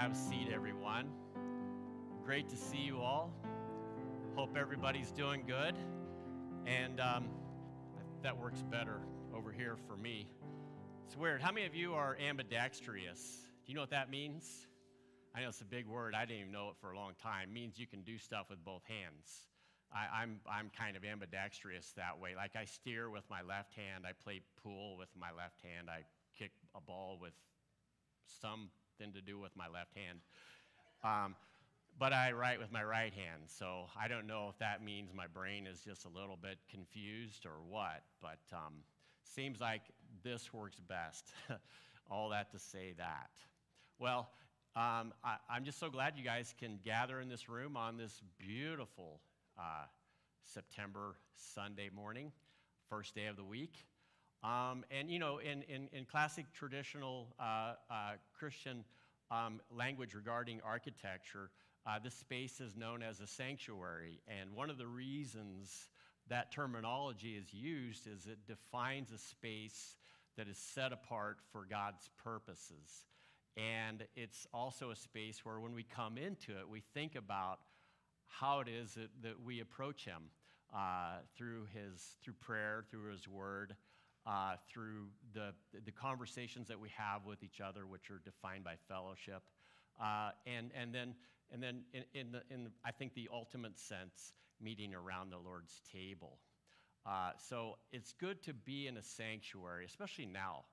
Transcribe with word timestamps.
Have 0.00 0.12
a 0.12 0.14
seat, 0.14 0.48
everyone. 0.50 1.10
Great 2.24 2.48
to 2.48 2.56
see 2.56 2.78
you 2.78 3.02
all. 3.02 3.34
Hope 4.34 4.56
everybody's 4.56 5.12
doing 5.12 5.44
good. 5.46 5.74
And 6.64 6.98
um, 7.00 7.28
that 8.22 8.34
works 8.34 8.62
better 8.62 9.02
over 9.36 9.52
here 9.52 9.76
for 9.86 9.98
me. 9.98 10.26
It's 11.04 11.18
weird. 11.18 11.42
How 11.42 11.52
many 11.52 11.66
of 11.66 11.74
you 11.74 11.92
are 11.92 12.16
ambidextrous? 12.16 13.40
Do 13.66 13.72
you 13.72 13.74
know 13.74 13.82
what 13.82 13.90
that 13.90 14.08
means? 14.08 14.68
I 15.34 15.42
know 15.42 15.50
it's 15.50 15.60
a 15.60 15.66
big 15.66 15.86
word. 15.86 16.14
I 16.14 16.24
didn't 16.24 16.40
even 16.40 16.52
know 16.52 16.70
it 16.70 16.76
for 16.80 16.92
a 16.92 16.96
long 16.96 17.12
time. 17.22 17.50
It 17.50 17.52
means 17.52 17.78
you 17.78 17.86
can 17.86 18.00
do 18.00 18.16
stuff 18.16 18.46
with 18.48 18.64
both 18.64 18.84
hands. 18.84 19.48
I, 19.92 20.22
I'm, 20.22 20.40
I'm 20.50 20.70
kind 20.70 20.96
of 20.96 21.04
ambidextrous 21.04 21.92
that 21.98 22.18
way. 22.18 22.30
Like 22.34 22.56
I 22.56 22.64
steer 22.64 23.10
with 23.10 23.24
my 23.28 23.42
left 23.42 23.74
hand, 23.74 24.04
I 24.08 24.12
play 24.24 24.40
pool 24.62 24.96
with 24.96 25.10
my 25.14 25.28
left 25.36 25.60
hand, 25.60 25.88
I 25.90 26.04
kick 26.38 26.52
a 26.74 26.80
ball 26.80 27.18
with 27.20 27.34
to 29.14 29.20
do 29.20 29.38
with 29.38 29.56
my 29.56 29.68
left 29.68 29.94
hand. 29.94 30.20
Um, 31.02 31.34
but 31.98 32.12
I 32.12 32.32
write 32.32 32.58
with 32.58 32.72
my 32.72 32.82
right 32.84 33.12
hand, 33.12 33.42
so 33.46 33.86
I 33.98 34.08
don't 34.08 34.26
know 34.26 34.48
if 34.48 34.58
that 34.58 34.82
means 34.82 35.10
my 35.14 35.26
brain 35.26 35.66
is 35.66 35.80
just 35.80 36.04
a 36.04 36.08
little 36.08 36.38
bit 36.40 36.58
confused 36.70 37.44
or 37.44 37.62
what, 37.68 38.02
but 38.22 38.38
um, 38.52 38.74
seems 39.24 39.60
like 39.60 39.82
this 40.22 40.52
works 40.52 40.80
best. 40.80 41.32
All 42.10 42.30
that 42.30 42.50
to 42.52 42.58
say 42.58 42.94
that. 42.96 43.30
Well, 43.98 44.30
um, 44.76 45.12
I, 45.24 45.36
am 45.56 45.64
just 45.64 45.78
so 45.78 45.90
glad 45.90 46.14
you 46.16 46.24
guys 46.24 46.54
can 46.58 46.78
gather 46.84 47.20
in 47.20 47.28
this 47.28 47.48
room 47.48 47.76
on 47.76 47.96
this 47.96 48.22
beautiful 48.38 49.20
uh, 49.58 49.84
September 50.44 51.16
Sunday 51.36 51.90
morning, 51.94 52.32
first 52.88 53.14
day 53.14 53.26
of 53.26 53.36
the 53.36 53.44
week. 53.44 53.74
Um, 54.42 54.84
and 54.90 55.10
you 55.10 55.18
know, 55.18 55.38
in, 55.38 55.62
in, 55.62 55.88
in 55.92 56.04
classic 56.04 56.46
traditional 56.52 57.28
uh, 57.38 57.74
uh, 57.90 58.12
Christian 58.32 58.84
um, 59.30 59.60
language 59.70 60.14
regarding 60.14 60.60
architecture, 60.64 61.50
uh, 61.86 61.98
this 61.98 62.14
space 62.14 62.60
is 62.60 62.76
known 62.76 63.02
as 63.02 63.20
a 63.20 63.26
sanctuary. 63.26 64.20
And 64.28 64.54
one 64.54 64.70
of 64.70 64.78
the 64.78 64.86
reasons 64.86 65.88
that 66.28 66.52
terminology 66.52 67.36
is 67.36 67.52
used 67.52 68.06
is 68.06 68.26
it 68.26 68.38
defines 68.46 69.12
a 69.12 69.18
space 69.18 69.96
that 70.36 70.48
is 70.48 70.56
set 70.56 70.92
apart 70.92 71.38
for 71.52 71.66
God's 71.68 72.08
purposes. 72.22 73.04
And 73.56 74.06
it's 74.14 74.46
also 74.54 74.90
a 74.90 74.96
space 74.96 75.44
where 75.44 75.60
when 75.60 75.74
we 75.74 75.82
come 75.82 76.16
into 76.16 76.52
it, 76.52 76.68
we 76.68 76.82
think 76.94 77.14
about 77.16 77.58
how 78.26 78.60
it 78.60 78.68
is 78.68 78.94
that, 78.94 79.10
that 79.22 79.42
we 79.44 79.60
approach 79.60 80.04
Him 80.04 80.30
uh, 80.74 81.18
through, 81.36 81.66
his, 81.74 82.16
through 82.22 82.34
prayer, 82.34 82.84
through 82.90 83.10
His 83.10 83.28
Word, 83.28 83.74
uh, 84.26 84.54
through 84.68 85.06
the, 85.32 85.52
the 85.84 85.92
conversations 85.92 86.68
that 86.68 86.78
we 86.78 86.90
have 86.96 87.24
with 87.24 87.42
each 87.42 87.60
other, 87.60 87.86
which 87.86 88.10
are 88.10 88.20
defined 88.24 88.64
by 88.64 88.74
fellowship. 88.88 89.42
Uh, 90.00 90.30
and, 90.46 90.70
and 90.74 90.94
then, 90.94 91.14
and 91.52 91.62
then 91.62 91.82
in, 91.92 92.04
in, 92.14 92.32
the, 92.32 92.42
in, 92.50 92.68
I 92.84 92.90
think, 92.90 93.14
the 93.14 93.28
ultimate 93.32 93.78
sense, 93.78 94.32
meeting 94.60 94.94
around 94.94 95.30
the 95.30 95.38
Lord's 95.38 95.80
table. 95.92 96.38
Uh, 97.06 97.30
so 97.38 97.76
it's 97.92 98.12
good 98.12 98.42
to 98.42 98.52
be 98.52 98.86
in 98.86 98.96
a 98.98 99.02
sanctuary, 99.02 99.86
especially 99.86 100.26
now, 100.26 100.64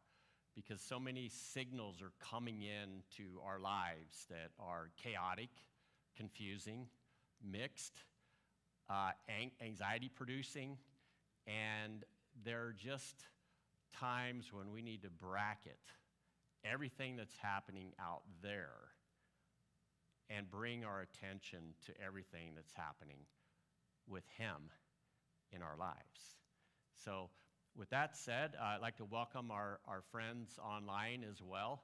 because 0.56 0.82
so 0.82 1.00
many 1.00 1.30
signals 1.30 2.02
are 2.02 2.12
coming 2.20 2.64
in 2.64 3.02
to 3.16 3.40
our 3.46 3.60
lives 3.60 4.26
that 4.30 4.52
are 4.60 4.90
chaotic, 5.02 5.50
confusing, 6.18 6.88
mixed, 7.50 8.04
uh, 8.90 9.12
anxiety 9.62 10.10
producing, 10.14 10.78
and 11.46 12.04
they're 12.44 12.76
just 12.78 13.26
times 13.92 14.52
when 14.52 14.72
we 14.72 14.82
need 14.82 15.02
to 15.04 15.10
bracket 15.10 15.80
everything 16.64 17.16
that's 17.16 17.36
happening 17.42 17.94
out 18.00 18.22
there 18.42 18.92
and 20.30 20.50
bring 20.50 20.84
our 20.84 21.02
attention 21.02 21.60
to 21.86 21.94
everything 22.06 22.52
that's 22.56 22.74
happening 22.74 23.20
with 24.08 24.24
Him 24.38 24.72
in 25.52 25.62
our 25.62 25.78
lives. 25.78 26.38
So, 26.94 27.30
with 27.78 27.90
that 27.92 28.18
said, 28.18 28.54
uh, 28.60 28.64
I'd 28.66 28.82
like 28.82 28.98
to 28.98 29.06
welcome 29.06 29.52
our, 29.52 29.80
our 29.88 30.02
friends 30.12 30.58
online 30.64 31.24
as 31.30 31.42
well. 31.42 31.84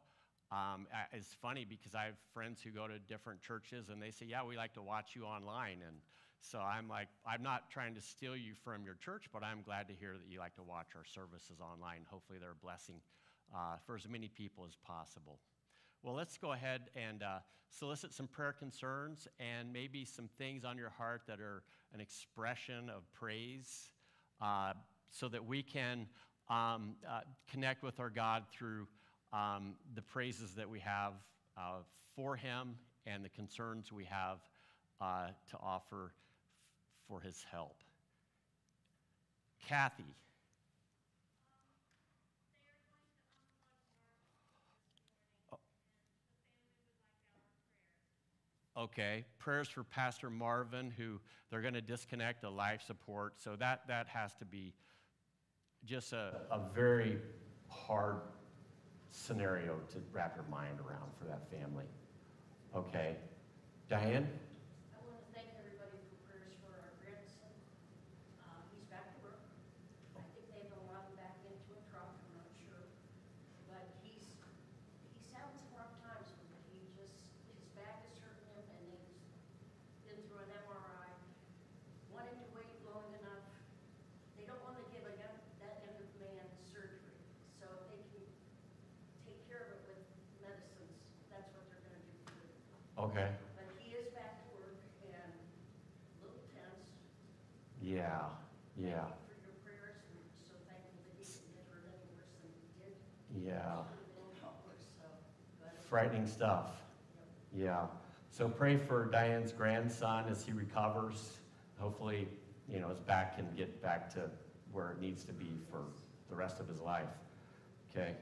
Um, 0.51 0.87
it's 1.13 1.35
funny 1.41 1.65
because 1.65 1.95
I 1.95 2.05
have 2.05 2.15
friends 2.33 2.61
who 2.63 2.71
go 2.71 2.87
to 2.87 2.99
different 2.99 3.41
churches 3.41 3.89
and 3.89 4.01
they 4.01 4.11
say, 4.11 4.25
Yeah, 4.25 4.43
we 4.43 4.57
like 4.57 4.73
to 4.73 4.81
watch 4.81 5.11
you 5.15 5.23
online. 5.25 5.79
And 5.85 5.97
so 6.43 6.59
I'm 6.59 6.89
like, 6.89 7.07
I'm 7.25 7.41
not 7.41 7.69
trying 7.69 7.95
to 7.95 8.01
steal 8.01 8.35
you 8.35 8.53
from 8.53 8.83
your 8.83 8.95
church, 8.95 9.29
but 9.31 9.43
I'm 9.43 9.61
glad 9.61 9.87
to 9.87 9.93
hear 9.93 10.13
that 10.13 10.29
you 10.29 10.39
like 10.39 10.55
to 10.55 10.63
watch 10.63 10.89
our 10.95 11.05
services 11.05 11.61
online. 11.61 12.01
Hopefully, 12.11 12.37
they're 12.37 12.51
a 12.51 12.63
blessing 12.63 12.99
uh, 13.55 13.77
for 13.85 13.95
as 13.95 14.07
many 14.09 14.27
people 14.27 14.65
as 14.67 14.75
possible. 14.85 15.39
Well, 16.03 16.15
let's 16.15 16.37
go 16.37 16.51
ahead 16.51 16.81
and 16.97 17.23
uh, 17.23 17.39
solicit 17.69 18.13
some 18.13 18.27
prayer 18.27 18.51
concerns 18.51 19.25
and 19.39 19.71
maybe 19.71 20.03
some 20.03 20.27
things 20.37 20.65
on 20.65 20.77
your 20.77 20.89
heart 20.89 21.21
that 21.27 21.39
are 21.39 21.63
an 21.93 22.01
expression 22.01 22.89
of 22.89 23.03
praise 23.13 23.91
uh, 24.41 24.73
so 25.09 25.29
that 25.29 25.45
we 25.45 25.63
can 25.63 26.07
um, 26.49 26.95
uh, 27.09 27.21
connect 27.49 27.83
with 27.83 28.01
our 28.01 28.09
God 28.09 28.43
through 28.51 28.85
um, 29.31 29.75
the 29.95 30.01
praises 30.01 30.55
that 30.55 30.69
we 30.69 30.81
have 30.81 31.13
uh, 31.57 31.83
for 32.17 32.35
Him 32.35 32.75
and 33.05 33.23
the 33.23 33.29
concerns 33.29 33.93
we 33.93 34.03
have 34.03 34.39
uh, 34.99 35.27
to 35.49 35.57
offer 35.61 36.11
for 37.07 37.21
his 37.21 37.45
help. 37.51 37.77
Kathy. 39.67 40.15
Okay, 48.75 49.23
prayers 49.37 49.67
for 49.69 49.83
Pastor 49.83 50.31
Marvin, 50.31 50.91
who 50.97 51.19
they're 51.49 51.61
going 51.61 51.75
to 51.75 51.81
disconnect 51.81 52.41
the 52.41 52.49
life 52.49 52.81
support. 52.85 53.35
So 53.37 53.55
that, 53.57 53.81
that 53.87 54.07
has 54.07 54.33
to 54.39 54.45
be 54.45 54.73
just 55.85 56.11
a, 56.13 56.41
a 56.49 56.59
very 56.73 57.19
hard 57.69 58.17
scenario 59.11 59.75
to 59.91 59.99
wrap 60.11 60.35
your 60.35 60.45
mind 60.49 60.79
around 60.79 61.11
for 61.19 61.25
that 61.25 61.47
family. 61.51 61.85
Okay, 62.75 63.15
Diane? 63.89 64.27
Okay. 93.03 93.27
But 93.59 93.67
he 93.77 93.91
is 93.91 94.07
back 94.15 94.39
to 94.39 94.47
work 94.55 94.79
and 95.03 95.11
a 95.11 96.23
little 96.23 96.39
tense. 96.55 96.87
Yeah, 97.81 97.83
yeah. 97.83 97.91
For 97.91 97.91
your 97.91 97.91
prayers, 97.91 97.91
and 97.91 97.91
so 97.91 97.91
thankful 97.91 97.91
that 97.91 97.91
he 97.91 97.91
didn't 97.91 97.91
get 97.91 97.91
hurt 97.91 97.91
any 97.91 97.91
worse 97.91 97.91
than 97.91 97.91
he 98.75 98.83
yeah. 98.87 99.05
Yeah. 103.45 103.83
Frightening 105.89 106.27
stuff. 106.27 106.71
Yeah. 107.55 107.85
So 108.29 108.49
pray 108.49 108.77
for 108.77 109.05
Diane's 109.05 109.51
grandson 109.51 110.25
as 110.27 110.43
he 110.43 110.53
recovers. 110.53 111.37
Hopefully, 111.77 112.27
you 112.67 112.79
know, 112.79 112.89
his 112.89 112.99
back 112.99 113.35
can 113.35 113.47
get 113.55 113.81
back 113.81 114.11
to 114.15 114.29
where 114.71 114.91
it 114.91 114.99
needs 114.99 115.23
to 115.25 115.33
be 115.33 115.51
for 115.69 115.83
the 116.29 116.35
rest 116.35 116.59
of 116.59 116.67
his 116.67 116.79
life. 116.79 117.09
Okay. 117.91 118.15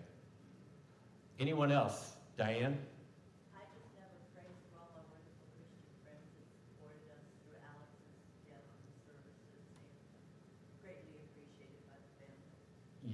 Anyone 1.39 1.71
else? 1.71 2.13
Diane? 2.37 2.77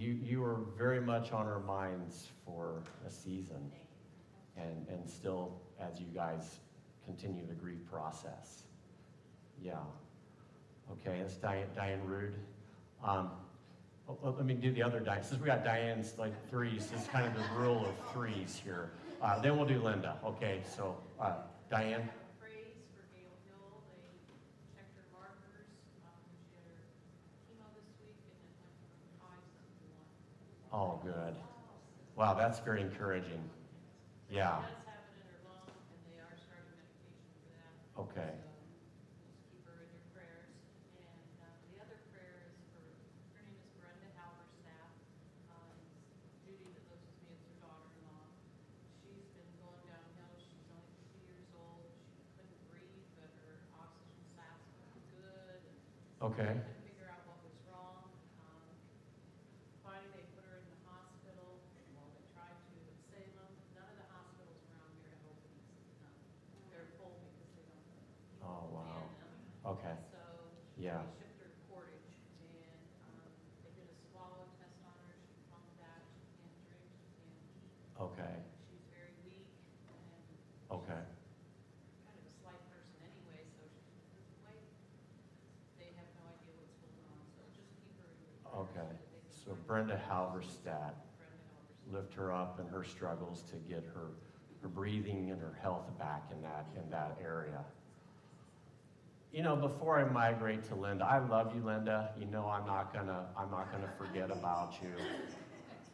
You, 0.07 0.17
you 0.23 0.43
are 0.43 0.61
very 0.77 1.01
much 1.01 1.33
on 1.33 1.45
our 1.47 1.59
minds 1.59 2.29
for 2.45 2.81
a 3.05 3.11
season 3.11 3.71
and, 4.55 4.87
and 4.87 5.09
still 5.09 5.59
as 5.79 5.99
you 5.99 6.07
guys 6.15 6.59
continue 7.05 7.45
the 7.45 7.53
grief 7.53 7.79
process. 7.91 8.63
Yeah. 9.61 9.73
Okay, 10.91 11.19
that's 11.19 11.35
Diane, 11.35 11.67
Diane 11.75 12.01
Rude. 12.05 12.35
Um, 13.03 13.31
let 14.23 14.45
me 14.45 14.53
do 14.53 14.71
the 14.71 14.81
other 14.81 15.01
Diane. 15.01 15.23
Since 15.23 15.41
we 15.41 15.47
got 15.47 15.65
Diane's 15.65 16.13
like 16.17 16.33
threes, 16.49 16.87
this 16.87 17.01
is 17.01 17.07
kind 17.09 17.25
of 17.27 17.33
the 17.33 17.59
rule 17.59 17.85
of 17.85 18.13
threes 18.13 18.59
here. 18.63 18.91
Uh, 19.21 19.39
then 19.41 19.57
we'll 19.57 19.67
do 19.67 19.81
Linda. 19.81 20.17
Okay, 20.25 20.61
so 20.75 20.95
uh, 21.19 21.33
Diane. 21.69 22.09
Oh, 30.77 30.99
good. 31.03 31.33
Wow, 32.15 32.35
that's 32.35 32.59
very 32.59 32.81
encouraging. 32.81 33.41
Yeah. 34.29 34.61
Okay. 37.97 38.29
So 38.29 39.25
just 39.25 39.41
keep 39.49 39.65
her 39.65 39.73
in 39.81 39.89
your 39.89 40.05
prayers. 40.13 40.53
And 41.01 41.17
uh, 41.41 41.49
the 41.73 41.81
other 41.81 41.97
prayer 42.13 42.45
is 42.45 42.61
for, 42.69 42.77
her 43.33 43.41
name 43.41 43.57
is 43.57 43.73
Brenda 43.81 44.05
Halverstaff. 44.13 44.93
Um, 45.49 45.73
Judy 46.45 46.69
that 46.77 46.85
lives 46.93 47.09
with 47.09 47.17
me 47.25 47.33
is 47.33 47.41
her 47.49 47.57
daughter-in-law. 47.57 48.29
She's 49.01 49.25
been 49.33 49.49
going 49.57 49.81
downhill. 49.89 50.29
She's 50.37 50.61
only 50.69 50.85
fifty 51.01 51.25
years 51.25 51.49
old. 51.57 51.89
She 52.13 52.21
couldn't 52.37 52.61
breathe, 52.69 53.09
but 53.17 53.33
her 53.49 53.65
oxygen 53.81 54.29
sats 54.37 54.61
were 54.93 55.01
good. 55.09 55.57
Okay. 56.21 56.53
couldn't 56.53 56.85
figure 56.85 57.09
out 57.09 57.25
what 57.25 57.41
was 57.41 57.57
wrong. 57.65 58.13
Um, 58.45 58.61
Finally, 59.81 60.13
they 60.13 60.25
put 60.37 60.45
her 60.45 60.61
in 60.61 60.69
the 60.69 60.81
hospital, 60.85 61.65
well, 61.97 62.05
they 62.13 62.21
tried 62.37 62.53
to 62.53 62.77
in 62.77 62.93
Salem. 63.09 63.49
None 63.73 63.89
of 63.89 63.97
the 63.97 64.09
hospitals 64.13 64.61
around 64.69 64.93
here 65.01 65.09
have 65.17 65.23
openings. 65.25 65.65
Um, 66.05 66.13
They're 66.69 66.91
full 67.01 67.17
because 67.25 67.49
they 67.57 67.65
don't. 67.65 67.81
Oh, 68.43 68.67
wow. 68.75 68.99
man 68.99 69.31
them. 69.31 69.71
Okay. 69.79 69.95
So. 70.11 70.19
Yeah. 70.75 70.99
They 71.17 71.23
shipped 71.23 71.39
her 71.39 71.47
to 71.49 71.59
Portage 71.71 72.11
and, 72.43 72.83
um, 73.07 73.31
they 73.63 73.71
did 73.79 73.87
a 73.87 73.97
swallow 74.11 74.43
test 74.59 74.75
on 74.83 74.93
her. 75.07 75.15
She 75.23 75.39
flunked 75.47 75.75
that. 75.79 76.03
She 76.19 76.27
can't 76.35 76.59
drink, 76.67 76.83
she 76.91 77.07
can't 77.15 77.31
eat. 77.31 78.03
Okay. 78.11 78.35
She's 78.67 78.83
very 78.91 79.15
weak 79.23 79.47
and. 79.87 80.75
Okay. 80.83 80.99
she's 81.07 82.03
Kind 82.03 82.19
of 82.19 82.27
a 82.27 82.33
slight 82.43 82.63
person 82.69 82.97
anyway, 83.07 83.41
so 83.55 83.63
she 83.71 83.79
doesn't 83.95 84.39
weigh. 84.43 84.67
They 85.79 85.95
have 85.97 86.11
no 86.19 86.23
idea 86.29 86.53
what's 86.59 86.77
going 86.83 87.03
on, 87.07 87.23
so 87.39 87.41
just 87.55 87.71
keep 87.81 87.95
her 88.03 88.11
in 88.11 88.19
your 88.27 88.35
prayers 88.45 88.66
Okay. 88.77 88.87
So 89.29 89.57
Brenda 89.65 89.99
Halverstadt, 90.09 90.93
lift 91.91 92.13
her 92.15 92.33
up 92.33 92.59
in 92.59 92.67
her 92.67 92.83
struggles 92.83 93.43
to 93.49 93.55
get 93.71 93.83
her, 93.93 94.11
her 94.61 94.67
breathing 94.67 95.31
and 95.31 95.39
her 95.39 95.57
health 95.61 95.85
back 95.97 96.23
in 96.31 96.41
that, 96.41 96.67
in 96.75 96.89
that 96.91 97.17
area. 97.23 97.63
You 99.31 99.43
know, 99.43 99.55
before 99.55 99.99
I 99.99 100.09
migrate 100.09 100.63
to 100.65 100.75
Linda, 100.75 101.05
I 101.05 101.19
love 101.19 101.55
you, 101.55 101.63
Linda. 101.63 102.11
You 102.19 102.25
know 102.25 102.47
I'm 102.47 102.65
not 102.65 102.93
gonna, 102.93 103.25
I'm 103.37 103.51
not 103.51 103.71
gonna 103.71 103.89
forget 103.97 104.31
about 104.31 104.73
you. 104.81 104.89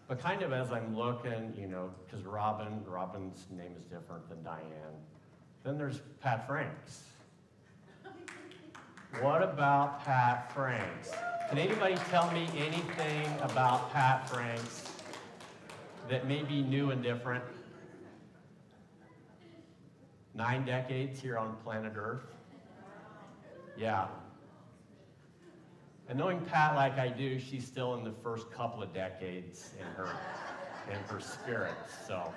But 0.08 0.20
kind 0.20 0.42
of 0.42 0.52
as 0.54 0.72
I'm 0.72 0.96
looking, 0.96 1.54
you 1.58 1.68
know, 1.68 1.90
because 2.06 2.26
Robin, 2.26 2.84
Robin's 2.86 3.46
name 3.52 3.74
is 3.78 3.86
different 3.86 4.28
than 4.30 4.44
Diane. 4.44 4.98
Then 5.64 5.78
there's 5.78 6.02
Pat 6.22 6.48
Franks. 6.48 7.04
What 9.22 9.44
about 9.44 10.04
Pat 10.04 10.52
Franks? 10.54 11.12
Can 11.54 11.70
anybody 11.70 11.94
tell 12.10 12.32
me 12.32 12.48
anything 12.58 13.30
about 13.42 13.94
Pat 13.94 14.28
Franks 14.28 14.86
that 16.10 16.28
may 16.28 16.42
be 16.42 16.64
new 16.64 16.90
and 16.90 17.04
different? 17.04 17.44
Nine 20.34 20.66
decades 20.66 21.22
here 21.22 21.38
on 21.38 21.56
planet 21.64 21.94
Earth? 21.96 22.26
Yeah. 23.78 24.08
And 26.10 26.18
knowing 26.18 26.42
Pat 26.42 26.74
like 26.74 26.98
I 26.98 27.10
do, 27.10 27.38
she's 27.38 27.68
still 27.68 27.94
in 27.94 28.04
the 28.04 28.14
first 28.24 28.50
couple 28.52 28.82
of 28.82 28.92
decades 28.92 29.70
in 29.80 29.86
her 29.96 30.10
in 30.92 30.98
her 31.08 31.20
spirit. 31.20 31.76
So 32.08 32.34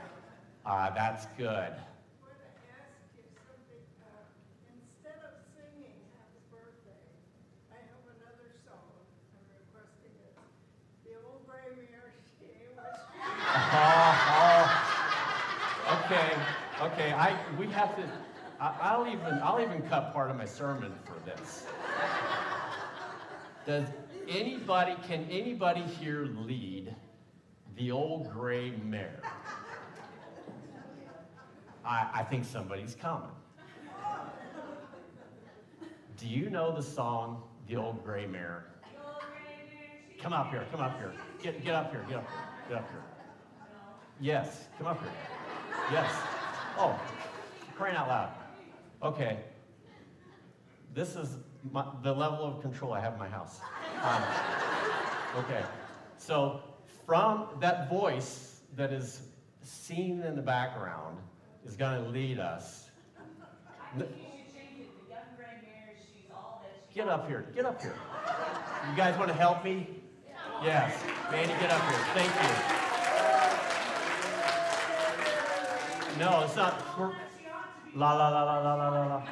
uh, 0.66 0.90
that's 0.90 1.24
good. 1.38 1.72
want 1.72 2.37
to 2.37 2.52
ask 2.68 2.92
you 3.16 3.24
something, 3.33 3.81
uh, 4.05 4.29
instead 4.76 5.18
of 5.24 5.40
singing 5.57 6.05
happy 6.14 6.44
birthday, 6.52 7.00
I 7.72 7.81
have 7.81 8.05
another 8.07 8.55
song, 8.62 8.87
I'm 9.35 9.46
requesting 9.50 10.14
it. 10.14 10.35
The 11.05 11.18
old 11.26 11.42
gray 11.46 11.74
mare, 11.90 12.14
she 12.38 12.70
was, 12.76 12.96
Oh, 13.18 14.14
oh. 14.38 14.92
Okay, 16.05 16.31
okay. 16.83 17.12
I 17.12 17.37
we 17.59 17.65
have 17.76 17.94
to. 17.96 18.02
I, 18.58 18.74
I'll 18.80 19.06
even 19.06 19.38
I'll 19.42 19.60
even 19.60 19.82
cut 19.82 20.12
part 20.14 20.30
of 20.30 20.36
my 20.36 20.46
sermon 20.46 20.92
for 21.04 21.20
this. 21.28 21.66
Does 23.66 23.86
anybody 24.28 24.96
can 25.06 25.26
anybody 25.30 25.82
here 25.82 26.26
lead 26.38 26.94
the 27.76 27.90
old 27.90 28.32
gray 28.32 28.72
mare? 28.82 29.20
I, 31.84 32.08
I 32.14 32.22
think 32.24 32.44
somebody's 32.44 32.96
coming. 32.96 33.28
Do 36.16 36.26
you 36.26 36.48
know 36.48 36.74
the 36.74 36.82
song 36.82 37.42
"The 37.68 37.76
Old 37.76 38.02
Gray 38.02 38.26
Mare"? 38.26 38.64
Come 40.18 40.32
up 40.32 40.50
here. 40.50 40.64
Come 40.72 40.80
up 40.80 40.98
here. 40.98 41.12
Get 41.42 41.62
get 41.62 41.74
up 41.74 41.90
here. 41.92 42.04
Get 42.08 42.16
up 42.16 42.28
here. 42.30 42.40
Get 42.68 42.78
up 42.78 42.90
here. 42.90 43.02
Yes, 44.18 44.64
come 44.78 44.86
up 44.86 45.00
here. 45.00 45.12
Yes. 45.92 46.10
Oh, 46.78 46.98
crying 47.76 47.96
out 47.96 48.08
loud. 48.08 48.32
Okay. 49.02 49.38
This 50.94 51.14
is 51.14 51.36
my, 51.70 51.84
the 52.02 52.12
level 52.12 52.44
of 52.44 52.62
control 52.62 52.92
I 52.92 53.00
have 53.00 53.12
in 53.12 53.18
my 53.18 53.28
house. 53.28 53.60
Um, 54.02 54.22
okay. 55.44 55.62
So, 56.16 56.60
from 57.04 57.48
that 57.60 57.90
voice 57.90 58.60
that 58.76 58.92
is 58.92 59.22
seen 59.62 60.22
in 60.22 60.36
the 60.36 60.42
background 60.42 61.18
is 61.66 61.76
going 61.76 62.02
to 62.02 62.10
lead 62.10 62.38
us. 62.38 62.88
Get 66.94 67.08
up 67.08 67.28
here. 67.28 67.46
Get 67.54 67.66
up 67.66 67.80
here. 67.80 67.94
You 68.90 68.96
guys 68.96 69.18
want 69.18 69.28
to 69.28 69.36
help 69.36 69.64
me? 69.64 69.88
Yes. 70.62 70.96
Mandy, 71.32 71.52
get 71.54 71.72
up 71.72 71.82
here. 71.90 71.98
Thank 72.14 72.30
you. 72.40 72.48
No, 76.20 76.44
it's 76.44 76.54
not. 76.54 76.80
La 77.96 78.12
la 78.12 78.28
la 78.28 78.42
la 78.42 78.59
la 78.59 78.74
la 78.74 78.88
la 78.90 79.06
la. 79.06 79.22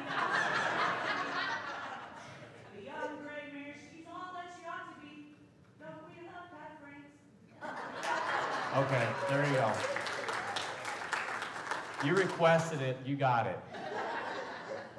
Okay, 8.75 9.07
there 9.29 9.45
you 9.45 9.53
go. 9.53 9.71
You 12.03 12.15
requested 12.15 12.81
it, 12.81 12.97
you 13.05 13.15
got 13.15 13.45
it. 13.45 13.59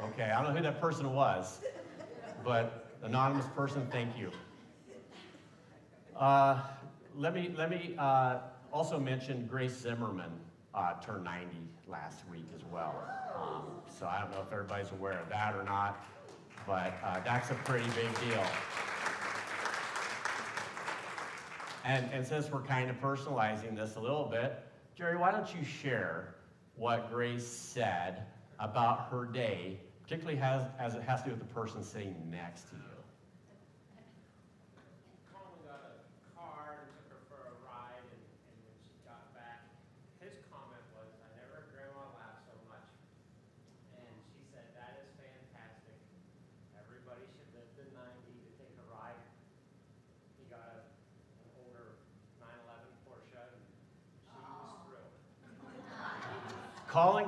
Okay, 0.04 0.30
I 0.30 0.40
don't 0.40 0.50
know 0.52 0.56
who 0.56 0.62
that 0.62 0.80
person 0.80 1.12
was, 1.12 1.58
but 2.44 2.94
anonymous 3.02 3.46
person, 3.56 3.88
thank 3.90 4.16
you. 4.16 4.30
Uh, 6.14 6.60
let 7.16 7.34
me 7.34 7.52
let 7.58 7.68
me 7.68 7.96
uh, 7.98 8.38
also 8.72 9.00
mention 9.00 9.48
Grace 9.50 9.76
Zimmerman 9.76 10.30
uh, 10.76 10.94
turned 11.00 11.24
90 11.24 11.46
last 11.88 12.22
week 12.30 12.46
as 12.54 12.62
well. 12.72 12.94
Um, 13.34 13.62
so 13.98 14.06
I 14.06 14.20
don't 14.20 14.30
know 14.30 14.42
if 14.46 14.52
everybody's 14.52 14.90
aware 14.92 15.18
of 15.18 15.28
that 15.30 15.54
or 15.54 15.64
not, 15.64 16.04
but 16.66 16.94
uh, 17.02 17.20
that's 17.24 17.50
a 17.50 17.54
pretty 17.54 17.88
big 17.90 18.08
deal. 18.20 18.44
And, 21.84 22.08
and 22.12 22.26
since 22.26 22.50
we're 22.50 22.62
kind 22.62 22.90
of 22.90 23.00
personalizing 23.00 23.76
this 23.76 23.96
a 23.96 24.00
little 24.00 24.26
bit, 24.26 24.58
Jerry, 24.96 25.16
why 25.16 25.30
don't 25.30 25.54
you 25.54 25.64
share 25.64 26.34
what 26.74 27.10
Grace 27.10 27.46
said 27.46 28.24
about 28.58 29.08
her 29.10 29.24
day, 29.24 29.78
particularly 30.02 30.38
has, 30.38 30.62
as 30.78 30.94
it 30.94 31.02
has 31.02 31.22
to 31.22 31.28
do 31.28 31.34
with 31.36 31.40
the 31.46 31.54
person 31.54 31.82
sitting 31.84 32.14
next 32.30 32.68
to 32.70 32.76
you? 32.76 32.82
Colin 35.32 35.60
got 35.68 35.80
a 35.84 35.92
car 36.34 36.80
and 36.80 36.88
took 36.96 37.06
her 37.12 37.20
for 37.28 37.40
a 37.48 37.54
ride, 37.68 38.04
and, 38.08 38.22
and 38.48 38.56
when 38.64 38.76
she 38.82 38.92
got 39.04 39.20
back, 39.36 39.68
his 40.20 40.32
comment 40.48 40.80
was, 40.96 41.08
I 41.22 41.28
never 41.38 41.60
heard 41.60 41.68
grandma 41.76 42.08
laugh 42.16 42.40
so 42.48 42.56
much. 42.72 42.88
And 44.00 44.08
she 44.32 44.40
said, 44.48 44.64
that 44.80 45.00
is 45.04 45.12
fantastic. 45.20 45.96
Everybody 46.76 47.24
should 47.36 47.48
live 47.52 47.68
to 47.76 47.84
ninety 47.92 48.32
to 48.32 48.50
take 48.56 48.72
a 48.80 48.86
ride. 48.88 49.20
He 50.40 50.48
got 50.48 50.64
a, 50.72 50.80
an 50.80 51.48
older 51.60 52.00
nine 52.40 52.56
eleven 52.64 52.88
Porsche, 53.04 53.36
and 53.44 53.60
she 53.60 54.40
was 54.44 54.72
thrilled. 54.88 55.12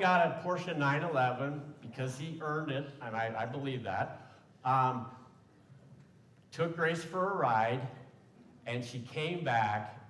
Got 0.00 0.26
a 0.26 0.46
Porsche 0.46 0.76
911 0.76 1.60
because 1.82 2.16
he 2.16 2.38
earned 2.40 2.70
it, 2.70 2.88
and 3.02 3.16
I, 3.16 3.34
I 3.36 3.46
believe 3.46 3.82
that. 3.82 4.30
Um, 4.64 5.06
took 6.52 6.76
Grace 6.76 7.02
for 7.02 7.32
a 7.32 7.36
ride, 7.36 7.80
and 8.66 8.84
she 8.84 9.00
came 9.00 9.42
back, 9.42 10.00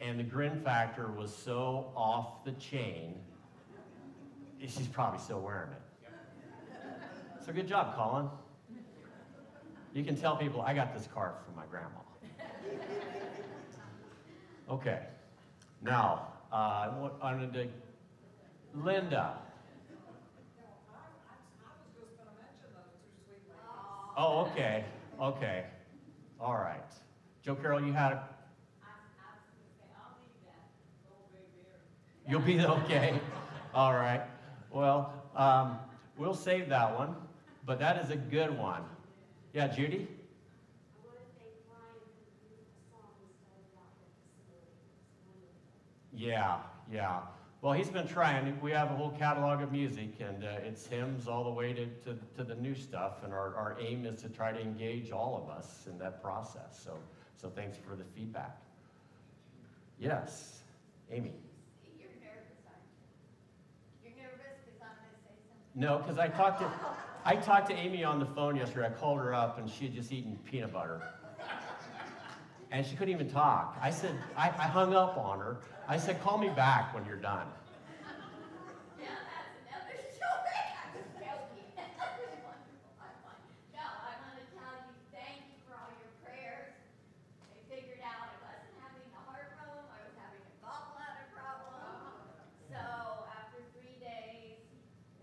and 0.00 0.18
the 0.18 0.22
grin 0.22 0.62
factor 0.62 1.10
was 1.12 1.34
so 1.34 1.92
off 1.94 2.42
the 2.44 2.52
chain. 2.52 3.16
She's 4.60 4.88
probably 4.88 5.20
still 5.20 5.40
wearing 5.40 5.72
it. 5.72 5.82
So 7.44 7.52
good 7.52 7.68
job, 7.68 7.94
Colin. 7.94 8.28
You 9.92 10.04
can 10.04 10.16
tell 10.16 10.36
people 10.36 10.62
I 10.62 10.72
got 10.72 10.96
this 10.96 11.06
car 11.06 11.34
from 11.44 11.54
my 11.54 11.66
grandma. 11.66 12.00
Okay. 14.70 15.00
Now, 15.82 16.28
uh, 16.50 16.56
I 16.56 17.10
wanted 17.22 17.52
to 17.52 17.68
Linda. 18.74 19.38
Oh, 24.16 24.46
okay, 24.46 24.84
okay. 25.20 25.64
All 26.40 26.54
right. 26.54 26.80
Joe 27.42 27.54
Carroll, 27.56 27.82
you 27.84 27.92
had, 27.92 28.12
a- 28.12 28.28
you'll 32.28 32.40
be 32.40 32.60
okay. 32.60 33.18
All 33.74 33.92
right. 33.94 34.22
Well, 34.70 35.12
um, 35.36 35.78
we'll 36.16 36.34
save 36.34 36.68
that 36.68 36.96
one. 36.96 37.14
but 37.66 37.78
that 37.78 38.02
is 38.04 38.10
a 38.10 38.16
good 38.16 38.56
one. 38.58 38.82
Yeah, 39.54 39.68
Judy? 39.68 40.06
Yeah, 46.12 46.58
yeah. 46.92 47.20
Well, 47.64 47.72
he's 47.72 47.88
been 47.88 48.06
trying. 48.06 48.60
We 48.60 48.72
have 48.72 48.90
a 48.90 48.94
whole 48.94 49.12
catalog 49.12 49.62
of 49.62 49.72
music, 49.72 50.20
and 50.20 50.44
uh, 50.44 50.48
it's 50.66 50.86
hymns 50.86 51.26
all 51.26 51.44
the 51.44 51.50
way 51.50 51.72
to, 51.72 51.86
to, 51.86 52.18
to 52.36 52.44
the 52.44 52.56
new 52.56 52.74
stuff. 52.74 53.24
And 53.24 53.32
our, 53.32 53.56
our 53.56 53.78
aim 53.80 54.04
is 54.04 54.20
to 54.20 54.28
try 54.28 54.52
to 54.52 54.60
engage 54.60 55.12
all 55.12 55.42
of 55.42 55.48
us 55.48 55.86
in 55.88 55.96
that 55.96 56.22
process. 56.22 56.78
So, 56.84 56.98
so 57.40 57.48
thanks 57.48 57.78
for 57.78 57.96
the 57.96 58.04
feedback. 58.14 58.60
Yes, 59.98 60.60
Amy. 61.10 61.32
You're 61.98 62.10
nervous, 62.20 62.60
aren't 62.66 62.84
you? 64.04 64.10
You're 64.10 64.22
nervous 64.22 64.60
because 64.66 64.82
I'm 64.82 64.88
gonna 64.98 65.16
say 65.24 65.32
something. 65.48 65.80
No, 65.80 65.96
because 66.00 66.18
I 66.18 66.28
talked 66.28 66.60
to 66.60 66.70
I 67.24 67.36
talked 67.36 67.70
to 67.70 67.74
Amy 67.74 68.04
on 68.04 68.18
the 68.18 68.26
phone 68.26 68.56
yesterday. 68.56 68.88
I 68.88 68.90
called 68.90 69.20
her 69.20 69.32
up, 69.32 69.58
and 69.58 69.70
she 69.70 69.86
had 69.86 69.94
just 69.94 70.12
eaten 70.12 70.38
peanut 70.44 70.74
butter, 70.74 71.00
and 72.74 72.84
she 72.84 72.96
couldn't 72.96 73.14
even 73.14 73.30
talk. 73.30 73.78
I 73.80 73.90
said 73.90 74.10
I, 74.36 74.48
I 74.50 74.66
hung 74.66 74.94
up 74.94 75.16
on 75.16 75.38
her. 75.38 75.58
I 75.86 75.96
said, 75.96 76.20
"Call 76.22 76.38
me 76.38 76.48
back 76.48 76.92
when 76.92 77.06
you're 77.06 77.22
done." 77.22 77.46
Now 78.98 79.14
that's 79.30 79.54
another 79.62 80.02
story. 80.10 80.58
I 80.58 80.90
was 80.98 81.06
joking. 81.22 81.70
That 81.78 81.94
was 82.18 82.34
wonderful. 82.42 82.90
I'm 82.98 83.14
fine. 83.22 83.46
No, 83.78 83.86
I 83.86 84.18
want 84.26 84.42
to 84.42 84.46
tell 84.58 84.74
you, 84.90 84.90
thank 85.14 85.54
you 85.54 85.56
for 85.62 85.78
all 85.78 85.94
your 86.02 86.10
prayers. 86.26 86.74
I 87.46 87.54
figured 87.70 88.02
out 88.02 88.26
I 88.26 88.42
wasn't 88.42 88.74
having 88.82 89.06
a 89.06 89.22
heart 89.22 89.54
problem, 89.54 89.86
I 89.86 89.98
was 90.02 90.14
having 90.18 90.42
a 90.42 90.54
gallbladder 90.58 91.30
problem. 91.30 92.26
So 92.74 92.82
after 93.38 93.62
three 93.78 94.02
days, 94.02 94.66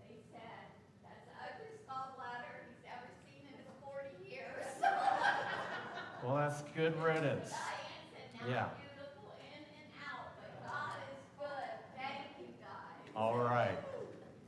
they 0.00 0.16
said, 0.32 0.72
that's 1.04 1.20
the 1.28 1.36
ugliest 1.36 1.84
gallbladder 1.84 2.64
he's 2.64 2.88
ever 2.88 3.12
seen 3.28 3.44
in 3.44 3.60
his 3.60 3.68
forty 3.84 4.16
years. 4.24 4.72
Well, 6.24 6.36
that's 6.36 6.62
good 6.76 6.94
riddance. 7.02 7.50
Diane 7.50 8.06
said, 8.14 8.46
Yeah. 8.46 8.54
now 8.54 8.70
beautiful 8.78 9.34
in 9.42 9.58
and 9.58 9.90
out, 10.06 10.30
but 10.38 10.54
God 10.70 11.02
is 11.10 11.18
good. 11.34 11.70
Thank 11.98 12.38
you, 12.38 12.46
guys. 12.62 13.10
All 13.16 13.38
right. 13.38 13.74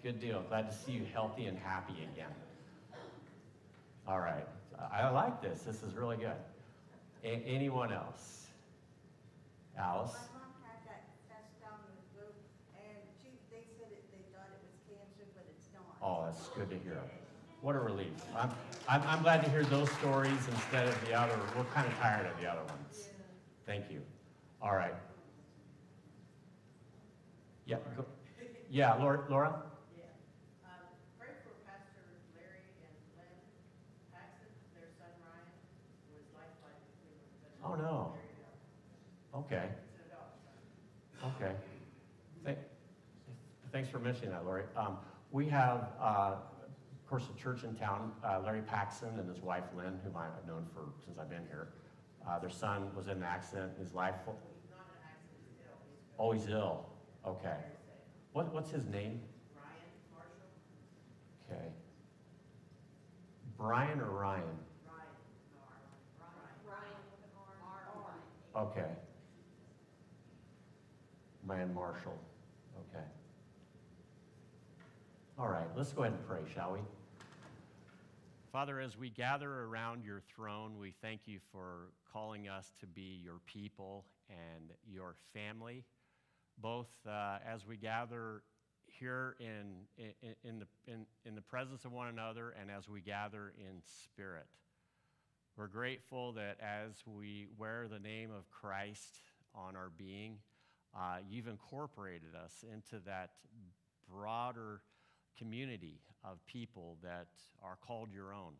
Good 0.04 0.20
deal. 0.20 0.44
Glad 0.50 0.70
to 0.70 0.76
see 0.76 0.92
you 0.92 1.06
healthy 1.14 1.46
and 1.46 1.58
happy 1.58 1.94
again. 2.12 2.28
All 4.06 4.20
right. 4.20 4.46
I 4.92 5.08
like 5.08 5.40
this. 5.40 5.62
This 5.62 5.82
is 5.82 5.94
really 5.94 6.18
good. 6.18 6.36
A- 7.24 7.42
anyone 7.46 7.90
else? 7.90 8.48
Alice? 9.78 10.12
My 10.12 10.38
mom 10.40 10.52
had 10.62 10.76
that 10.84 11.04
test 11.26 11.58
down 11.62 11.78
the 11.88 12.20
road, 12.20 12.34
and 12.76 12.98
she, 13.22 13.30
they 13.50 13.64
said 13.78 13.88
it, 13.92 14.04
they 14.12 14.20
thought 14.36 14.52
it 14.52 14.60
was 14.60 14.76
cancer, 14.86 15.24
but 15.34 15.46
it's 15.56 15.68
not. 15.72 15.96
Oh, 16.02 16.26
that's 16.26 16.48
good 16.48 16.68
to 16.68 16.76
hear. 16.86 17.00
What 17.62 17.74
a 17.74 17.78
relief. 17.78 18.12
I'm, 18.36 18.50
I'm, 18.86 19.02
I'm 19.08 19.22
glad 19.22 19.42
to 19.42 19.50
hear 19.50 19.64
those 19.64 19.90
stories 19.92 20.36
instead 20.50 20.86
of 20.86 21.06
the 21.06 21.14
other. 21.14 21.32
We're 21.56 21.64
kind 21.72 21.86
of 21.90 21.96
tired 21.98 22.26
of 22.26 22.38
the 22.42 22.46
other 22.46 22.62
ones. 22.68 23.08
Thank 23.64 23.90
you. 23.90 24.02
All 24.60 24.76
right. 24.76 24.92
Yeah, 27.64 27.78
go, 27.96 28.04
yeah, 28.70 28.92
Laura, 28.96 29.24
Laura? 29.30 29.62
Yeah. 29.96 30.04
Um, 30.68 30.84
pray 31.16 31.32
for 31.40 31.56
Pastor 31.64 32.04
Larry 32.36 32.60
and 32.84 32.92
Lynn 33.16 33.40
Paxton, 34.12 34.52
their 34.76 34.92
son 35.00 35.08
Ryan, 35.24 35.48
who 36.04 36.20
was 36.20 36.28
lifeline 36.36 36.76
between 36.92 37.16
them. 37.40 37.53
Oh, 37.64 37.74
no. 37.74 38.12
Okay, 39.34 39.64
It's 39.64 39.98
an 39.98 40.04
adult 40.12 40.30
son. 41.20 41.32
okay. 41.40 41.54
Thank, 42.44 42.58
thanks 43.72 43.88
for 43.88 43.98
mentioning 43.98 44.30
that, 44.30 44.44
Lori. 44.44 44.62
Um, 44.76 44.98
we 45.32 45.48
have, 45.48 45.88
uh, 46.00 46.34
of 46.36 47.08
course, 47.08 47.24
a 47.34 47.40
church 47.42 47.64
in 47.64 47.74
town, 47.74 48.12
uh, 48.24 48.40
Larry 48.44 48.62
Paxton 48.62 49.18
and 49.18 49.28
his 49.28 49.40
wife 49.42 49.64
Lynn, 49.76 49.98
whom 50.04 50.16
I've 50.16 50.46
known 50.46 50.66
for, 50.72 50.82
since 51.04 51.18
I've 51.18 51.30
been 51.30 51.46
here. 51.48 51.68
Uh, 52.28 52.38
their 52.38 52.50
son 52.50 52.90
was 52.94 53.06
in 53.06 53.16
an 53.16 53.22
accident, 53.24 53.72
his 53.78 53.92
life, 53.92 54.14
He's 54.24 54.70
not 54.70 54.86
an 54.86 55.02
accident, 55.02 55.42
he's 55.50 55.58
ill. 55.66 55.78
Oh, 56.18 56.30
he's 56.32 56.48
ill. 56.48 56.86
Okay. 57.26 57.56
What, 58.34 58.54
what's 58.54 58.70
his 58.70 58.86
name? 58.86 59.20
Ryan 59.56 59.90
Marshall? 60.14 61.50
Okay. 61.50 61.68
Brian 63.58 64.00
or 64.00 64.10
Ryan? 64.10 64.42
Ryan, 64.86 65.10
no, 65.52 65.58
Ryan. 65.58 66.54
Brian 66.64 66.96
with 67.10 67.24
an 67.24 67.34
R. 67.36 67.82
R. 67.96 68.14
Okay. 68.56 68.86
Brian 71.44 71.74
Marshall. 71.74 72.16
Okay. 72.90 73.04
All 75.38 75.48
right, 75.48 75.66
let's 75.76 75.92
go 75.92 76.02
ahead 76.02 76.14
and 76.14 76.26
pray, 76.26 76.40
shall 76.54 76.72
we? 76.72 76.78
Father, 78.52 78.80
as 78.80 78.96
we 78.96 79.10
gather 79.10 79.50
around 79.64 80.04
your 80.04 80.22
throne, 80.34 80.78
we 80.78 80.94
thank 81.02 81.22
you 81.26 81.40
for 81.50 81.88
calling 82.12 82.48
us 82.48 82.72
to 82.78 82.86
be 82.86 83.20
your 83.20 83.40
people 83.46 84.04
and 84.30 84.70
your 84.88 85.16
family, 85.32 85.84
both 86.58 86.86
uh, 87.08 87.38
as 87.44 87.66
we 87.66 87.76
gather 87.76 88.42
here 88.86 89.34
in, 89.40 89.74
in, 89.98 90.34
in, 90.44 90.58
the, 90.60 90.66
in, 90.86 91.04
in 91.24 91.34
the 91.34 91.40
presence 91.40 91.84
of 91.84 91.90
one 91.90 92.06
another 92.06 92.54
and 92.60 92.70
as 92.70 92.88
we 92.88 93.00
gather 93.00 93.52
in 93.58 93.82
spirit. 94.04 94.46
We're 95.56 95.68
grateful 95.68 96.32
that 96.32 96.56
as 96.60 97.04
we 97.06 97.46
wear 97.56 97.86
the 97.88 98.00
name 98.00 98.30
of 98.36 98.50
Christ 98.50 99.20
on 99.54 99.76
our 99.76 99.88
being, 99.96 100.38
uh, 100.96 101.18
you've 101.28 101.46
incorporated 101.46 102.34
us 102.34 102.64
into 102.72 103.04
that 103.04 103.30
broader 104.10 104.80
community 105.38 106.00
of 106.24 106.44
people 106.46 106.96
that 107.04 107.28
are 107.62 107.76
called 107.86 108.08
your 108.12 108.32
own. 108.32 108.54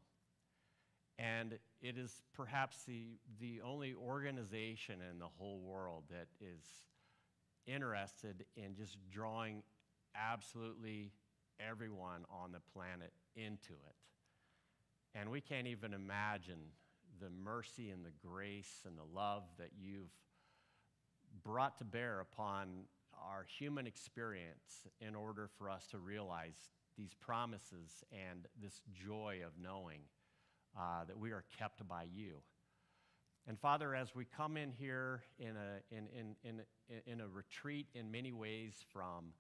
And 1.18 1.58
it 1.82 1.98
is 1.98 2.22
perhaps 2.32 2.84
the, 2.84 3.18
the 3.40 3.60
only 3.60 3.92
organization 3.94 5.00
in 5.10 5.18
the 5.18 5.28
whole 5.36 5.58
world 5.58 6.04
that 6.10 6.28
is 6.40 6.64
interested 7.66 8.44
in 8.56 8.76
just 8.76 8.98
drawing 9.10 9.64
absolutely 10.14 11.10
everyone 11.58 12.24
on 12.30 12.52
the 12.52 12.60
planet 12.72 13.12
into 13.34 13.72
it. 13.72 13.96
And 15.16 15.30
we 15.30 15.40
can't 15.40 15.66
even 15.66 15.92
imagine 15.92 16.58
the 17.24 17.30
mercy 17.42 17.88
and 17.88 18.04
the 18.04 18.12
grace 18.28 18.82
and 18.84 18.98
the 18.98 19.18
love 19.18 19.44
that 19.58 19.70
you've 19.80 20.12
brought 21.42 21.78
to 21.78 21.84
bear 21.84 22.20
upon 22.20 22.84
our 23.30 23.46
human 23.58 23.86
experience 23.86 24.86
in 25.00 25.14
order 25.14 25.48
for 25.56 25.70
us 25.70 25.86
to 25.90 25.98
realize 25.98 26.56
these 26.98 27.14
promises 27.14 28.04
and 28.12 28.46
this 28.62 28.82
joy 28.92 29.38
of 29.44 29.52
knowing 29.60 30.00
uh, 30.78 31.04
that 31.06 31.18
we 31.18 31.30
are 31.30 31.44
kept 31.58 31.86
by 31.88 32.04
you. 32.14 32.34
And 33.48 33.58
Father, 33.58 33.94
as 33.94 34.14
we 34.14 34.26
come 34.36 34.58
in 34.58 34.70
here 34.70 35.22
in 35.38 35.56
a, 35.56 35.96
in, 35.96 36.06
in, 36.18 36.34
in, 36.44 36.60
in 37.06 37.20
a 37.22 37.28
retreat 37.28 37.86
in 37.94 38.10
many 38.10 38.32
ways 38.32 38.74
from 38.92 39.32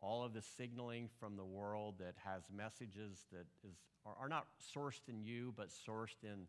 all 0.00 0.22
of 0.22 0.34
the 0.34 0.42
signaling 0.56 1.08
from 1.18 1.36
the 1.36 1.44
world 1.44 1.96
that 1.98 2.14
has 2.24 2.44
messages 2.54 3.26
that 3.32 3.46
is, 3.68 3.74
are, 4.06 4.14
are 4.20 4.28
not 4.28 4.46
sourced 4.76 5.08
in 5.08 5.20
you, 5.20 5.52
but 5.56 5.68
sourced 5.70 6.22
in 6.22 6.46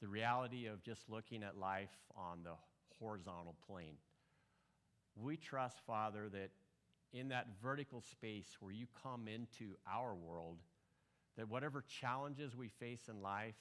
the 0.00 0.08
reality 0.08 0.66
of 0.66 0.82
just 0.82 1.08
looking 1.08 1.42
at 1.42 1.56
life 1.56 1.96
on 2.16 2.42
the 2.42 2.54
horizontal 2.98 3.56
plane. 3.66 3.96
We 5.16 5.36
trust, 5.36 5.78
Father, 5.86 6.28
that 6.30 6.50
in 7.12 7.28
that 7.28 7.46
vertical 7.62 8.02
space 8.02 8.56
where 8.60 8.72
you 8.72 8.86
come 9.02 9.28
into 9.28 9.76
our 9.90 10.14
world, 10.14 10.58
that 11.36 11.48
whatever 11.48 11.84
challenges 12.00 12.54
we 12.54 12.68
face 12.68 13.08
in 13.08 13.22
life, 13.22 13.54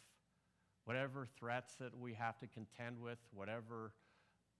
whatever 0.86 1.28
threats 1.40 1.76
that 1.76 1.98
we 1.98 2.14
have 2.14 2.38
to 2.40 2.48
contend 2.48 3.00
with, 3.00 3.20
whatever 3.34 3.94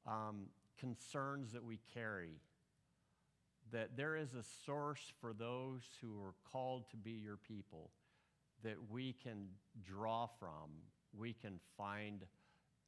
um, 0.08 0.46
concerns 0.80 1.52
that 1.52 1.64
we 1.64 1.80
carry, 1.94 2.40
that 3.72 3.98
there 3.98 4.16
is 4.16 4.34
a 4.34 4.44
source 4.66 5.12
for 5.20 5.34
those 5.34 5.82
who 6.02 6.22
are 6.22 6.34
called 6.52 6.90
to 6.92 6.98
be 6.98 7.12
your 7.12 7.38
people 7.38 7.92
that 8.64 8.78
we 8.90 9.14
can 9.24 9.48
draw 9.84 10.28
from, 10.40 10.70
we 11.18 11.34
can 11.34 11.60
find 11.78 12.26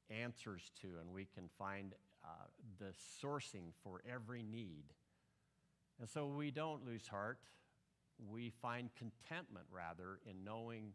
answers 0.09 0.71
to, 0.81 0.87
and 0.99 1.13
we 1.13 1.25
can 1.25 1.49
find 1.57 1.93
uh, 2.23 2.27
the 2.79 2.93
sourcing 3.21 3.71
for 3.83 4.01
every 4.11 4.43
need. 4.43 4.85
And 5.99 6.07
so 6.07 6.27
we 6.27 6.51
don't 6.51 6.85
lose 6.85 7.07
heart. 7.07 7.39
We 8.29 8.51
find 8.61 8.89
contentment, 8.95 9.65
rather, 9.71 10.19
in 10.29 10.43
knowing 10.43 10.93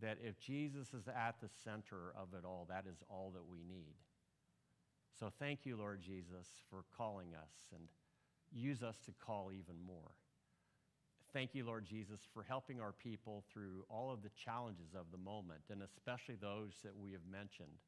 that 0.00 0.18
if 0.22 0.38
Jesus 0.38 0.94
is 0.94 1.08
at 1.08 1.36
the 1.40 1.48
center 1.64 2.12
of 2.16 2.34
it 2.34 2.44
all, 2.44 2.66
that 2.68 2.84
is 2.90 3.02
all 3.08 3.32
that 3.34 3.46
we 3.46 3.58
need. 3.58 3.94
So 5.18 5.30
thank 5.38 5.66
you, 5.66 5.76
Lord 5.76 6.00
Jesus, 6.00 6.46
for 6.70 6.84
calling 6.96 7.34
us 7.34 7.52
and 7.74 7.82
use 8.52 8.82
us 8.82 8.96
to 9.06 9.12
call 9.24 9.50
even 9.52 9.76
more. 9.86 10.12
Thank 11.32 11.54
you, 11.54 11.64
Lord 11.64 11.86
Jesus, 11.86 12.20
for 12.34 12.42
helping 12.42 12.80
our 12.80 12.92
people 12.92 13.44
through 13.52 13.84
all 13.88 14.10
of 14.12 14.22
the 14.22 14.30
challenges 14.44 14.94
of 14.94 15.06
the 15.12 15.18
moment, 15.18 15.62
and 15.70 15.82
especially 15.82 16.34
those 16.36 16.72
that 16.84 16.96
we 16.96 17.12
have 17.12 17.26
mentioned 17.30 17.78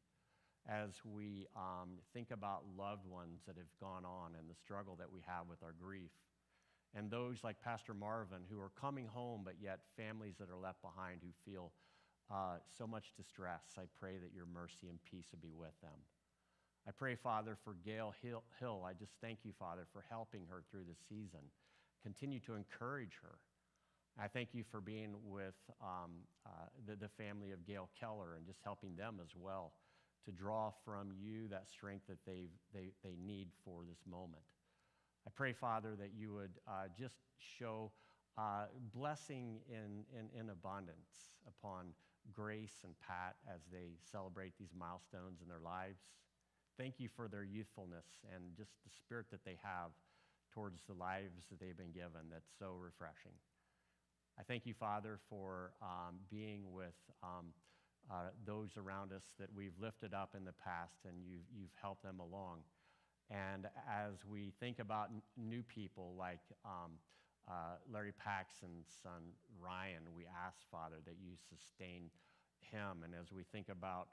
as 0.69 0.91
we 1.05 1.47
um, 1.57 1.99
think 2.15 2.31
about 2.31 2.63
loved 2.79 3.07
ones 3.07 3.41
that 3.47 3.57
have 3.57 3.71
gone 3.81 4.05
on 4.05 4.33
and 4.39 4.49
the 4.49 4.55
struggle 4.55 4.97
that 4.97 5.11
we 5.13 5.21
have 5.27 5.49
with 5.49 5.63
our 5.63 5.75
grief. 5.81 6.13
and 6.95 7.11
those 7.11 7.39
like 7.45 7.61
Pastor 7.63 7.95
Marvin 7.95 8.43
who 8.51 8.61
are 8.61 8.71
coming 8.81 9.07
home, 9.07 9.43
but 9.45 9.55
yet 9.63 9.81
families 9.97 10.35
that 10.39 10.51
are 10.51 10.59
left 10.59 10.83
behind 10.83 11.21
who 11.23 11.33
feel 11.51 11.73
uh, 12.31 12.57
so 12.79 12.87
much 12.87 13.13
distress. 13.17 13.63
I 13.79 13.85
pray 14.01 14.19
that 14.19 14.35
your 14.35 14.47
mercy 14.47 14.89
and 14.89 14.99
peace 15.11 15.27
would 15.33 15.43
be 15.43 15.53
with 15.55 15.79
them. 15.83 15.99
I 16.87 16.91
pray, 16.93 17.17
Father, 17.17 17.57
for 17.65 17.77
Gail 17.85 18.15
Hill. 18.23 18.43
Hill. 18.61 18.85
I 18.87 18.93
just 18.95 19.13
thank 19.21 19.41
you, 19.45 19.53
Father, 19.59 19.87
for 19.93 20.05
helping 20.11 20.43
her 20.51 20.63
through 20.71 20.85
this 20.89 20.99
season. 21.09 21.41
Continue 22.03 22.41
to 22.41 22.55
encourage 22.55 23.19
her. 23.23 23.39
I 24.21 24.29
thank 24.29 24.51
you 24.53 24.65
for 24.71 24.81
being 24.81 25.15
with 25.25 25.55
um, 25.81 26.11
uh, 26.45 26.51
the, 26.87 26.97
the 26.97 27.09
family 27.09 27.53
of 27.53 27.67
Gail 27.67 27.89
Keller 27.99 28.35
and 28.37 28.47
just 28.47 28.61
helping 28.63 28.95
them 28.95 29.21
as 29.23 29.31
well 29.35 29.73
to 30.27 30.33
draw 30.33 30.71
from 30.85 31.13
you 31.19 31.49
that 31.49 31.69
strength 31.69 32.07
that 32.09 32.19
they 32.27 32.49
they, 32.75 32.93
they 33.03 33.17
need 33.25 33.49
for 33.65 33.83
this 33.89 33.99
moment. 34.09 34.43
I 35.27 35.31
pray, 35.35 35.53
Father, 35.53 35.95
that 35.99 36.11
you 36.17 36.35
would 36.35 36.59
uh, 36.67 36.89
just 36.99 37.15
show 37.39 37.93
uh, 38.37 38.67
blessing 38.93 39.61
in, 39.69 40.05
in, 40.19 40.29
in 40.39 40.51
abundance 40.51 41.31
upon 41.47 41.87
Grace 42.33 42.81
and 42.85 42.95
Pat 42.99 43.37
as 43.53 43.61
they 43.73 43.95
celebrate 44.11 44.53
these 44.59 44.73
milestones 44.77 45.41
in 45.43 45.49
their 45.49 45.61
lives. 45.63 46.01
Thank 46.79 46.99
you 46.99 47.09
for 47.15 47.29
their 47.29 47.45
youthfulness 47.45 48.07
and 48.35 48.57
just 48.57 48.73
the 48.85 48.91
spirit 48.91 49.27
that 49.31 49.45
they 49.45 49.59
have 49.63 49.91
towards 50.55 50.83
the 50.89 50.95
lives 50.95 51.33
that 51.51 51.61
they've 51.61 51.77
been 51.77 51.93
given 51.93 52.29
that's 52.31 52.51
so 52.59 52.77
refreshing. 52.79 53.33
I 54.39 54.43
thank 54.43 54.65
you, 54.67 54.75
Father, 54.75 55.19
for 55.29 55.73
um, 55.83 56.17
being 56.31 56.73
with 56.73 56.97
um, 57.23 57.53
uh, 58.11 58.33
those 58.47 58.77
around 58.77 59.13
us 59.13 59.25
that 59.39 59.49
we've 59.55 59.77
lifted 59.81 60.15
up 60.15 60.35
in 60.37 60.45
the 60.45 60.55
past 60.65 61.05
and 61.07 61.17
you've, 61.27 61.47
you've 61.55 61.75
helped 61.81 62.03
them 62.03 62.21
along. 62.21 62.61
And 63.31 63.67
as 63.89 64.25
we 64.29 64.53
think 64.61 64.79
about 64.79 65.09
n- 65.13 65.23
new 65.37 65.63
people 65.63 66.15
like 66.19 66.41
um, 66.65 66.93
uh, 67.49 67.77
Larry 67.93 68.13
Paxton's 68.13 68.89
son 69.03 69.37
Ryan, 69.61 70.03
we 70.15 70.25
ask, 70.27 70.59
Father, 70.71 70.97
that 71.05 71.17
you 71.23 71.37
sustain 71.49 72.11
him. 72.61 73.05
And 73.05 73.15
as 73.15 73.33
we 73.33 73.45
think 73.53 73.69
about 73.69 74.09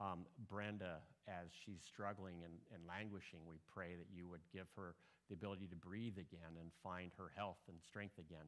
um, 0.00 0.26
Brenda 0.48 0.98
as 1.28 1.48
she's 1.64 1.80
struggling 1.86 2.42
and, 2.44 2.54
and 2.72 2.82
languishing, 2.88 3.40
we 3.48 3.56
pray 3.72 3.94
that 3.94 4.06
you 4.14 4.26
would 4.28 4.42
give 4.52 4.66
her 4.76 4.94
the 5.28 5.34
ability 5.34 5.66
to 5.68 5.76
breathe 5.76 6.18
again 6.18 6.58
and 6.60 6.70
find 6.82 7.10
her 7.18 7.30
health 7.36 7.58
and 7.68 7.78
strength 7.82 8.18
again. 8.18 8.46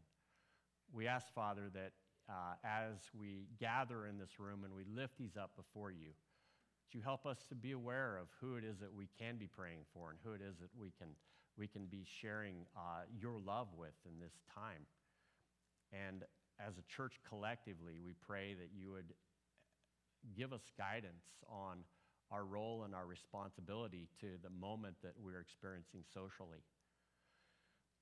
We 0.93 1.07
ask, 1.07 1.33
Father, 1.35 1.71
that 1.75 1.93
uh, 2.29 2.55
as 2.65 2.97
we 3.19 3.49
gather 3.59 4.07
in 4.07 4.19
this 4.19 4.39
room 4.39 4.65
and 4.65 4.75
we 4.75 4.85
lift 4.85 5.19
these 5.19 5.37
up 5.37 5.53
before 5.57 5.91
you, 5.91 6.09
that 6.85 6.95
you 6.97 7.03
help 7.03 7.27
us 7.27 7.45
to 7.49 7.55
be 7.55 7.73
aware 7.73 8.19
of 8.21 8.29
who 8.41 8.57
it 8.57 8.65
is 8.65 8.79
that 8.79 8.95
we 8.95 9.09
can 9.19 9.37
be 9.37 9.47
praying 9.47 9.81
for 9.93 10.11
and 10.11 10.19
who 10.25 10.33
it 10.33 10.41
is 10.41 10.57
that 10.61 10.71
we 10.79 10.93
can, 10.99 11.09
we 11.57 11.67
can 11.67 11.87
be 11.87 12.05
sharing 12.21 12.67
uh, 12.77 13.03
your 13.19 13.39
love 13.39 13.69
with 13.77 13.95
in 14.05 14.21
this 14.21 14.35
time. 14.55 14.87
And 15.93 16.25
as 16.59 16.75
a 16.79 16.83
church 16.95 17.15
collectively, 17.29 18.01
we 18.05 18.15
pray 18.27 18.55
that 18.55 18.71
you 18.75 18.91
would 18.91 19.15
give 20.37 20.53
us 20.53 20.63
guidance 20.77 21.25
on 21.49 21.79
our 22.31 22.45
role 22.45 22.83
and 22.85 22.95
our 22.95 23.07
responsibility 23.07 24.09
to 24.21 24.27
the 24.43 24.51
moment 24.51 24.97
that 25.03 25.15
we're 25.23 25.41
experiencing 25.41 26.03
socially. 26.13 26.65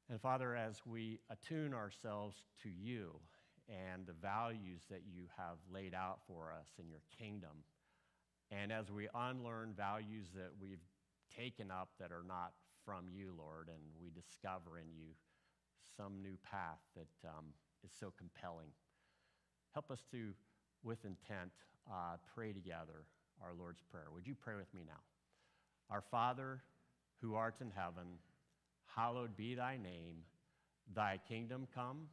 And 0.09 0.21
Father, 0.21 0.55
as 0.55 0.81
we 0.85 1.21
attune 1.31 1.73
ourselves 1.73 2.37
to 2.63 2.69
you 2.69 3.21
and 3.69 4.07
the 4.07 4.13
values 4.13 4.83
that 4.91 5.03
you 5.11 5.25
have 5.37 5.57
laid 5.73 5.95
out 5.95 6.21
for 6.27 6.53
us 6.53 6.69
in 6.79 6.89
your 6.89 7.01
kingdom, 7.19 7.65
and 8.51 8.73
as 8.73 8.91
we 8.91 9.09
unlearn 9.15 9.73
values 9.77 10.29
that 10.35 10.51
we've 10.61 10.85
taken 11.35 11.71
up 11.71 11.89
that 11.99 12.13
are 12.13 12.25
not 12.27 12.53
from 12.85 13.07
you, 13.11 13.33
Lord, 13.37 13.69
and 13.69 13.81
we 14.01 14.11
discover 14.11 14.79
in 14.79 14.93
you 14.95 15.15
some 15.97 16.23
new 16.23 16.37
path 16.51 16.81
that 16.97 17.29
um, 17.29 17.47
is 17.83 17.91
so 17.99 18.13
compelling, 18.17 18.69
help 19.73 19.91
us 19.91 20.05
to, 20.11 20.33
with 20.83 21.05
intent, 21.05 21.51
uh, 21.91 22.17
pray 22.35 22.53
together 22.53 23.05
our 23.45 23.55
Lord's 23.59 23.83
Prayer. 23.91 24.07
Would 24.13 24.27
you 24.27 24.35
pray 24.35 24.55
with 24.57 24.73
me 24.75 24.83
now? 24.87 25.01
Our 25.91 26.01
Father, 26.01 26.63
who 27.21 27.35
art 27.35 27.57
in 27.61 27.71
heaven, 27.71 28.19
hallowed 28.97 29.37
be 29.37 29.55
thy 29.55 29.77
name. 29.77 30.25
Thy 30.95 31.19
kingdom 31.29 31.67
come, 31.75 32.09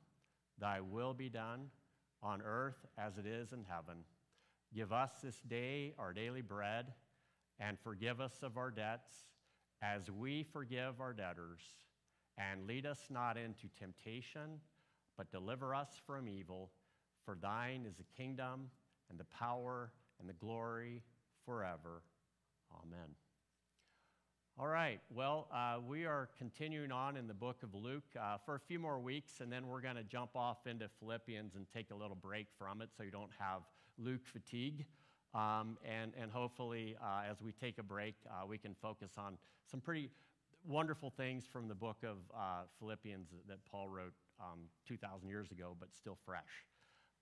thy 0.60 0.82
will 0.82 1.13
be 1.13 1.30
done, 1.30 1.67
on 2.24 2.41
earth 2.41 2.86
as 2.98 3.17
it 3.17 3.26
is 3.26 3.54
in 3.54 3.65
heaven. 3.67 4.04
Give 4.74 4.94
us 4.94 5.12
this 5.24 5.41
day 5.41 5.94
our 5.98 6.13
daily 6.13 6.41
bread, 6.41 6.88
and 7.60 7.78
forgive 7.80 8.22
us 8.22 8.39
of 8.44 8.58
our 8.58 8.72
debts, 8.72 9.12
as 9.82 10.10
we 10.10 10.44
forgive 10.44 11.02
our 11.02 11.13
debtors. 11.13 11.62
And 12.38 12.67
lead 12.67 12.86
us 12.86 13.00
not 13.10 13.38
into 13.38 13.67
temptation, 13.78 14.60
but 15.17 15.32
deliver 15.32 15.76
us 15.76 15.89
from 16.06 16.30
evil. 16.30 16.72
For 17.26 17.36
thine 17.36 17.86
is 17.88 17.98
the 17.98 18.06
kingdom, 18.17 18.70
and 19.10 19.20
the 19.20 19.26
power, 19.26 19.91
and 20.20 20.30
the 20.30 20.34
glory 20.34 21.02
forever. 21.46 22.04
Amen. 22.84 23.16
All 24.60 24.68
right, 24.68 25.00
well, 25.10 25.48
uh, 25.52 25.80
we 25.86 26.06
are 26.06 26.30
continuing 26.38 26.92
on 26.92 27.18
in 27.18 27.28
the 27.28 27.34
book 27.34 27.64
of 27.64 27.74
Luke 27.74 28.04
uh, 28.20 28.38
for 28.46 28.56
a 28.56 28.60
few 28.60 28.80
more 28.80 29.00
weeks, 29.00 29.40
and 29.40 29.52
then 29.52 29.68
we're 29.68 29.82
going 29.82 29.96
to 29.96 30.04
jump 30.04 30.36
off 30.36 30.68
into 30.68 30.88
Philippians 31.00 31.56
and 31.56 31.66
take 31.74 31.90
a 31.90 31.96
little 31.96 32.18
break 32.18 32.48
from 32.60 32.82
it 32.82 32.90
so 32.96 33.04
you 33.04 33.12
don't 33.12 33.32
have 33.40 33.62
Luke 33.98 34.26
fatigue. 34.26 34.86
Um, 35.34 35.78
and, 35.86 36.12
and 36.20 36.30
hopefully, 36.30 36.98
uh, 37.02 37.24
as 37.30 37.42
we 37.42 37.54
take 37.54 37.78
a 37.78 37.84
break, 37.84 38.16
uh, 38.30 38.46
we 38.46 38.58
can 38.58 38.76
focus 38.82 39.14
on 39.18 39.38
some 39.66 39.80
pretty 39.80 40.12
wonderful 40.68 41.10
things 41.10 41.46
from 41.52 41.68
the 41.68 41.76
book 41.76 41.98
of 42.04 42.18
uh, 42.36 42.64
Philippians 42.80 43.30
that 43.48 43.60
Paul 43.66 43.90
wrote 43.90 44.14
um, 44.40 44.60
2,000 44.88 45.30
years 45.30 45.52
ago, 45.52 45.76
but 45.80 45.96
still 45.96 46.18
fresh. 46.26 46.66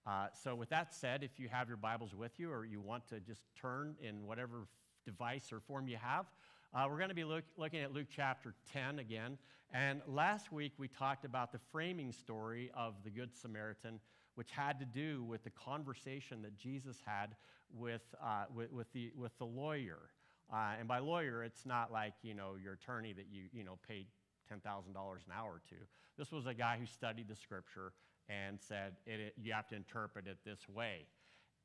Uh, 0.09 0.25
so, 0.43 0.55
with 0.55 0.69
that 0.69 0.91
said, 0.91 1.23
if 1.23 1.39
you 1.39 1.47
have 1.47 1.67
your 1.67 1.77
Bibles 1.77 2.15
with 2.15 2.31
you 2.39 2.51
or 2.51 2.65
you 2.65 2.81
want 2.81 3.07
to 3.07 3.19
just 3.19 3.43
turn 3.55 3.93
in 4.01 4.25
whatever 4.25 4.67
device 5.05 5.53
or 5.53 5.59
form 5.59 5.87
you 5.87 5.97
have, 5.97 6.25
uh, 6.73 6.87
we're 6.89 6.97
going 6.97 7.09
to 7.09 7.15
be 7.15 7.23
look, 7.23 7.43
looking 7.57 7.81
at 7.81 7.93
Luke 7.93 8.07
chapter 8.09 8.55
10 8.73 8.97
again. 8.97 9.37
And 9.71 10.01
last 10.07 10.51
week 10.51 10.71
we 10.79 10.87
talked 10.87 11.25
about 11.25 11.51
the 11.51 11.59
framing 11.71 12.11
story 12.11 12.71
of 12.75 12.95
the 13.03 13.11
Good 13.11 13.35
Samaritan, 13.35 13.99
which 14.33 14.49
had 14.49 14.79
to 14.79 14.85
do 14.85 15.23
with 15.25 15.43
the 15.43 15.51
conversation 15.51 16.41
that 16.41 16.57
Jesus 16.57 16.97
had 17.05 17.35
with, 17.71 18.01
uh, 18.19 18.45
with, 18.51 18.71
with, 18.71 18.91
the, 18.93 19.11
with 19.15 19.37
the 19.37 19.45
lawyer. 19.45 20.09
Uh, 20.51 20.71
and 20.79 20.87
by 20.87 20.97
lawyer, 20.97 21.43
it's 21.43 21.67
not 21.67 21.91
like, 21.91 22.13
you 22.23 22.33
know, 22.33 22.53
your 22.63 22.73
attorney 22.73 23.13
that 23.13 23.27
you, 23.31 23.43
you 23.53 23.63
know, 23.63 23.77
paid 23.87 24.07
$10,000 24.51 24.57
an 24.57 25.33
hour 25.37 25.61
to. 25.69 25.75
This 26.17 26.31
was 26.31 26.47
a 26.47 26.55
guy 26.55 26.77
who 26.79 26.87
studied 26.87 27.27
the 27.27 27.35
scripture 27.35 27.93
and 28.29 28.59
said, 28.59 28.93
it, 29.05 29.19
it, 29.19 29.33
you 29.41 29.53
have 29.53 29.67
to 29.69 29.75
interpret 29.75 30.27
it 30.27 30.37
this 30.45 30.69
way. 30.69 31.07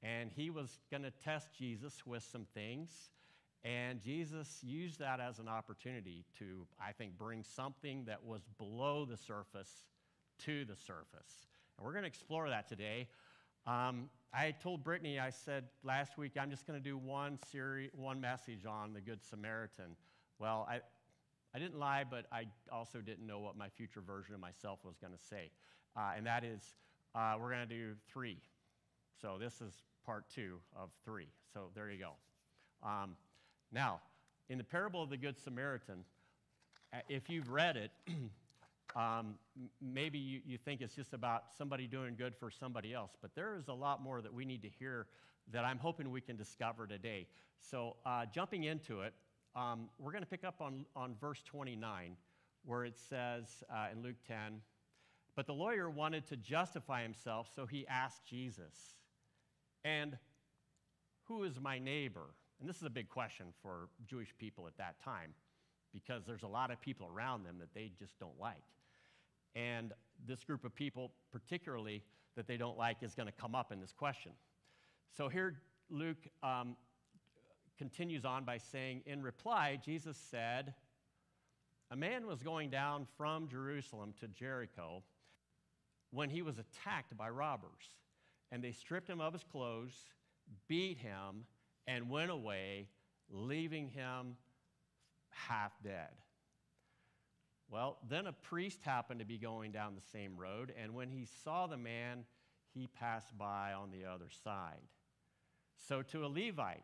And 0.03 0.31
he 0.35 0.51
was 0.51 0.81
going 0.91 1.03
to 1.03 1.11
test 1.11 1.49
Jesus 1.57 2.07
with 2.07 2.23
some 2.23 2.47
things. 2.55 3.11
And 3.65 4.03
Jesus 4.03 4.61
used 4.63 4.99
that 4.99 5.21
as 5.21 5.39
an 5.39 5.49
opportunity 5.49 6.25
to, 6.39 6.67
I 6.81 6.93
think, 6.93 7.17
bring 7.17 7.43
something 7.43 8.05
that 8.07 8.23
was 8.23 8.43
below 8.59 9.07
the 9.07 9.17
surface 9.17 9.71
to 10.45 10.65
the 10.65 10.77
surface. 10.77 11.47
And 11.77 11.87
we're 11.87 11.93
going 11.93 12.03
to 12.03 12.09
explore 12.09 12.49
that 12.51 12.69
today. 12.69 13.09
Um, 13.67 14.11
I 14.35 14.51
told 14.51 14.85
Brittany, 14.85 15.19
I 15.19 15.31
said 15.31 15.65
last 15.83 16.19
week, 16.19 16.33
I'm 16.39 16.51
just 16.51 16.67
going 16.67 16.79
to 16.79 16.85
do 16.85 16.99
one 16.99 17.39
series, 17.51 17.91
one 17.95 18.21
message 18.21 18.67
on 18.67 18.93
the 18.93 19.01
Good 19.01 19.23
Samaritan. 19.23 19.97
Well, 20.39 20.67
I, 20.69 20.81
I 21.55 21.59
didn't 21.59 21.79
lie, 21.79 22.05
but 22.09 22.27
I 22.33 22.47
also 22.71 22.99
didn't 22.99 23.27
know 23.27 23.39
what 23.39 23.57
my 23.57 23.69
future 23.69 24.01
version 24.01 24.35
of 24.35 24.41
myself 24.41 24.81
was 24.85 24.97
going 25.01 25.13
to 25.13 25.25
say. 25.31 25.51
Uh, 25.97 26.13
and 26.17 26.27
that 26.27 26.45
is, 26.45 26.61
uh, 27.15 27.35
we're 27.41 27.51
going 27.51 27.67
to 27.69 27.75
do 27.75 27.95
three. 28.13 28.39
So 29.21 29.37
this 29.39 29.61
is 29.61 29.73
part 30.05 30.25
two 30.35 30.59
of 30.77 30.91
three. 31.05 31.29
So 31.53 31.71
there 31.75 31.91
you 31.91 31.99
go. 31.99 32.13
Um, 32.87 33.17
now, 33.73 34.01
in 34.49 34.59
the 34.59 34.65
parable 34.65 35.03
of 35.03 35.11
the 35.11 35.17
Good 35.17 35.39
Samaritan, 35.39 36.05
uh, 36.93 36.99
if 37.09 37.31
you've 37.31 37.51
read 37.51 37.77
it, 37.77 37.91
um, 38.97 39.37
maybe 39.81 40.19
you, 40.19 40.41
you 40.45 40.59
think 40.59 40.81
it's 40.81 40.95
just 40.95 41.15
about 41.15 41.45
somebody 41.57 41.87
doing 41.87 42.15
good 42.17 42.35
for 42.39 42.51
somebody 42.51 42.93
else, 42.93 43.13
but 43.23 43.35
there 43.35 43.57
is 43.57 43.69
a 43.69 43.73
lot 43.73 44.03
more 44.03 44.21
that 44.21 44.33
we 44.33 44.45
need 44.45 44.63
to 44.63 44.69
hear 44.69 45.07
that 45.53 45.65
I'm 45.65 45.79
hoping 45.79 46.11
we 46.11 46.21
can 46.21 46.37
discover 46.37 46.87
today. 46.87 47.27
So, 47.61 47.97
uh, 48.05 48.27
jumping 48.33 48.65
into 48.65 49.03
it, 49.03 49.15
um, 49.57 49.89
we're 49.99 50.13
going 50.13 50.23
to 50.25 50.29
pick 50.29 50.45
up 50.45 50.61
on, 50.61 50.85
on 50.97 51.15
verse 51.21 51.43
29, 51.45 52.17
where 52.65 52.85
it 52.85 52.99
says 53.09 53.63
uh, 53.73 53.87
in 53.93 54.03
Luke 54.03 54.17
10, 54.27 54.61
but 55.37 55.47
the 55.47 55.53
lawyer 55.53 55.91
wanted 55.91 56.27
to 56.29 56.37
justify 56.37 57.03
himself, 57.03 57.49
so 57.55 57.67
he 57.67 57.87
asked 57.89 58.25
Jesus, 58.25 58.97
And 59.85 60.17
who 61.25 61.45
is 61.45 61.61
my 61.61 61.79
neighbor? 61.79 62.35
And 62.61 62.69
this 62.69 62.77
is 62.77 62.85
a 62.85 62.91
big 62.91 63.09
question 63.09 63.47
for 63.63 63.89
Jewish 64.07 64.33
people 64.39 64.67
at 64.67 64.77
that 64.79 65.03
time 65.03 65.35
because 65.93 66.25
there's 66.25 66.43
a 66.43 66.49
lot 66.49 66.71
of 66.71 66.81
people 66.81 67.09
around 67.15 67.45
them 67.45 67.57
that 67.59 67.73
they 67.75 67.91
just 67.99 68.19
don't 68.19 68.39
like. 68.39 68.63
And 69.55 69.93
this 70.27 70.45
group 70.45 70.65
of 70.65 70.75
people, 70.75 71.13
particularly 71.33 72.03
that 72.37 72.47
they 72.47 72.57
don't 72.57 72.77
like, 72.77 73.03
is 73.03 73.15
going 73.15 73.27
to 73.27 73.33
come 73.33 73.55
up 73.55 73.73
in 73.73 73.81
this 73.81 73.93
question. 73.93 74.33
So 75.17 75.29
here, 75.29 75.57
Luke 75.91 76.29
um, 76.43 76.77
continues 77.79 78.25
on 78.25 78.45
by 78.45 78.59
saying, 78.59 79.03
In 79.07 79.23
reply, 79.23 79.79
Jesus 79.85 80.17
said, 80.31 80.75
A 81.91 81.97
man 81.97 82.27
was 82.27 82.43
going 82.43 82.71
down 82.71 83.07
from 83.17 83.49
Jerusalem 83.49 84.15
to 84.21 84.29
Jericho 84.29 85.03
when 86.15 86.31
he 86.31 86.43
was 86.43 86.59
attacked 86.59 87.17
by 87.17 87.29
robbers. 87.29 87.97
And 88.53 88.63
they 88.63 88.73
stripped 88.73 89.09
him 89.09 89.21
of 89.21 89.33
his 89.33 89.45
clothes, 89.45 89.95
beat 90.69 90.99
him, 90.99 91.47
and 91.87 92.09
went 92.09 92.31
away, 92.31 92.89
leaving 93.31 93.89
him 93.89 94.37
half 95.31 95.73
dead. 95.83 96.11
Well, 97.69 97.99
then 98.09 98.27
a 98.27 98.33
priest 98.33 98.81
happened 98.83 99.21
to 99.21 99.27
be 99.27 99.39
going 99.39 99.73
down 99.73 99.95
the 99.95 100.19
same 100.19 100.37
road, 100.37 100.73
and 100.81 100.95
when 100.95 101.11
he 101.11 101.27
saw 101.43 101.67
the 101.67 101.77
man, 101.77 102.25
he 102.73 102.87
passed 102.87 103.37
by 103.37 103.73
on 103.73 103.91
the 103.91 104.05
other 104.05 104.29
side. 104.45 104.83
So 105.89 106.03
to 106.03 106.25
a 106.25 106.29
Levite, 106.29 106.83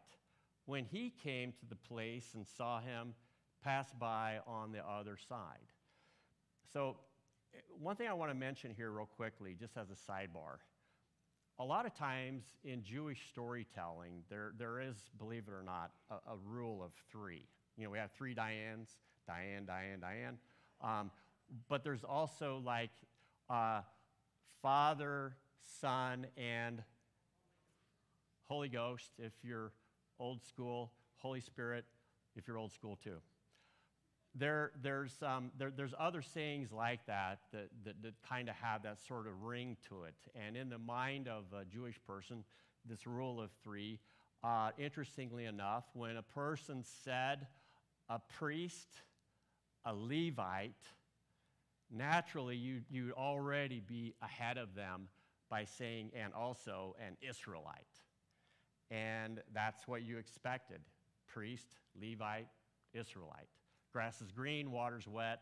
when 0.67 0.85
he 0.85 1.11
came 1.23 1.53
to 1.53 1.67
the 1.69 1.77
place 1.77 2.33
and 2.35 2.47
saw 2.47 2.81
him, 2.81 3.15
passed 3.63 3.99
by 3.99 4.39
on 4.47 4.73
the 4.73 4.87
other 4.87 5.17
side. 5.29 5.73
So, 6.73 6.97
one 7.81 7.97
thing 7.97 8.09
I 8.09 8.13
want 8.13 8.31
to 8.31 8.37
mention 8.37 8.73
here, 8.77 8.91
real 8.91 9.07
quickly, 9.07 9.57
just 9.59 9.77
as 9.77 9.89
a 9.91 9.95
sidebar. 10.11 10.59
A 11.59 11.65
lot 11.65 11.87
of 11.87 11.95
times 11.95 12.45
in 12.65 12.83
Jewish 12.83 13.29
storytelling, 13.31 14.23
there, 14.31 14.53
there 14.59 14.81
is, 14.81 14.97
believe 15.19 15.45
it 15.47 15.53
or 15.53 15.63
not, 15.63 15.91
a, 16.11 16.15
a 16.33 16.37
rule 16.47 16.83
of 16.83 16.93
three. 17.11 17.47
You 17.77 17.85
know, 17.85 17.91
we 17.91 17.99
have 17.99 18.13
three 18.13 18.35
Dianes 18.35 18.89
Diane, 19.27 19.65
Diane, 19.65 20.01
Diane. 20.01 20.39
Um, 20.81 21.11
but 21.69 21.85
there's 21.85 22.05
also 22.05 22.63
like 22.65 22.91
uh, 23.49 23.83
Father, 24.63 25.37
Son, 25.81 26.27
and 26.37 26.83
Holy 28.49 28.69
Ghost 28.69 29.13
if 29.19 29.33
you're 29.43 29.73
old 30.19 30.43
school, 30.43 30.93
Holy 31.19 31.41
Spirit 31.41 31.85
if 32.37 32.47
you're 32.49 32.59
old 32.59 32.73
school 32.73 32.99
too. 33.03 33.19
There, 34.35 34.71
there's, 34.81 35.17
um, 35.23 35.51
there, 35.59 35.73
there's 35.77 35.95
other 35.99 36.23
sayings 36.23 36.71
like 36.71 37.05
that 37.07 37.41
that, 37.53 37.69
that, 37.85 38.03
that 38.03 38.15
kind 38.29 38.49
of 38.49 38.55
have 38.57 38.85
that 38.85 38.99
sort 39.01 39.27
of 39.27 39.43
ring 39.43 39.77
to 39.89 40.05
it. 40.05 40.15
And 40.35 40.57
in 40.57 40.69
the 40.69 40.79
mind 40.79 41.27
of 41.27 41.45
a 41.53 41.65
Jewish 41.65 41.97
person, 42.07 42.45
this 42.89 43.07
rule 43.07 43.41
of 43.41 43.51
three, 43.65 43.99
uh, 44.45 44.71
interestingly 44.79 45.47
enough, 45.47 45.85
when 45.95 46.17
a 46.17 46.23
person 46.23 46.85
said 47.05 47.47
a 48.09 48.21
priest, 48.39 48.89
a 49.85 49.93
Levite, 49.95 50.75
naturally 51.91 52.57
you, 52.57 52.83
you'd 52.89 53.13
already 53.13 53.81
be 53.81 54.15
ahead 54.23 54.59
of 54.59 54.75
them 54.75 55.09
by 55.49 55.65
saying, 55.65 56.13
and 56.15 56.33
also 56.33 56.95
an 57.05 57.17
Israelite. 57.21 57.75
And 58.91 59.43
that's 59.53 59.87
what 59.89 60.03
you 60.03 60.19
expected 60.19 60.81
priest, 61.27 61.69
Levite, 62.01 62.49
Israelite. 62.93 63.49
Grass 63.93 64.21
is 64.21 64.31
green, 64.31 64.71
water's 64.71 65.09
wet, 65.09 65.41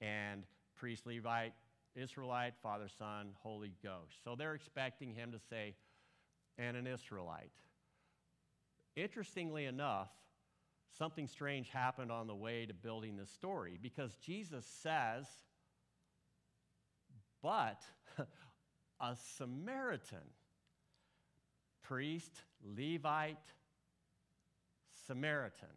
and 0.00 0.44
priest, 0.76 1.06
Levite, 1.06 1.52
Israelite, 1.94 2.54
Father, 2.62 2.88
Son, 2.88 3.30
Holy 3.42 3.72
Ghost. 3.82 4.22
So 4.24 4.34
they're 4.36 4.54
expecting 4.54 5.12
him 5.12 5.32
to 5.32 5.38
say, 5.38 5.74
and 6.58 6.76
an 6.76 6.86
Israelite. 6.86 7.50
Interestingly 8.96 9.64
enough, 9.64 10.10
something 10.96 11.26
strange 11.26 11.68
happened 11.70 12.12
on 12.12 12.26
the 12.26 12.34
way 12.34 12.66
to 12.66 12.74
building 12.74 13.16
this 13.16 13.30
story 13.30 13.78
because 13.80 14.14
Jesus 14.16 14.66
says, 14.82 15.26
but 17.42 17.80
a 19.00 19.16
Samaritan, 19.36 20.18
priest, 21.82 22.42
Levite, 22.62 23.36
Samaritan. 25.06 25.68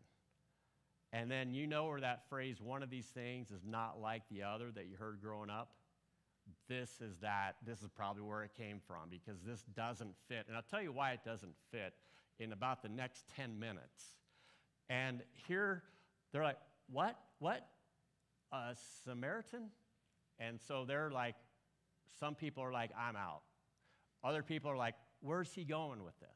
And 1.13 1.29
then 1.29 1.53
you 1.53 1.67
know 1.67 1.85
where 1.85 2.01
that 2.01 2.27
phrase, 2.27 2.59
one 2.59 2.81
of 2.81 2.89
these 2.89 3.05
things 3.05 3.51
is 3.51 3.61
not 3.63 4.01
like 4.01 4.23
the 4.31 4.41
other 4.41 4.71
that 4.71 4.87
you 4.87 4.97
heard 4.97 5.21
growing 5.21 5.51
up? 5.51 5.69
This 6.67 6.89
is 7.01 7.17
that, 7.21 7.55
this 7.65 7.83
is 7.83 7.89
probably 7.95 8.23
where 8.23 8.43
it 8.43 8.51
came 8.57 8.81
from 8.87 9.09
because 9.11 9.39
this 9.45 9.63
doesn't 9.75 10.15
fit. 10.27 10.45
And 10.47 10.57
I'll 10.57 10.63
tell 10.63 10.81
you 10.81 10.91
why 10.91 11.11
it 11.11 11.19
doesn't 11.23 11.53
fit 11.71 11.93
in 12.39 12.51
about 12.51 12.81
the 12.81 12.89
next 12.89 13.25
10 13.37 13.59
minutes. 13.59 14.15
And 14.89 15.21
here 15.47 15.83
they're 16.31 16.43
like, 16.43 16.57
what? 16.91 17.15
What? 17.37 17.63
A 18.51 18.75
Samaritan? 19.05 19.69
And 20.39 20.59
so 20.59 20.83
they're 20.83 21.11
like, 21.11 21.35
some 22.19 22.33
people 22.33 22.63
are 22.63 22.73
like, 22.73 22.89
I'm 22.99 23.15
out. 23.15 23.43
Other 24.23 24.41
people 24.41 24.71
are 24.71 24.77
like, 24.77 24.95
where's 25.21 25.53
he 25.53 25.63
going 25.63 26.03
with 26.03 26.19
this? 26.19 26.29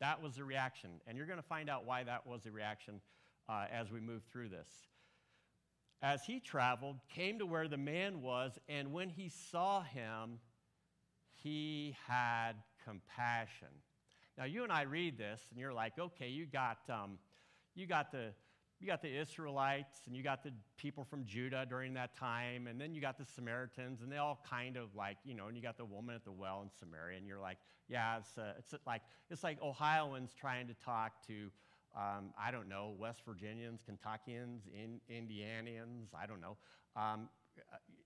That 0.00 0.20
was 0.20 0.34
the 0.34 0.44
reaction. 0.44 0.90
And 1.06 1.16
you're 1.16 1.26
going 1.26 1.38
to 1.38 1.46
find 1.46 1.70
out 1.70 1.86
why 1.86 2.02
that 2.02 2.26
was 2.26 2.42
the 2.42 2.50
reaction 2.50 3.00
uh, 3.48 3.66
as 3.72 3.90
we 3.90 4.00
move 4.00 4.22
through 4.30 4.48
this. 4.48 4.68
As 6.02 6.24
he 6.24 6.40
traveled, 6.40 6.96
came 7.08 7.38
to 7.38 7.46
where 7.46 7.68
the 7.68 7.78
man 7.78 8.20
was, 8.20 8.58
and 8.68 8.92
when 8.92 9.08
he 9.08 9.30
saw 9.30 9.82
him, 9.82 10.38
he 11.42 11.96
had 12.06 12.52
compassion. 12.84 13.68
Now, 14.36 14.44
you 14.44 14.64
and 14.64 14.72
I 14.72 14.82
read 14.82 15.16
this, 15.16 15.40
and 15.50 15.58
you're 15.58 15.72
like, 15.72 15.98
okay, 15.98 16.28
you 16.28 16.46
got, 16.46 16.78
um, 16.90 17.18
you 17.74 17.86
got 17.86 18.12
the 18.12 18.32
you 18.80 18.86
got 18.86 19.00
the 19.00 19.16
Israelites 19.16 20.00
and 20.06 20.14
you 20.14 20.22
got 20.22 20.42
the 20.42 20.52
people 20.76 21.04
from 21.04 21.24
Judah 21.24 21.64
during 21.66 21.94
that 21.94 22.14
time, 22.14 22.66
and 22.66 22.78
then 22.78 22.92
you 22.92 23.00
got 23.00 23.16
the 23.16 23.24
Samaritans, 23.24 24.02
and 24.02 24.12
they 24.12 24.18
all 24.18 24.44
kind 24.48 24.76
of 24.76 24.94
like, 24.94 25.16
you 25.24 25.34
know, 25.34 25.46
and 25.46 25.56
you 25.56 25.62
got 25.62 25.78
the 25.78 25.84
woman 25.84 26.14
at 26.14 26.24
the 26.24 26.32
well 26.32 26.60
in 26.62 26.68
Samaria, 26.78 27.16
and 27.16 27.26
you're 27.26 27.38
like, 27.38 27.56
yeah, 27.88 28.18
it's, 28.18 28.36
it's 28.58 28.74
like 28.86 29.02
it's 29.30 29.42
like 29.42 29.62
Ohioans 29.62 30.32
trying 30.38 30.66
to 30.66 30.74
talk 30.74 31.26
to 31.28 31.50
um, 31.96 32.30
I 32.38 32.50
don't 32.50 32.68
know, 32.68 32.94
West 32.98 33.22
Virginians, 33.24 33.82
Kentuckians, 33.84 34.62
in, 34.72 35.00
Indianians, 35.08 36.08
I 36.14 36.26
don't 36.26 36.40
know. 36.40 36.56
Um, 36.96 37.28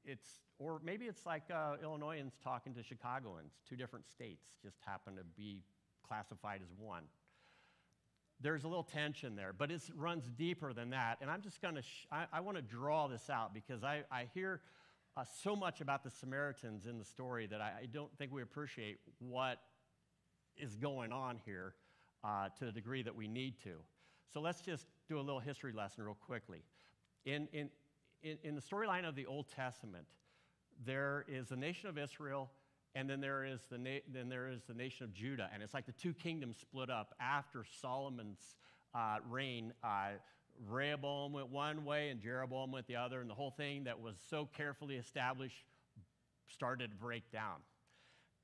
it's, 0.04 0.28
or 0.58 0.80
maybe 0.84 1.06
it's 1.06 1.24
like 1.24 1.44
uh, 1.52 1.76
Illinoisans 1.82 2.34
talking 2.42 2.74
to 2.74 2.82
Chicagoans, 2.82 3.52
two 3.68 3.76
different 3.76 4.06
states 4.06 4.44
just 4.62 4.76
happen 4.86 5.16
to 5.16 5.22
be 5.36 5.62
classified 6.06 6.60
as 6.62 6.68
one. 6.78 7.04
There's 8.40 8.64
a 8.64 8.68
little 8.68 8.84
tension 8.84 9.34
there, 9.36 9.52
but 9.52 9.70
it 9.70 9.82
runs 9.96 10.30
deeper 10.36 10.72
than 10.72 10.90
that. 10.90 11.18
And 11.20 11.30
I'm 11.30 11.42
just 11.42 11.60
going 11.60 11.74
to, 11.74 11.82
I, 12.12 12.26
I 12.32 12.40
want 12.40 12.56
to 12.56 12.62
draw 12.62 13.08
this 13.08 13.28
out 13.30 13.52
because 13.52 13.82
I, 13.82 14.02
I 14.12 14.28
hear 14.32 14.60
uh, 15.16 15.24
so 15.42 15.56
much 15.56 15.80
about 15.80 16.04
the 16.04 16.10
Samaritans 16.10 16.86
in 16.86 16.98
the 16.98 17.04
story 17.04 17.46
that 17.46 17.60
I, 17.60 17.72
I 17.82 17.86
don't 17.86 18.16
think 18.16 18.32
we 18.32 18.42
appreciate 18.42 18.98
what 19.18 19.58
is 20.56 20.76
going 20.76 21.12
on 21.12 21.40
here 21.44 21.74
uh, 22.24 22.48
to 22.58 22.64
the 22.66 22.72
degree 22.72 23.02
that 23.02 23.14
we 23.14 23.28
need 23.28 23.54
to. 23.62 23.74
So 24.32 24.40
let's 24.40 24.60
just 24.60 24.86
do 25.08 25.18
a 25.18 25.22
little 25.22 25.40
history 25.40 25.72
lesson 25.72 26.04
real 26.04 26.14
quickly. 26.14 26.62
In, 27.24 27.48
in, 27.52 27.70
in, 28.22 28.54
the 28.54 28.60
storyline 28.60 29.08
of 29.08 29.14
the 29.14 29.26
Old 29.26 29.46
Testament, 29.48 30.04
there 30.84 31.24
is 31.28 31.48
the 31.48 31.56
nation 31.56 31.88
of 31.88 31.98
Israel, 31.98 32.50
and 32.94 33.08
then 33.08 33.20
there, 33.20 33.44
is 33.44 33.60
the 33.70 33.78
na- 33.78 34.04
then 34.12 34.28
there 34.28 34.48
is 34.48 34.62
the 34.64 34.74
nation 34.74 35.04
of 35.04 35.12
Judah. 35.12 35.48
And 35.52 35.62
it's 35.62 35.74
like 35.74 35.86
the 35.86 35.92
two 35.92 36.12
kingdoms 36.12 36.56
split 36.60 36.90
up 36.90 37.14
after 37.20 37.64
Solomon's 37.80 38.56
uh, 38.94 39.16
reign. 39.28 39.72
Uh, 39.82 40.12
Rehoboam 40.66 41.32
went 41.32 41.50
one 41.50 41.84
way 41.84 42.08
and 42.08 42.20
Jeroboam 42.20 42.72
went 42.72 42.86
the 42.86 42.96
other, 42.96 43.20
and 43.20 43.30
the 43.30 43.34
whole 43.34 43.52
thing 43.52 43.84
that 43.84 44.00
was 44.00 44.16
so 44.28 44.48
carefully 44.56 44.96
established 44.96 45.64
started 46.48 46.90
to 46.90 46.96
break 46.96 47.30
down. 47.30 47.56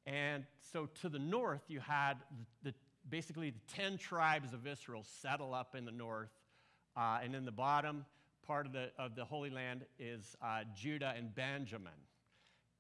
And 0.07 0.45
so 0.73 0.89
to 1.01 1.09
the 1.09 1.19
north, 1.19 1.63
you 1.69 1.81
had 1.81 2.15
the 2.63 2.75
basically 3.09 3.51
the 3.51 3.75
10 3.75 3.99
tribes 3.99 4.53
of 4.53 4.67
Israel 4.67 5.05
settle 5.23 5.55
up 5.55 5.75
in 5.75 5.85
the 5.85 5.93
north. 5.93 6.31
Uh, 6.97 7.19
and 7.23 7.35
in 7.35 7.45
the 7.45 7.53
bottom 7.53 8.05
part 8.47 8.67
of 8.67 8.73
the, 8.73 8.91
of 8.99 9.17
the 9.17 9.25
Holy 9.25 9.51
Land 9.51 9.85
is 9.99 10.37
uh, 10.43 10.61
Judah 10.77 11.15
and 11.17 11.35
Benjamin. 11.35 11.93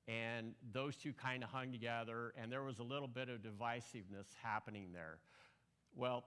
And 0.07 0.55
those 0.73 0.97
two 0.97 1.13
kind 1.13 1.43
of 1.43 1.49
hung 1.49 1.73
together, 1.73 2.35
and 2.41 2.53
there 2.53 2.63
was 2.63 2.79
a 2.79 2.83
little 2.83 3.09
bit 3.09 3.29
of 3.29 3.41
divisiveness 3.41 4.27
happening 4.43 4.89
there. 4.93 5.19
Well, 5.97 6.25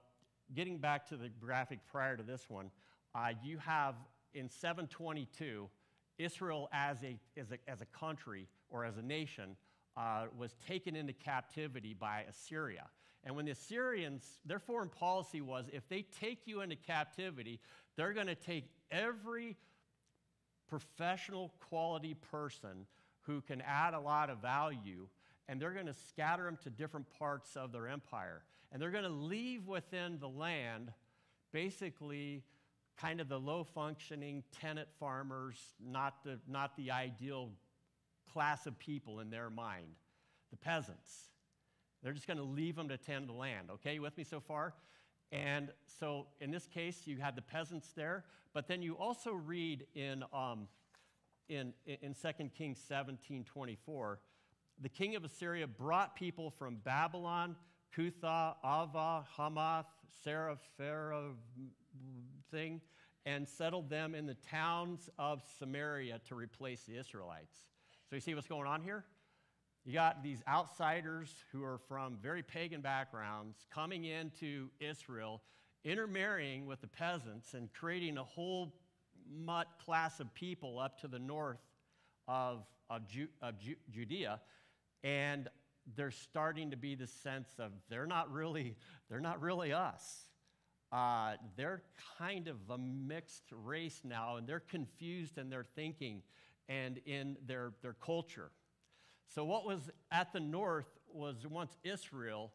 getting 0.56 0.80
back 0.80 1.08
to 1.10 1.18
the 1.18 1.30
graphic 1.30 1.80
prior 1.90 2.18
to 2.18 2.24
this 2.24 2.50
one, 2.50 2.72
uh, 3.14 3.30
you 3.44 3.60
have 3.60 3.96
in 4.34 4.50
722, 4.50 5.70
Israel 6.18 6.70
as 6.74 7.04
a, 7.04 7.18
as 7.40 7.52
a, 7.52 7.58
as 7.70 7.82
a 7.82 7.86
country 7.86 8.48
or 8.70 8.84
as 8.84 8.98
a 8.98 9.02
nation 9.02 9.56
uh, 9.96 10.26
was 10.38 10.56
taken 10.68 10.96
into 10.96 11.14
captivity 11.14 11.94
by 11.94 12.24
Assyria. 12.30 12.86
And 13.28 13.36
when 13.36 13.44
the 13.44 13.52
Assyrians, 13.52 14.24
their 14.46 14.58
foreign 14.58 14.88
policy 14.88 15.42
was 15.42 15.66
if 15.74 15.90
they 15.90 16.06
take 16.22 16.44
you 16.46 16.62
into 16.62 16.78
captivity, 16.78 17.60
they're 17.98 18.14
going 18.14 18.28
to 18.28 18.36
take 18.36 18.70
every 18.90 19.58
professional 20.70 21.52
quality 21.60 22.16
person 22.32 22.88
who 23.24 23.42
can 23.42 23.62
add 23.68 23.94
a 23.94 24.00
lot 24.00 24.30
of 24.30 24.42
value 24.42 25.10
and 25.50 25.62
they're 25.62 25.74
going 25.74 25.88
to 25.88 25.96
scatter 26.08 26.46
them 26.46 26.58
to 26.64 26.70
different 26.70 27.06
parts 27.20 27.58
of 27.58 27.74
their 27.74 27.90
empire. 27.90 28.44
And 28.72 28.82
they're 28.82 28.92
going 28.92 29.04
to 29.04 29.10
leave 29.10 29.68
within 29.68 30.20
the 30.20 30.30
land 30.30 30.94
basically 31.52 32.44
kind 32.98 33.20
of 33.20 33.28
the 33.28 33.40
low 33.40 33.66
functioning 33.66 34.42
tenant 34.62 34.88
farmers, 35.02 35.58
not 35.86 36.24
the, 36.24 36.40
not 36.48 36.78
the 36.78 36.92
ideal 36.92 37.50
class 38.32 38.66
of 38.68 38.80
people 38.80 39.20
in 39.20 39.30
their 39.30 39.50
mind, 39.50 39.88
the 40.50 40.58
peasants. 40.58 41.28
They're 42.04 42.14
just 42.14 42.28
going 42.28 42.38
to 42.38 42.44
leave 42.44 42.76
them 42.76 42.90
to 42.90 42.98
tend 42.98 43.30
the 43.30 43.34
land. 43.34 43.70
Okay, 43.72 43.96
you 43.96 44.02
with 44.02 44.18
me 44.18 44.24
so 44.24 44.40
far? 44.40 44.74
And 45.32 45.72
so 46.00 46.28
in 46.40 46.52
this 46.52 46.68
case, 46.68 47.02
you 47.06 47.18
had 47.18 47.36
the 47.36 47.42
peasants 47.42 47.92
there, 47.96 48.26
but 48.54 48.68
then 48.68 48.82
you 48.82 48.96
also 48.96 49.34
read 49.34 49.86
in, 49.96 50.24
um, 50.34 50.68
in, 51.50 51.74
in 51.86 52.14
2 52.14 52.50
Kings 52.58 52.80
17 52.88 53.44
24, 53.44 54.20
the 54.80 54.90
king 54.90 55.16
of 55.16 55.24
Assyria 55.24 55.66
brought 55.68 56.16
people 56.16 56.52
from 56.52 56.78
Babylon, 56.84 57.56
Cutha, 57.96 58.56
Ava, 58.64 59.26
Hamath, 59.36 59.88
Sarah, 60.24 60.58
thing, 62.52 62.80
and 63.26 63.48
settled 63.48 63.90
them 63.90 64.16
in 64.16 64.26
the 64.26 64.38
towns 64.50 65.10
of 65.18 65.42
Samaria 65.60 66.22
to 66.28 66.36
replace 66.36 66.84
the 66.84 66.98
Israelites. 66.98 67.56
So 68.10 68.16
you 68.16 68.22
see 68.22 68.36
what's 68.36 68.48
going 68.48 68.68
on 68.68 68.82
here? 68.82 69.04
You 69.88 69.94
got 69.94 70.22
these 70.22 70.44
outsiders 70.50 71.34
who 71.54 71.64
are 71.64 71.78
from 71.88 72.18
very 72.22 72.44
pagan 72.44 72.82
backgrounds 72.82 73.56
coming 73.74 74.04
into 74.04 74.68
Israel, 74.82 75.42
intermarrying 75.86 76.66
with 76.66 76.82
the 76.82 76.88
peasants, 76.88 77.54
and 77.54 77.72
creating 77.72 78.18
a 78.18 78.24
whole 78.26 78.74
mutt 79.34 79.68
class 79.86 80.20
of 80.20 80.34
people 80.34 80.78
up 80.78 81.00
to 81.00 81.08
the 81.08 81.20
north 81.20 81.62
of, 82.28 82.66
of, 82.90 83.08
Ju- 83.08 83.30
of 83.42 83.58
Ju- 83.60 83.78
Judea. 83.90 84.42
And 85.06 85.48
there's 85.96 86.18
starting 86.18 86.72
to 86.72 86.78
be 86.78 86.96
the 86.96 87.08
sense 87.08 87.48
of 87.58 87.72
they're 87.90 88.06
not 88.06 88.30
really, 88.30 88.76
they're 89.10 89.22
not 89.22 89.42
really 89.42 89.72
us. 89.72 90.28
Uh, 90.92 91.36
they're 91.56 91.82
kind 92.18 92.50
of 92.50 92.58
a 92.70 92.78
mixed 92.78 93.46
race 93.54 94.02
now, 94.04 94.36
and 94.36 94.46
they're 94.46 94.60
confused 94.60 95.38
in 95.38 95.50
their 95.50 95.64
thinking 95.64 96.24
and 96.68 97.00
in 97.06 97.38
their, 97.46 97.72
their 97.82 97.94
culture. 97.94 98.52
So, 99.34 99.44
what 99.44 99.66
was 99.66 99.90
at 100.12 100.32
the 100.34 100.40
north 100.40 100.88
was 101.14 101.46
once 101.48 101.78
Israel, 101.84 102.52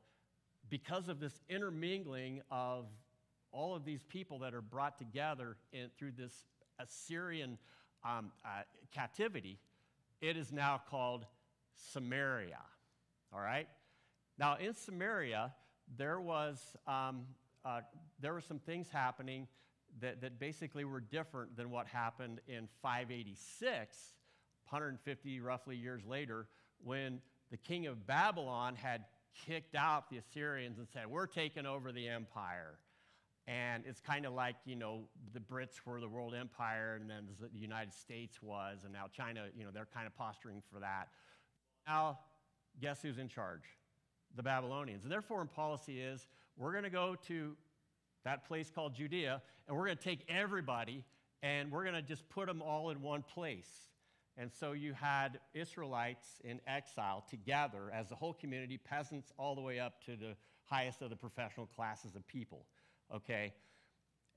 because 0.69 1.09
of 1.09 1.21
this 1.21 1.41
intermingling 1.49 2.43
of 2.51 2.87
all 3.51 3.75
of 3.75 3.85
these 3.85 4.03
people 4.03 4.39
that 4.41 4.55
are 4.55 4.63
brought 4.63 4.97
together 4.97 5.57
in, 5.73 5.91
through 5.99 6.13
this 6.17 6.33
Assyrian 6.79 7.59
um, 8.05 8.33
uh, 8.45 8.63
captivity, 8.93 9.59
it 10.21 10.37
is 10.37 10.51
now 10.51 10.81
called 10.89 11.27
Samaria. 11.93 12.61
All 13.33 13.41
right? 13.41 13.69
Now, 14.39 14.57
in 14.57 14.75
Samaria, 14.75 15.53
there 15.97 16.21
was 16.21 16.59
um, 16.87 17.27
uh, 17.65 17.81
there 18.21 18.33
were 18.33 18.41
some 18.41 18.59
things 18.59 18.89
happening 18.89 19.47
that, 20.01 20.21
that 20.23 20.39
basically 20.41 20.85
were 20.85 21.01
different 21.01 21.57
than 21.57 21.71
what 21.71 21.87
happened 21.87 22.41
in 22.49 22.69
586, 22.83 23.97
150 24.69 25.41
roughly 25.41 25.77
years 25.77 26.03
later, 26.07 26.49
when 26.85 27.21
the 27.51 27.57
king 27.57 27.87
of 27.87 28.07
Babylon 28.07 28.75
had 28.77 29.05
kicked 29.47 29.75
out 29.75 30.11
the 30.11 30.19
Assyrians 30.19 30.79
and 30.79 30.87
said, 30.89 31.07
We're 31.07 31.27
taking 31.27 31.67
over 31.67 31.93
the 31.93 32.09
empire. 32.09 32.79
And 33.49 33.83
it's 33.87 34.01
kind 34.01 34.25
of 34.25 34.35
like, 34.35 34.55
you 34.65 34.77
know, 34.77 35.03
the 35.35 35.41
Brits 35.41 35.81
were 35.85 36.01
the 36.01 36.09
world 36.09 36.33
empire 36.33 36.97
and 37.01 37.11
then 37.11 37.27
the 37.53 37.59
United 37.59 37.93
States 37.93 38.41
was, 38.41 38.85
and 38.85 38.93
now 38.93 39.07
China, 39.13 39.47
you 39.57 39.65
know, 39.65 39.71
they're 39.75 39.89
kind 39.93 40.07
of 40.07 40.17
posturing 40.17 40.63
for 40.73 40.79
that. 40.79 41.09
Now, 41.89 42.21
guess 42.81 43.03
who's 43.03 43.19
in 43.19 43.29
charge? 43.29 43.63
The 44.37 44.45
Babylonians. 44.45 45.03
And 45.03 45.11
their 45.11 45.23
foreign 45.23 45.49
policy 45.49 46.01
is 46.01 46.29
we're 46.57 46.71
going 46.71 46.85
to 46.85 46.91
go 46.91 47.17
to 47.27 47.57
that 48.25 48.47
place 48.47 48.71
called 48.71 48.95
Judea 48.95 49.43
and 49.67 49.77
we're 49.77 49.87
going 49.87 49.97
to 49.97 50.05
take 50.05 50.21
everybody 50.29 51.05
and 51.43 51.73
we're 51.73 51.83
going 51.83 51.97
to 51.97 52.03
just 52.03 52.29
put 52.29 52.47
them 52.47 52.63
all 52.63 52.91
in 52.91 53.03
one 53.03 53.23
place. 53.23 53.69
And 54.39 54.51
so 54.51 54.73
you 54.73 54.95
had 54.95 55.41
Israelites 55.55 56.41
in 56.43 56.61
exile 56.67 57.25
together 57.29 57.91
as 57.93 58.11
a 58.11 58.15
whole 58.15 58.33
community, 58.33 58.79
peasants 58.79 59.33
all 59.39 59.55
the 59.55 59.61
way 59.61 59.79
up 59.79 60.03
to 60.07 60.17
the 60.17 60.35
highest 60.65 61.03
of 61.03 61.11
the 61.11 61.17
professional 61.17 61.67
classes 61.67 62.17
of 62.17 62.27
people 62.27 62.67
okay? 63.15 63.53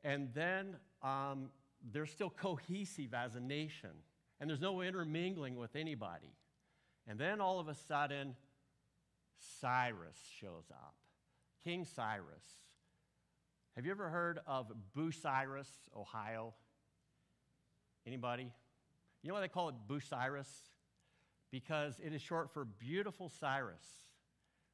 And 0.04 0.30
then 0.34 0.76
um, 1.02 1.50
they're 1.92 2.06
still 2.06 2.30
cohesive 2.30 3.14
as 3.14 3.36
a 3.36 3.40
nation, 3.40 3.92
and 4.40 4.50
there's 4.50 4.62
no 4.62 4.82
intermingling 4.82 5.56
with 5.56 5.76
anybody. 5.76 6.34
And 7.08 7.20
then 7.20 7.42
all 7.42 7.60
of 7.60 7.68
a 7.68 7.76
sudden, 7.76 8.36
Cyrus 9.62 10.18
shows 10.40 10.66
up, 10.72 10.96
King 11.64 11.86
Cyrus. 11.86 12.44
Have 13.76 13.86
you 13.86 13.92
ever 13.92 14.10
heard 14.10 14.40
of 14.48 14.72
Bucyrus, 14.96 15.68
Ohio? 15.96 16.54
Anybody? 18.08 18.52
You 19.26 19.30
know 19.30 19.36
why 19.36 19.42
they 19.42 19.48
call 19.48 19.70
it 19.70 19.76
Bucyrus? 19.90 20.48
Because 21.50 22.00
it 22.00 22.14
is 22.14 22.22
short 22.22 22.54
for 22.54 22.64
Beautiful 22.64 23.32
Cyrus, 23.40 23.84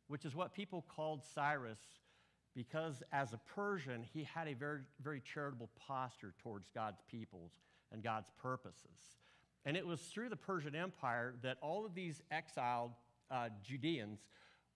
which 0.10 0.26
is 0.26 0.36
what 0.36 0.54
people 0.54 0.84
called 0.94 1.22
Cyrus 1.34 1.80
because 2.54 3.02
as 3.14 3.32
a 3.32 3.40
Persian, 3.56 4.04
he 4.14 4.26
had 4.26 4.50
a 4.50 4.54
very, 4.54 4.82
very 5.02 5.22
charitable 5.22 5.70
posture 5.88 6.34
towards 6.44 6.68
God's 6.76 7.02
peoples 7.10 7.54
and 7.94 8.04
God's 8.04 8.30
purposes. 8.42 9.16
And 9.64 9.78
it 9.78 9.88
was 9.88 10.02
through 10.02 10.28
the 10.28 10.36
Persian 10.36 10.76
Empire 10.76 11.36
that 11.44 11.58
all 11.62 11.86
of 11.86 11.96
these 11.96 12.22
exiled 12.30 12.92
uh, 13.30 13.48
Judeans 13.64 14.20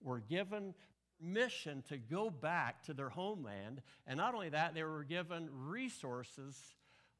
were 0.02 0.20
given 0.20 0.72
mission 1.20 1.82
to 1.90 1.98
go 1.98 2.30
back 2.30 2.82
to 2.84 2.94
their 2.94 3.10
homeland. 3.10 3.82
And 4.06 4.16
not 4.16 4.34
only 4.34 4.48
that, 4.48 4.74
they 4.74 4.84
were 4.84 5.04
given 5.04 5.50
resources 5.52 6.56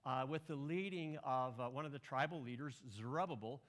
uh, 0.07 0.25
with 0.27 0.47
the 0.47 0.55
leading 0.55 1.19
of 1.25 1.61
uh, 1.61 1.69
one 1.69 1.85
of 1.85 1.93
the 1.93 1.99
tribal 1.99 2.41
leaders, 2.41 2.81
Zerubbabel, 2.97 3.61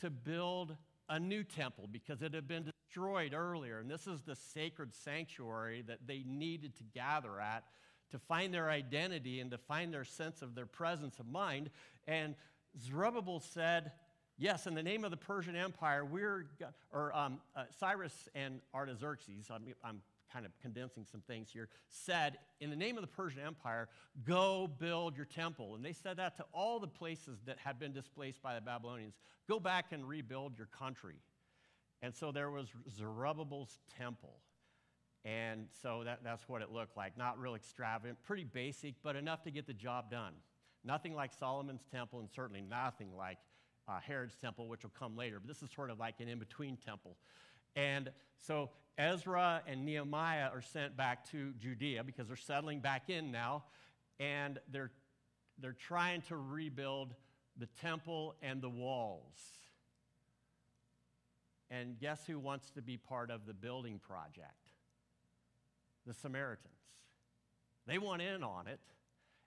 to 0.00 0.08
build 0.08 0.74
a 1.10 1.20
new 1.20 1.44
temple 1.44 1.86
because 1.92 2.22
it 2.22 2.32
had 2.32 2.48
been 2.48 2.64
destroyed 2.64 3.34
earlier. 3.34 3.78
And 3.78 3.90
this 3.90 4.06
is 4.06 4.22
the 4.22 4.34
sacred 4.34 4.94
sanctuary 4.94 5.84
that 5.86 5.98
they 6.06 6.24
needed 6.26 6.74
to 6.76 6.84
gather 6.94 7.38
at 7.38 7.64
to 8.10 8.18
find 8.18 8.52
their 8.52 8.70
identity 8.70 9.40
and 9.40 9.50
to 9.50 9.58
find 9.58 9.92
their 9.92 10.04
sense 10.04 10.40
of 10.40 10.54
their 10.54 10.66
presence 10.66 11.18
of 11.18 11.26
mind. 11.26 11.70
And 12.08 12.34
Zerubbabel 12.80 13.40
said, 13.40 13.92
Yes, 14.38 14.66
in 14.66 14.74
the 14.74 14.82
name 14.82 15.04
of 15.04 15.10
the 15.10 15.16
Persian 15.18 15.54
Empire, 15.54 16.04
we're, 16.04 16.46
or 16.90 17.14
um, 17.14 17.38
uh, 17.54 17.64
Cyrus 17.78 18.28
and 18.34 18.60
Artaxerxes, 18.74 19.50
I'm, 19.50 19.62
I'm 19.84 20.00
kind 20.32 20.46
of 20.46 20.52
condensing 20.60 21.04
some 21.10 21.20
things 21.20 21.48
here, 21.52 21.68
said, 21.88 22.38
in 22.60 22.70
the 22.70 22.76
name 22.76 22.96
of 22.96 23.02
the 23.02 23.08
Persian 23.08 23.40
Empire, 23.40 23.88
go 24.24 24.68
build 24.78 25.16
your 25.16 25.26
temple. 25.26 25.74
And 25.74 25.84
they 25.84 25.92
said 25.92 26.16
that 26.16 26.36
to 26.36 26.44
all 26.52 26.78
the 26.80 26.88
places 26.88 27.38
that 27.46 27.58
had 27.58 27.78
been 27.78 27.92
displaced 27.92 28.42
by 28.42 28.54
the 28.54 28.60
Babylonians 28.60 29.14
go 29.48 29.60
back 29.60 29.86
and 29.92 30.08
rebuild 30.08 30.56
your 30.56 30.68
country. 30.68 31.16
And 32.00 32.14
so 32.14 32.32
there 32.32 32.50
was 32.50 32.68
Zerubbabel's 32.96 33.78
temple. 33.98 34.38
And 35.24 35.66
so 35.82 36.02
that, 36.04 36.20
that's 36.24 36.48
what 36.48 36.62
it 36.62 36.72
looked 36.72 36.96
like. 36.96 37.16
Not 37.16 37.38
real 37.38 37.54
extravagant, 37.54 38.18
pretty 38.24 38.44
basic, 38.44 38.94
but 39.02 39.14
enough 39.14 39.42
to 39.44 39.50
get 39.50 39.66
the 39.66 39.74
job 39.74 40.10
done. 40.10 40.32
Nothing 40.84 41.14
like 41.14 41.32
Solomon's 41.32 41.84
temple, 41.92 42.18
and 42.18 42.28
certainly 42.28 42.60
nothing 42.60 43.16
like 43.16 43.38
uh, 43.86 44.00
Herod's 44.00 44.36
temple, 44.36 44.68
which 44.68 44.82
will 44.82 44.92
come 44.98 45.16
later. 45.16 45.38
But 45.38 45.46
this 45.46 45.62
is 45.62 45.70
sort 45.74 45.90
of 45.90 46.00
like 46.00 46.16
an 46.18 46.28
in 46.28 46.40
between 46.40 46.76
temple. 46.76 47.16
And 47.76 48.10
so 48.36 48.70
Ezra 48.98 49.62
and 49.66 49.84
Nehemiah 49.84 50.48
are 50.52 50.62
sent 50.62 50.96
back 50.96 51.28
to 51.30 51.52
Judea 51.58 52.04
because 52.04 52.28
they're 52.28 52.36
settling 52.36 52.80
back 52.80 53.08
in 53.08 53.32
now, 53.32 53.64
and 54.20 54.58
they're, 54.70 54.90
they're 55.58 55.72
trying 55.72 56.22
to 56.22 56.36
rebuild 56.36 57.14
the 57.56 57.66
temple 57.80 58.34
and 58.42 58.60
the 58.60 58.68
walls. 58.68 59.38
And 61.70 61.98
guess 61.98 62.26
who 62.26 62.38
wants 62.38 62.70
to 62.72 62.82
be 62.82 62.98
part 62.98 63.30
of 63.30 63.46
the 63.46 63.54
building 63.54 63.98
project? 63.98 64.72
The 66.06 66.12
Samaritans. 66.12 66.68
They 67.86 67.98
want 67.98 68.20
in 68.20 68.42
on 68.42 68.66
it. 68.66 68.80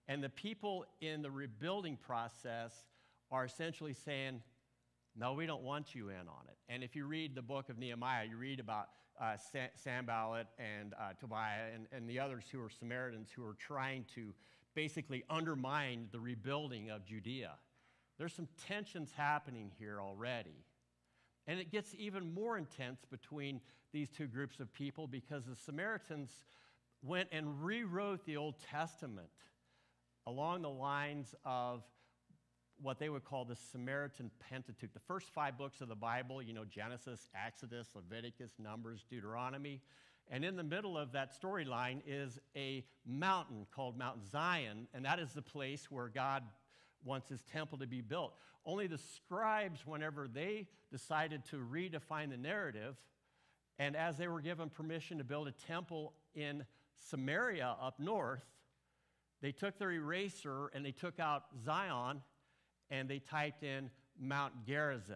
And 0.08 0.24
the 0.24 0.30
people 0.30 0.86
in 1.02 1.22
the 1.22 1.32
rebuilding 1.32 1.98
process 1.98 2.74
are 3.32 3.46
essentially 3.46 3.94
saying, 3.94 4.42
no, 5.16 5.34
we 5.34 5.46
don't 5.46 5.64
want 5.64 5.96
you 5.96 6.10
in 6.10 6.16
on 6.16 6.46
it. 6.48 6.58
And 6.68 6.84
if 6.84 6.96
you 6.96 7.06
read 7.06 7.36
the 7.36 7.42
book 7.42 7.70
of 7.70 7.78
Nehemiah, 7.78 8.26
you 8.26 8.38
read 8.38 8.60
about 8.60 8.90
uh, 9.20 9.38
and 10.60 10.94
uh, 10.94 11.14
Tobiah 11.20 11.74
and, 11.74 11.88
and 11.92 12.10
the 12.10 12.20
others 12.20 12.44
who 12.52 12.62
are 12.62 12.70
Samaritans 12.70 13.30
who 13.36 13.44
are 13.44 13.56
trying 13.58 14.06
to 14.16 14.34
basically 14.74 15.24
undermine 15.30 16.08
the 16.12 16.20
rebuilding 16.20 16.90
of 16.90 17.06
Judea. 17.06 17.52
There's 18.18 18.34
some 18.34 18.48
tensions 18.68 19.12
happening 19.16 19.72
here 19.78 20.00
already. 20.02 20.66
And 21.48 21.60
it 21.60 21.72
gets 21.72 21.94
even 21.98 22.34
more 22.34 22.58
intense 22.58 23.02
between 23.10 23.62
these 23.94 24.10
two 24.10 24.28
groups 24.28 24.60
of 24.60 24.74
people 24.74 25.08
because 25.08 25.46
the 25.46 25.56
Samaritans 25.56 26.32
went 27.04 27.30
and 27.32 27.64
rewrote 27.64 28.26
the 28.26 28.38
Old 28.38 28.56
Testament 28.60 29.30
along 30.28 30.64
the 30.64 30.70
lines 30.70 31.36
of 31.46 31.84
what 32.82 33.00
they 33.00 33.10
would 33.10 33.24
call 33.24 33.46
the 33.46 33.56
Samaritan 33.56 34.32
Pentateuch. 34.50 34.94
The 34.94 35.00
first 35.00 35.30
five 35.30 35.58
books 35.58 35.82
of 35.82 35.88
the 35.88 35.96
Bible, 35.96 36.42
you 36.42 36.54
know, 36.54 36.66
Genesis, 36.66 37.30
Exodus, 37.46 37.88
Leviticus, 37.96 38.52
Numbers, 38.60 39.06
Deuteronomy. 39.10 39.82
And 40.30 40.44
in 40.44 40.56
the 40.56 40.64
middle 40.64 40.98
of 40.98 41.12
that 41.12 41.40
storyline 41.40 42.02
is 42.08 42.40
a 42.56 42.84
mountain 43.06 43.68
called 43.74 43.98
Mount 43.98 44.26
Zion, 44.30 44.88
and 44.94 45.06
that 45.06 45.20
is 45.20 45.34
the 45.34 45.42
place 45.42 45.90
where 45.92 46.10
God 46.10 46.44
wants 47.04 47.30
his 47.30 47.44
temple 47.44 47.78
to 47.78 47.88
be 47.88 48.02
built. 48.02 48.34
Only 48.66 48.88
the 48.88 48.98
scribes, 48.98 49.86
whenever 49.86 50.28
they 50.28 50.68
decided 50.92 51.46
to 51.52 51.58
redefine 51.58 52.32
the 52.32 52.38
narrative, 52.38 52.96
and 53.78 53.96
as 53.96 54.18
they 54.18 54.28
were 54.28 54.42
given 54.42 54.70
permission 54.70 55.20
to 55.20 55.24
build 55.24 55.48
a 55.48 55.52
temple 55.52 56.14
in 56.34 56.66
Samaria 57.10 57.76
up 57.80 58.00
north, 58.00 58.44
they 59.42 59.52
took 59.52 59.78
their 59.78 59.92
eraser 59.92 60.72
and 60.74 60.84
they 60.84 60.92
took 60.92 61.20
out 61.20 61.44
Zion 61.64 62.22
and 62.90 63.10
they 63.10 63.20
typed 63.20 63.64
in 63.64 63.90
Mount 64.20 64.54
Gerizim. 64.66 65.16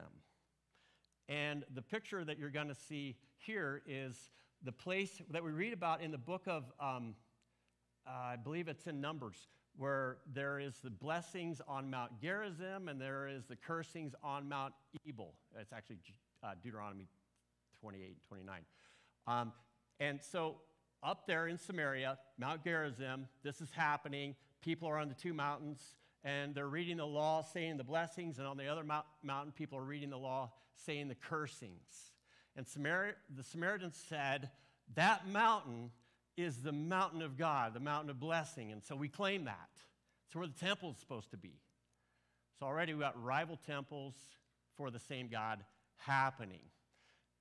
And 1.27 1.63
the 1.73 1.81
picture 1.81 2.25
that 2.25 2.39
you're 2.39 2.49
going 2.49 2.67
to 2.69 2.75
see 2.75 3.15
here 3.37 3.81
is 3.85 4.31
the 4.63 4.71
place 4.71 5.21
that 5.29 5.43
we 5.43 5.51
read 5.51 5.73
about 5.73 6.01
in 6.01 6.11
the 6.11 6.17
book 6.17 6.43
of, 6.47 6.63
um, 6.79 7.15
uh, 8.07 8.33
I 8.33 8.35
believe 8.35 8.67
it's 8.67 8.87
in 8.87 8.99
Numbers, 8.99 9.47
where 9.77 10.17
there 10.33 10.59
is 10.59 10.75
the 10.83 10.89
blessings 10.89 11.61
on 11.67 11.89
Mount 11.89 12.19
Gerizim 12.19 12.89
and 12.89 12.99
there 12.99 13.27
is 13.27 13.45
the 13.45 13.55
cursings 13.55 14.13
on 14.23 14.49
Mount 14.49 14.73
Ebal. 15.07 15.33
It's 15.57 15.71
actually 15.71 15.99
uh, 16.43 16.53
Deuteronomy 16.61 17.07
28 17.79 18.07
and 18.07 18.15
29. 18.27 18.61
Um, 19.27 19.53
and 19.99 20.19
so 20.21 20.57
up 21.03 21.27
there 21.27 21.47
in 21.47 21.57
Samaria, 21.57 22.17
Mount 22.37 22.63
Gerizim, 22.63 23.27
this 23.43 23.61
is 23.61 23.71
happening. 23.71 24.35
People 24.61 24.89
are 24.89 24.97
on 24.97 25.07
the 25.07 25.15
two 25.15 25.33
mountains 25.33 25.95
and 26.23 26.53
they're 26.53 26.67
reading 26.67 26.97
the 26.97 27.05
law, 27.05 27.41
saying 27.41 27.77
the 27.77 27.83
blessings, 27.83 28.39
and 28.39 28.47
on 28.47 28.57
the 28.57 28.67
other 28.67 28.83
mount, 28.83 29.05
mountain, 29.23 29.51
people 29.51 29.77
are 29.77 29.83
reading 29.83 30.09
the 30.09 30.17
law, 30.17 30.51
saying 30.85 31.07
the 31.07 31.15
cursings. 31.15 32.11
And 32.55 32.65
Samari- 32.65 33.15
the 33.33 33.43
Samaritans 33.43 34.01
said, 34.09 34.49
That 34.95 35.27
mountain 35.27 35.91
is 36.35 36.61
the 36.61 36.71
mountain 36.71 37.21
of 37.21 37.37
God, 37.37 37.73
the 37.73 37.79
mountain 37.79 38.09
of 38.09 38.19
blessing. 38.19 38.71
And 38.71 38.83
so 38.83 38.95
we 38.95 39.07
claim 39.07 39.45
that. 39.45 39.69
It's 40.25 40.35
where 40.35 40.47
the 40.47 40.53
temple 40.53 40.91
is 40.91 40.97
supposed 40.97 41.31
to 41.31 41.37
be. 41.37 41.53
So 42.59 42.65
already 42.65 42.93
we 42.93 42.99
got 42.99 43.21
rival 43.21 43.57
temples 43.65 44.15
for 44.75 44.91
the 44.91 44.99
same 44.99 45.27
God 45.29 45.63
happening. 45.97 46.61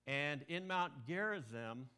And 0.06 0.42
in 0.48 0.66
Mount 0.66 0.92
Gerizim, 1.06 1.88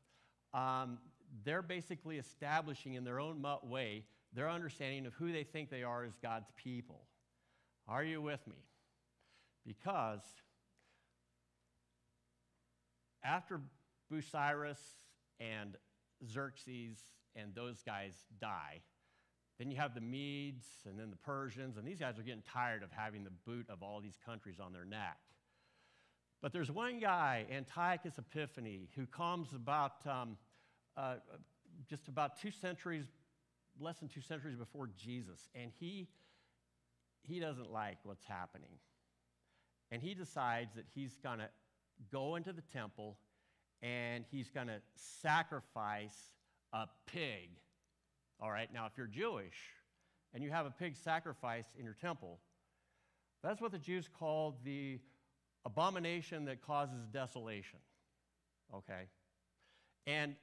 um, 0.52 0.98
they're 1.44 1.62
basically 1.62 2.18
establishing 2.18 2.94
in 2.94 3.04
their 3.04 3.20
own 3.20 3.44
way 3.62 4.04
their 4.32 4.48
understanding 4.48 5.06
of 5.06 5.14
who 5.14 5.32
they 5.32 5.44
think 5.44 5.70
they 5.70 5.82
are 5.82 6.04
as 6.04 6.12
God's 6.22 6.50
people. 6.56 7.02
Are 7.88 8.04
you 8.04 8.22
with 8.22 8.46
me? 8.46 8.56
Because 9.66 10.22
after 13.24 13.60
Bucyrus 14.10 14.78
and 15.38 15.76
Xerxes 16.26 16.98
and 17.34 17.54
those 17.54 17.82
guys 17.82 18.14
die, 18.40 18.80
then 19.58 19.70
you 19.70 19.76
have 19.76 19.94
the 19.94 20.00
Medes 20.00 20.64
and 20.86 20.98
then 20.98 21.10
the 21.10 21.16
Persians, 21.16 21.76
and 21.76 21.86
these 21.86 21.98
guys 21.98 22.18
are 22.18 22.22
getting 22.22 22.42
tired 22.42 22.82
of 22.82 22.90
having 22.90 23.24
the 23.24 23.32
boot 23.44 23.66
of 23.68 23.82
all 23.82 24.00
these 24.00 24.18
countries 24.24 24.56
on 24.58 24.72
their 24.72 24.86
neck. 24.86 25.18
But 26.40 26.52
there's 26.52 26.70
one 26.70 26.98
guy, 26.98 27.44
Antiochus 27.52 28.14
Epiphanes, 28.16 28.88
who 28.96 29.04
comes 29.06 29.48
about 29.54 30.06
um, 30.06 30.38
uh, 30.96 31.16
just 31.88 32.08
about 32.08 32.40
two 32.40 32.50
centuries, 32.50 33.04
less 33.80 33.98
than 33.98 34.08
two 34.08 34.20
centuries 34.20 34.56
before 34.56 34.88
Jesus, 34.96 35.48
and 35.54 35.70
he 35.78 36.08
he 37.22 37.38
doesn't 37.38 37.70
like 37.70 37.98
what's 38.04 38.24
happening, 38.24 38.78
and 39.90 40.00
he 40.02 40.14
decides 40.14 40.74
that 40.74 40.84
he's 40.94 41.16
going 41.22 41.38
to 41.38 41.48
go 42.10 42.36
into 42.36 42.52
the 42.52 42.62
temple 42.72 43.16
and 43.82 44.24
he's 44.30 44.50
going 44.50 44.66
to 44.66 44.80
sacrifice 44.94 46.32
a 46.72 46.86
pig. 47.06 47.50
All 48.40 48.50
right, 48.50 48.72
now 48.72 48.86
if 48.86 48.92
you're 48.96 49.06
Jewish 49.06 49.56
and 50.32 50.42
you 50.42 50.50
have 50.50 50.66
a 50.66 50.70
pig 50.70 50.96
sacrifice 50.96 51.66
in 51.78 51.84
your 51.84 51.96
temple, 52.00 52.38
that's 53.42 53.60
what 53.60 53.72
the 53.72 53.78
Jews 53.78 54.08
called 54.18 54.56
the 54.64 54.98
abomination 55.64 56.44
that 56.46 56.62
causes 56.62 57.06
desolation. 57.12 57.78
Okay? 58.74 59.08
And 60.06 60.34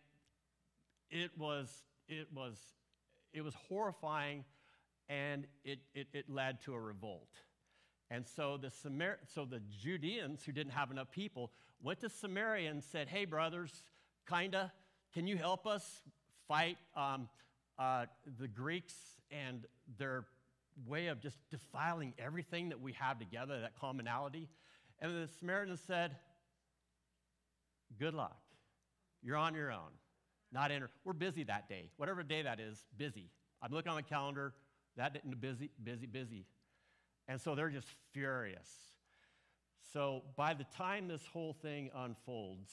it 1.10 1.32
was, 1.38 1.84
it 2.08 2.28
was, 2.34 2.58
it 3.34 3.42
was 3.42 3.54
horrifying 3.70 4.44
and 5.10 5.46
it, 5.64 5.80
it, 5.94 6.08
it 6.14 6.30
led 6.30 6.62
to 6.62 6.74
a 6.74 6.80
revolt. 6.80 7.30
And 8.10 8.26
so 8.26 8.58
the, 8.58 8.72
Samar- 8.72 9.20
so 9.34 9.46
the 9.46 9.62
Judeans, 9.82 10.44
who 10.46 10.52
didn't 10.52 10.74
have 10.74 10.92
enough 10.92 11.12
people, 11.12 11.52
went 11.82 12.00
to 12.02 12.10
Samaria 12.10 12.70
and 12.70 12.84
said, 12.84 13.08
Hey, 13.08 13.26
brothers, 13.26 13.84
kinda, 14.30 14.72
can 15.14 15.28
you 15.28 15.38
help 15.38 15.68
us 15.68 16.02
fight 16.48 16.78
um, 16.96 17.28
uh, 17.78 18.06
the 18.40 18.48
Greeks 18.48 18.96
and 19.30 19.66
their 19.98 20.26
way 20.86 21.08
of 21.08 21.20
just 21.20 21.38
defiling 21.50 22.14
everything 22.18 22.70
that 22.70 22.80
we 22.80 22.94
have 22.94 23.20
together, 23.20 23.60
that 23.62 23.78
commonality? 23.80 24.48
And 25.00 25.12
the 25.12 25.28
Samaritans 25.40 25.82
said, 25.86 26.16
Good 28.00 28.14
luck. 28.14 28.38
You're 29.22 29.38
on 29.38 29.54
your 29.54 29.72
own. 29.72 29.92
Not 30.58 30.72
enter. 30.72 30.90
We're 31.06 31.14
busy 31.14 31.44
that 31.44 31.70
day. 31.70 31.92
Whatever 31.98 32.24
day 32.24 32.42
that 32.42 32.60
is, 32.60 32.84
busy. 32.98 33.30
I'm 33.62 33.72
looking 33.72 33.92
on 33.92 33.98
the 33.98 34.02
calendar. 34.02 34.56
That 34.96 35.14
didn't 35.14 35.40
busy, 35.40 35.70
busy, 35.84 36.08
busy. 36.08 36.48
And 37.28 37.40
so 37.40 37.54
they're 37.54 37.70
just 37.70 37.90
furious. 38.12 38.68
So 39.94 40.24
by 40.36 40.56
the 40.56 40.66
time 40.76 41.08
this 41.08 41.22
whole 41.32 41.54
thing 41.54 41.92
unfolds, 41.96 42.72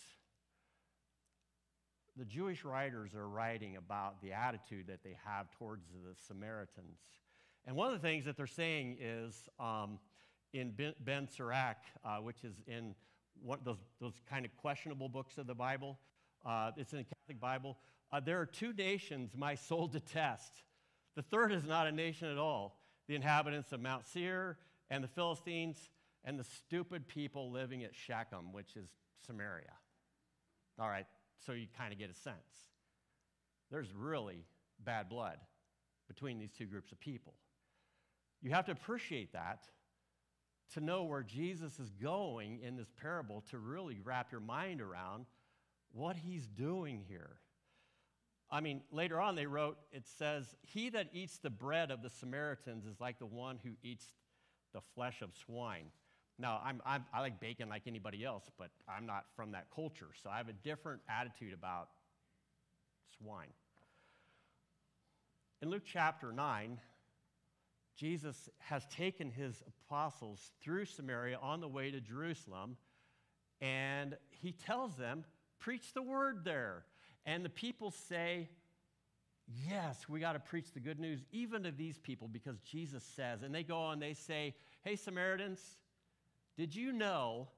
the 2.16 2.24
Jewish 2.24 2.64
writers 2.64 3.14
are 3.14 3.28
writing 3.28 3.76
about 3.76 4.22
the 4.22 4.32
attitude 4.32 4.86
that 4.86 5.04
they 5.04 5.18
have 5.22 5.50
towards 5.58 5.84
the 5.88 6.14
Samaritans. 6.26 7.00
And 7.66 7.76
one 7.76 7.88
of 7.88 8.00
the 8.00 8.08
things 8.08 8.24
that 8.24 8.38
they're 8.38 8.46
saying 8.46 8.96
is 8.98 9.46
um, 9.60 9.98
in 10.54 10.72
Ben, 11.04 11.28
Sirach, 11.28 11.84
uh, 12.02 12.16
which 12.16 12.44
is 12.44 12.54
in 12.66 12.94
one, 13.42 13.58
those, 13.62 13.84
those 14.00 14.14
kind 14.26 14.46
of 14.46 14.56
questionable 14.56 15.10
books 15.10 15.36
of 15.36 15.46
the 15.46 15.54
Bible, 15.54 15.98
uh, 16.44 16.70
it's 16.76 16.92
in 16.92 16.98
the 16.98 17.04
Catholic 17.04 17.40
Bible. 17.40 17.76
Uh, 18.12 18.20
there 18.20 18.40
are 18.40 18.46
two 18.46 18.72
nations 18.72 19.32
my 19.36 19.54
soul 19.54 19.88
detests. 19.88 20.62
The 21.16 21.22
third 21.22 21.52
is 21.52 21.64
not 21.64 21.86
a 21.86 21.92
nation 21.92 22.28
at 22.30 22.38
all 22.38 22.78
the 23.06 23.14
inhabitants 23.14 23.72
of 23.72 23.80
Mount 23.80 24.06
Seir 24.06 24.56
and 24.90 25.04
the 25.04 25.08
Philistines 25.08 25.90
and 26.24 26.38
the 26.38 26.44
stupid 26.44 27.06
people 27.06 27.50
living 27.50 27.84
at 27.84 27.94
Shechem, 27.94 28.52
which 28.52 28.76
is 28.76 28.88
Samaria. 29.26 29.72
All 30.78 30.88
right, 30.88 31.06
so 31.44 31.52
you 31.52 31.66
kind 31.76 31.92
of 31.92 31.98
get 31.98 32.10
a 32.10 32.14
sense. 32.14 32.36
There's 33.70 33.92
really 33.94 34.46
bad 34.82 35.08
blood 35.08 35.38
between 36.08 36.38
these 36.38 36.52
two 36.52 36.66
groups 36.66 36.92
of 36.92 37.00
people. 37.00 37.34
You 38.42 38.50
have 38.50 38.66
to 38.66 38.72
appreciate 38.72 39.32
that 39.32 39.64
to 40.74 40.80
know 40.80 41.04
where 41.04 41.22
Jesus 41.22 41.78
is 41.78 41.90
going 41.90 42.60
in 42.62 42.76
this 42.76 42.90
parable 43.00 43.44
to 43.50 43.58
really 43.58 44.00
wrap 44.02 44.32
your 44.32 44.40
mind 44.40 44.80
around 44.80 45.26
what 45.94 46.16
he's 46.16 46.46
doing 46.46 47.04
here. 47.08 47.38
I 48.50 48.60
mean, 48.60 48.82
later 48.92 49.20
on 49.20 49.34
they 49.34 49.46
wrote, 49.46 49.78
it 49.90 50.06
says, 50.06 50.54
He 50.62 50.90
that 50.90 51.08
eats 51.12 51.38
the 51.38 51.50
bread 51.50 51.90
of 51.90 52.02
the 52.02 52.10
Samaritans 52.10 52.84
is 52.84 53.00
like 53.00 53.18
the 53.18 53.26
one 53.26 53.58
who 53.64 53.70
eats 53.82 54.04
the 54.72 54.80
flesh 54.94 55.22
of 55.22 55.30
swine. 55.46 55.86
Now, 56.38 56.60
I'm, 56.64 56.82
I'm, 56.84 57.04
i 57.12 57.20
like 57.20 57.40
bacon 57.40 57.68
like 57.68 57.82
anybody 57.86 58.24
else, 58.24 58.44
but 58.58 58.70
I'm 58.88 59.06
not 59.06 59.24
from 59.36 59.52
that 59.52 59.68
culture, 59.74 60.08
so 60.22 60.28
I 60.30 60.36
have 60.36 60.48
a 60.48 60.52
different 60.52 61.00
attitude 61.08 61.54
about 61.54 61.88
swine. 63.16 63.52
In 65.62 65.70
Luke 65.70 65.84
chapter 65.84 66.32
9, 66.32 66.78
Jesus 67.96 68.48
has 68.58 68.84
taken 68.86 69.30
his 69.30 69.62
apostles 69.66 70.50
through 70.60 70.86
Samaria 70.86 71.38
on 71.40 71.60
the 71.60 71.68
way 71.68 71.92
to 71.92 72.00
Jerusalem, 72.00 72.76
and 73.60 74.16
he 74.30 74.50
tells 74.50 74.96
them, 74.96 75.24
Preach 75.64 75.94
the 75.94 76.02
word 76.02 76.44
there. 76.44 76.84
And 77.24 77.42
the 77.42 77.48
people 77.48 77.90
say, 77.90 78.50
Yes, 79.66 80.06
we 80.10 80.20
got 80.20 80.34
to 80.34 80.38
preach 80.38 80.72
the 80.74 80.80
good 80.80 81.00
news 81.00 81.24
even 81.32 81.62
to 81.62 81.70
these 81.70 81.98
people 81.98 82.28
because 82.28 82.58
Jesus 82.60 83.02
says. 83.16 83.42
And 83.42 83.54
they 83.54 83.62
go 83.62 83.78
on, 83.78 83.98
they 83.98 84.12
say, 84.12 84.54
Hey, 84.82 84.94
Samaritans, 84.94 85.62
did 86.58 86.74
you 86.74 86.92
know 86.92 87.48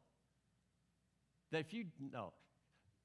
that 1.50 1.58
if 1.58 1.74
you 1.74 1.86
know, 2.12 2.32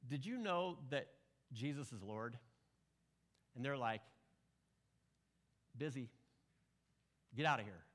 did 0.07 0.23
you 0.23 0.37
know 0.37 0.77
that 0.91 1.07
Jesus 1.51 1.91
is 1.91 2.03
Lord? 2.03 2.37
And 3.55 3.65
they're 3.65 3.77
like, 3.77 4.01
Busy. 5.75 6.11
Get 7.35 7.47
out 7.47 7.59
of 7.59 7.65
here. 7.65 7.85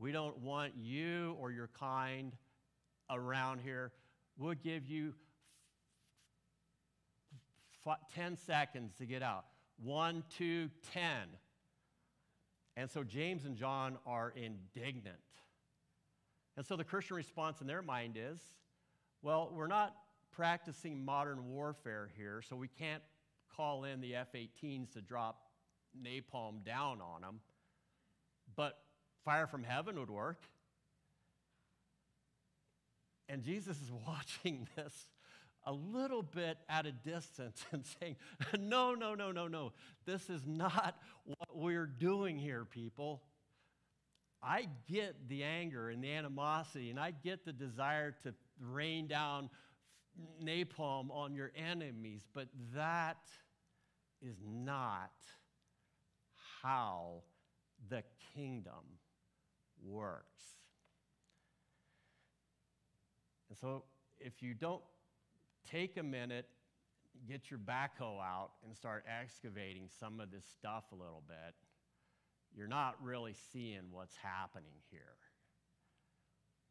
We 0.00 0.10
don't 0.10 0.38
want 0.38 0.72
you 0.76 1.36
or 1.38 1.52
your 1.52 1.70
kind 1.78 2.32
around 3.08 3.60
here. 3.60 3.92
We'll 4.36 4.54
give 4.54 4.86
you 4.86 5.14
10 8.14 8.36
seconds 8.36 8.94
to 8.98 9.06
get 9.06 9.22
out. 9.22 9.44
One, 9.82 10.24
two, 10.36 10.70
ten. 10.92 11.28
And 12.76 12.90
so 12.90 13.04
James 13.04 13.44
and 13.44 13.56
John 13.56 13.98
are 14.06 14.32
indignant. 14.36 15.16
And 16.56 16.66
so 16.66 16.76
the 16.76 16.84
Christian 16.84 17.16
response 17.16 17.60
in 17.60 17.66
their 17.66 17.82
mind 17.82 18.16
is 18.18 18.40
well, 19.22 19.50
we're 19.52 19.66
not 19.66 19.94
practicing 20.30 21.04
modern 21.04 21.48
warfare 21.48 22.10
here, 22.16 22.42
so 22.48 22.54
we 22.54 22.68
can't 22.68 23.02
call 23.56 23.84
in 23.84 24.00
the 24.00 24.14
F 24.14 24.28
18s 24.34 24.92
to 24.92 25.00
drop 25.00 25.40
napalm 26.00 26.64
down 26.64 27.00
on 27.00 27.22
them. 27.22 27.40
But 28.54 28.78
fire 29.24 29.46
from 29.46 29.64
heaven 29.64 29.98
would 29.98 30.10
work. 30.10 30.42
And 33.28 33.42
Jesus 33.42 33.76
is 33.78 33.90
watching 34.06 34.68
this 34.76 34.92
a 35.66 35.72
little 35.72 36.22
bit 36.22 36.58
at 36.68 36.86
a 36.86 36.92
distance 36.92 37.64
and 37.72 37.84
saying, 38.00 38.16
No, 38.58 38.94
no, 38.94 39.14
no, 39.14 39.32
no, 39.32 39.48
no. 39.48 39.72
This 40.04 40.30
is 40.30 40.46
not 40.46 40.96
what 41.24 41.56
we're 41.56 41.86
doing 41.86 42.38
here, 42.38 42.64
people. 42.64 43.22
I 44.42 44.68
get 44.88 45.28
the 45.28 45.42
anger 45.42 45.90
and 45.90 46.02
the 46.04 46.12
animosity, 46.12 46.90
and 46.90 47.00
I 47.00 47.10
get 47.10 47.44
the 47.44 47.52
desire 47.52 48.14
to 48.22 48.34
rain 48.60 49.08
down 49.08 49.50
napalm 50.42 51.10
on 51.10 51.34
your 51.34 51.50
enemies, 51.56 52.22
but 52.32 52.48
that 52.74 53.18
is 54.22 54.36
not 54.46 55.12
how 56.62 57.22
the 57.88 58.02
kingdom 58.34 59.00
works. 59.84 60.44
And 63.48 63.58
so, 63.58 63.84
if 64.18 64.42
you 64.42 64.54
don't 64.54 64.82
take 65.70 65.96
a 65.96 66.02
minute, 66.02 66.46
get 67.28 67.50
your 67.50 67.58
backhoe 67.58 68.20
out, 68.20 68.50
and 68.64 68.76
start 68.76 69.04
excavating 69.20 69.88
some 70.00 70.20
of 70.20 70.30
this 70.30 70.44
stuff 70.44 70.84
a 70.92 70.94
little 70.94 71.22
bit, 71.26 71.54
you're 72.56 72.68
not 72.68 72.96
really 73.02 73.34
seeing 73.52 73.90
what's 73.90 74.16
happening 74.16 74.74
here. 74.90 75.16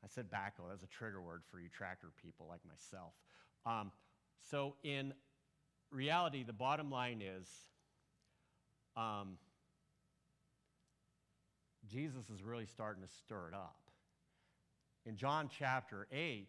I 0.03 0.07
said 0.07 0.25
backhoe, 0.29 0.69
that's 0.69 0.83
a 0.83 0.87
trigger 0.87 1.21
word 1.21 1.41
for 1.49 1.59
you 1.59 1.69
tractor 1.69 2.07
people 2.23 2.47
like 2.49 2.61
myself. 2.67 3.13
Um, 3.65 3.91
so, 4.49 4.75
in 4.83 5.13
reality, 5.91 6.43
the 6.43 6.53
bottom 6.53 6.91
line 6.91 7.21
is 7.21 7.47
um, 8.95 9.37
Jesus 11.89 12.29
is 12.29 12.43
really 12.43 12.65
starting 12.65 13.03
to 13.03 13.09
stir 13.09 13.49
it 13.49 13.53
up. 13.55 13.79
In 15.05 15.17
John 15.17 15.49
chapter 15.55 16.07
8, 16.11 16.47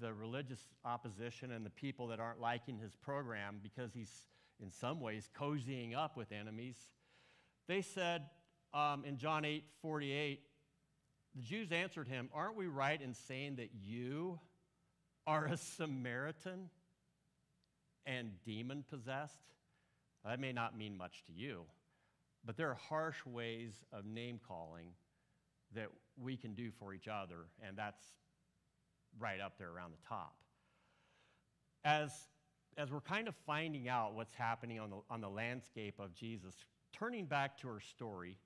the 0.00 0.12
religious 0.12 0.60
opposition 0.84 1.52
and 1.52 1.64
the 1.64 1.70
people 1.70 2.08
that 2.08 2.20
aren't 2.20 2.40
liking 2.40 2.78
his 2.78 2.94
program 2.96 3.60
because 3.62 3.92
he's 3.92 4.24
in 4.62 4.70
some 4.70 5.00
ways 5.00 5.28
cozying 5.38 5.96
up 5.96 6.16
with 6.16 6.32
enemies, 6.32 6.76
they 7.66 7.82
said 7.82 8.26
um, 8.74 9.04
in 9.04 9.16
John 9.16 9.44
8 9.44 9.64
48, 9.82 10.40
the 11.36 11.42
Jews 11.42 11.72
answered 11.72 12.08
him, 12.08 12.28
Aren't 12.34 12.56
we 12.56 12.66
right 12.66 13.00
in 13.00 13.14
saying 13.14 13.56
that 13.56 13.70
you 13.82 14.38
are 15.26 15.46
a 15.46 15.56
Samaritan 15.56 16.70
and 18.06 18.32
demon 18.44 18.84
possessed? 18.88 19.40
That 20.24 20.40
may 20.40 20.52
not 20.52 20.76
mean 20.76 20.96
much 20.96 21.24
to 21.26 21.32
you, 21.32 21.62
but 22.44 22.56
there 22.56 22.68
are 22.68 22.78
harsh 22.88 23.24
ways 23.24 23.72
of 23.92 24.04
name 24.04 24.38
calling 24.46 24.88
that 25.74 25.88
we 26.20 26.36
can 26.36 26.54
do 26.54 26.70
for 26.78 26.92
each 26.92 27.08
other, 27.08 27.46
and 27.66 27.76
that's 27.76 28.02
right 29.18 29.40
up 29.40 29.58
there 29.58 29.70
around 29.70 29.92
the 29.92 30.08
top. 30.08 30.34
As, 31.84 32.10
as 32.76 32.90
we're 32.90 33.00
kind 33.00 33.28
of 33.28 33.34
finding 33.46 33.88
out 33.88 34.14
what's 34.14 34.34
happening 34.34 34.78
on 34.78 34.90
the, 34.90 34.96
on 35.10 35.20
the 35.20 35.28
landscape 35.28 35.98
of 35.98 36.14
Jesus, 36.14 36.54
turning 36.92 37.26
back 37.26 37.58
to 37.58 37.68
her 37.68 37.80
story, 37.80 38.38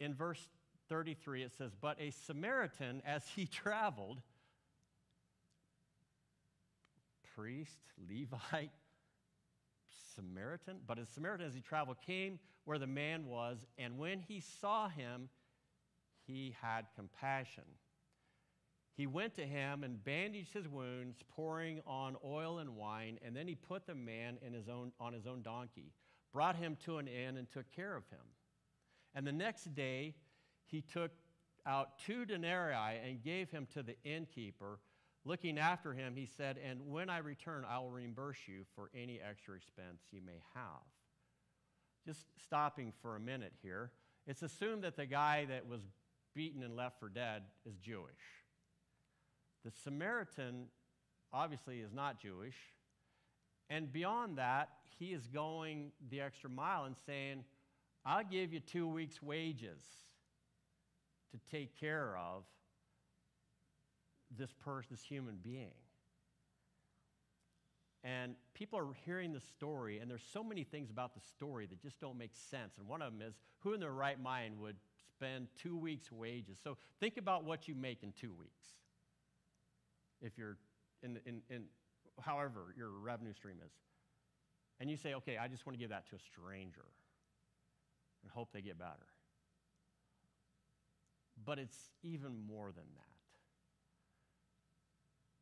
in 0.00 0.14
verse 0.14 0.48
33 0.88 1.42
it 1.42 1.52
says, 1.56 1.72
But 1.80 2.00
a 2.00 2.10
Samaritan, 2.10 3.02
as 3.04 3.22
he 3.34 3.46
traveled, 3.52 4.20
priest, 7.34 7.78
Levite, 8.08 8.72
Samaritan, 10.14 10.78
but 10.86 10.98
a 10.98 11.06
Samaritan 11.06 11.46
as 11.46 11.54
he 11.54 11.60
traveled 11.60 11.98
came 12.04 12.38
where 12.64 12.78
the 12.78 12.86
man 12.86 13.26
was, 13.26 13.58
and 13.78 13.98
when 13.98 14.20
he 14.20 14.40
saw 14.60 14.88
him, 14.88 15.28
he 16.26 16.54
had 16.60 16.86
compassion. 16.96 17.64
He 18.98 19.06
went 19.06 19.36
to 19.36 19.46
him 19.46 19.84
and 19.84 20.02
bandaged 20.02 20.52
his 20.52 20.66
wounds, 20.66 21.18
pouring 21.28 21.80
on 21.86 22.16
oil 22.24 22.58
and 22.58 22.74
wine, 22.74 23.20
and 23.24 23.34
then 23.34 23.46
he 23.46 23.54
put 23.54 23.86
the 23.86 23.94
man 23.94 24.38
his 24.52 24.68
own, 24.68 24.90
on 24.98 25.12
his 25.12 25.24
own 25.24 25.40
donkey, 25.40 25.92
brought 26.32 26.56
him 26.56 26.76
to 26.84 26.98
an 26.98 27.06
inn, 27.06 27.36
and 27.36 27.48
took 27.48 27.70
care 27.70 27.94
of 27.94 28.02
him. 28.08 28.26
And 29.14 29.24
the 29.24 29.32
next 29.32 29.72
day, 29.72 30.16
he 30.66 30.82
took 30.82 31.12
out 31.64 32.00
two 32.04 32.24
denarii 32.24 32.98
and 33.06 33.22
gave 33.22 33.52
him 33.52 33.68
to 33.74 33.84
the 33.84 33.94
innkeeper. 34.02 34.80
Looking 35.24 35.60
after 35.60 35.92
him, 35.92 36.16
he 36.16 36.26
said, 36.26 36.58
And 36.58 36.80
when 36.90 37.08
I 37.08 37.18
return, 37.18 37.64
I 37.70 37.78
will 37.78 37.90
reimburse 37.90 38.48
you 38.48 38.64
for 38.74 38.90
any 38.92 39.20
extra 39.20 39.54
expense 39.54 40.02
you 40.10 40.22
may 40.26 40.42
have. 40.54 40.82
Just 42.04 42.26
stopping 42.44 42.92
for 43.00 43.14
a 43.14 43.20
minute 43.20 43.52
here, 43.62 43.92
it's 44.26 44.42
assumed 44.42 44.82
that 44.82 44.96
the 44.96 45.06
guy 45.06 45.44
that 45.44 45.68
was 45.68 45.82
beaten 46.34 46.64
and 46.64 46.74
left 46.74 46.98
for 46.98 47.08
dead 47.08 47.44
is 47.64 47.76
Jewish. 47.76 48.37
The 49.64 49.70
Samaritan 49.84 50.66
obviously 51.32 51.80
is 51.80 51.92
not 51.92 52.20
Jewish. 52.20 52.56
And 53.70 53.92
beyond 53.92 54.38
that, 54.38 54.70
he 54.98 55.06
is 55.06 55.26
going 55.26 55.92
the 56.10 56.20
extra 56.20 56.48
mile 56.48 56.84
and 56.84 56.96
saying, 57.06 57.44
I'll 58.04 58.24
give 58.24 58.52
you 58.52 58.60
two 58.60 58.88
weeks' 58.88 59.22
wages 59.22 59.80
to 61.32 61.38
take 61.50 61.78
care 61.78 62.16
of 62.16 62.44
this 64.36 64.52
person, 64.52 64.88
this 64.90 65.02
human 65.02 65.36
being. 65.42 65.74
And 68.04 68.36
people 68.54 68.78
are 68.78 68.86
hearing 69.04 69.32
the 69.32 69.40
story, 69.40 69.98
and 69.98 70.10
there's 70.10 70.24
so 70.32 70.42
many 70.42 70.64
things 70.64 70.90
about 70.90 71.14
the 71.14 71.20
story 71.20 71.66
that 71.66 71.82
just 71.82 72.00
don't 72.00 72.16
make 72.16 72.34
sense. 72.34 72.78
And 72.78 72.86
one 72.86 73.02
of 73.02 73.12
them 73.12 73.26
is 73.26 73.34
who 73.58 73.74
in 73.74 73.80
their 73.80 73.92
right 73.92 74.20
mind 74.20 74.58
would 74.60 74.76
spend 75.10 75.48
two 75.60 75.76
weeks' 75.76 76.10
wages? 76.12 76.58
So 76.62 76.76
think 77.00 77.16
about 77.16 77.44
what 77.44 77.68
you 77.68 77.74
make 77.74 78.02
in 78.02 78.12
two 78.12 78.32
weeks. 78.38 78.68
If 80.20 80.36
you're 80.36 80.56
in, 81.02 81.18
in, 81.26 81.40
in 81.48 81.64
however 82.20 82.74
your 82.76 82.90
revenue 82.90 83.32
stream 83.32 83.56
is. 83.64 83.72
And 84.80 84.90
you 84.90 84.96
say, 84.96 85.14
okay, 85.14 85.36
I 85.36 85.48
just 85.48 85.66
want 85.66 85.74
to 85.76 85.80
give 85.80 85.90
that 85.90 86.08
to 86.10 86.16
a 86.16 86.18
stranger 86.18 86.84
and 88.22 88.30
hope 88.30 88.50
they 88.52 88.60
get 88.60 88.78
better. 88.78 89.06
But 91.44 91.58
it's 91.58 91.90
even 92.02 92.32
more 92.46 92.66
than 92.66 92.84
that. 92.96 93.04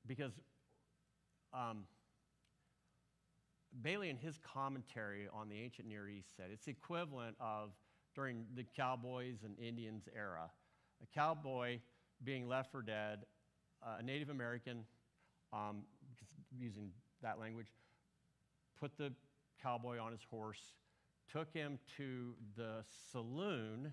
Because 0.07 0.33
um, 1.53 1.85
Bailey, 3.83 4.11
in 4.11 4.17
his 4.17 4.39
commentary 4.39 5.27
on 5.33 5.49
the 5.49 5.57
ancient 5.57 5.89
Near 5.89 6.09
East, 6.09 6.37
said 6.37 6.47
it's 6.53 6.69
equivalent 6.69 7.37
of 7.41 7.71
during 8.15 8.45
the 8.55 8.65
cowboys 8.77 9.39
and 9.45 9.59
Indians 9.59 10.09
era. 10.15 10.51
A 11.03 11.07
cowboy 11.15 11.81
being 12.25 12.49
left 12.49 12.73
for 12.73 12.83
dead, 12.83 13.25
a 13.99 14.03
Native 14.03 14.31
American, 14.31 14.85
um, 15.53 15.83
using 16.59 16.91
that 17.23 17.39
language, 17.39 17.69
put 18.81 18.97
the 18.97 19.13
cowboy 19.63 19.99
on 19.99 20.13
his 20.13 20.23
horse, 20.31 20.75
took 21.33 21.53
him 21.53 21.79
to 21.97 22.35
the 22.57 22.85
saloon, 23.13 23.93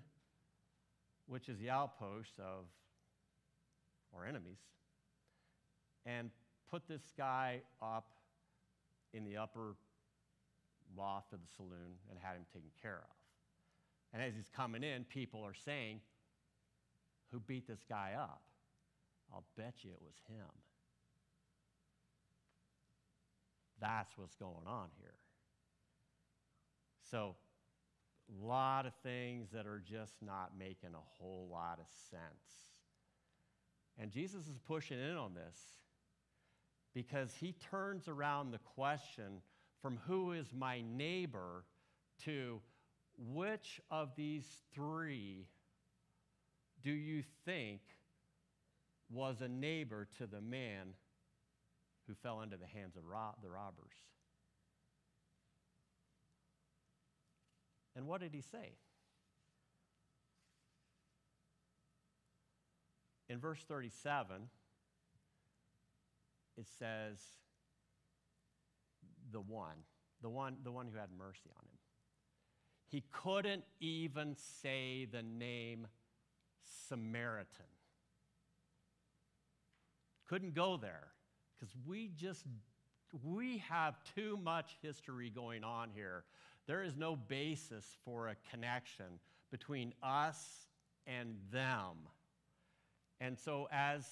which 1.26 1.48
is 1.48 1.58
the 1.58 1.70
outpost 1.70 2.38
of 2.38 2.64
our 4.14 4.26
enemies, 4.26 4.58
and 6.06 6.30
put 6.70 6.86
this 6.88 7.12
guy 7.16 7.60
up 7.82 8.12
in 9.12 9.24
the 9.24 9.36
upper 9.36 9.76
loft 10.96 11.32
of 11.32 11.40
the 11.40 11.48
saloon 11.56 11.96
and 12.10 12.18
had 12.20 12.36
him 12.36 12.44
taken 12.52 12.70
care 12.80 12.98
of. 12.98 13.16
And 14.12 14.22
as 14.22 14.34
he's 14.34 14.50
coming 14.54 14.84
in, 14.84 15.04
people 15.04 15.42
are 15.44 15.54
saying, 15.54 16.00
Who 17.32 17.40
beat 17.40 17.66
this 17.66 17.84
guy 17.88 18.12
up? 18.18 18.42
I'll 19.34 19.44
bet 19.56 19.74
you 19.82 19.90
it 19.90 20.00
was 20.00 20.14
him. 20.28 20.46
That's 23.80 24.16
what's 24.16 24.36
going 24.36 24.66
on 24.66 24.88
here. 25.00 25.16
So, 27.10 27.34
a 28.30 28.46
lot 28.46 28.86
of 28.86 28.94
things 29.02 29.48
that 29.52 29.66
are 29.66 29.82
just 29.84 30.14
not 30.22 30.52
making 30.58 30.94
a 30.94 31.18
whole 31.18 31.48
lot 31.50 31.78
of 31.80 31.86
sense. 32.10 32.70
And 33.98 34.10
Jesus 34.10 34.42
is 34.46 34.58
pushing 34.66 34.98
in 34.98 35.16
on 35.16 35.34
this 35.34 35.58
because 36.94 37.34
he 37.34 37.52
turns 37.70 38.08
around 38.08 38.52
the 38.52 38.58
question 38.58 39.42
from 39.82 39.98
who 40.06 40.32
is 40.32 40.46
my 40.56 40.80
neighbor 40.80 41.64
to 42.24 42.60
which 43.18 43.80
of 43.90 44.10
these 44.16 44.46
three 44.74 45.46
do 46.82 46.90
you 46.90 47.22
think 47.44 47.80
was 49.14 49.40
a 49.40 49.48
neighbor 49.48 50.08
to 50.18 50.26
the 50.26 50.40
man 50.40 50.94
who 52.06 52.14
fell 52.14 52.42
into 52.42 52.56
the 52.56 52.66
hands 52.66 52.96
of 52.96 53.02
the 53.02 53.48
robbers? 53.48 53.94
And 57.96 58.06
what 58.06 58.20
did 58.20 58.34
he 58.34 58.40
say? 58.40 58.72
In 63.28 63.38
verse 63.38 63.64
37, 63.66 64.48
it 66.56 66.66
says, 66.78 67.18
the 69.32 69.40
one, 69.40 69.78
the 70.22 70.28
one, 70.28 70.56
the 70.62 70.70
one 70.70 70.86
who 70.86 70.98
had 70.98 71.08
mercy 71.16 71.50
on 71.56 71.64
him. 71.64 71.78
He 72.88 73.02
couldn't 73.10 73.64
even 73.80 74.36
say 74.36 75.06
the 75.10 75.22
name 75.22 75.86
Samaritan. 76.88 77.73
Couldn't 80.28 80.54
go 80.54 80.76
there 80.76 81.08
because 81.58 81.74
we 81.86 82.10
just 82.16 82.44
we 83.22 83.58
have 83.68 83.94
too 84.14 84.38
much 84.42 84.76
history 84.82 85.30
going 85.30 85.62
on 85.62 85.90
here. 85.94 86.24
There 86.66 86.82
is 86.82 86.96
no 86.96 87.14
basis 87.14 87.84
for 88.04 88.28
a 88.28 88.36
connection 88.50 89.20
between 89.50 89.92
us 90.02 90.68
and 91.06 91.36
them. 91.52 91.96
And 93.20 93.38
so, 93.38 93.68
as 93.70 94.04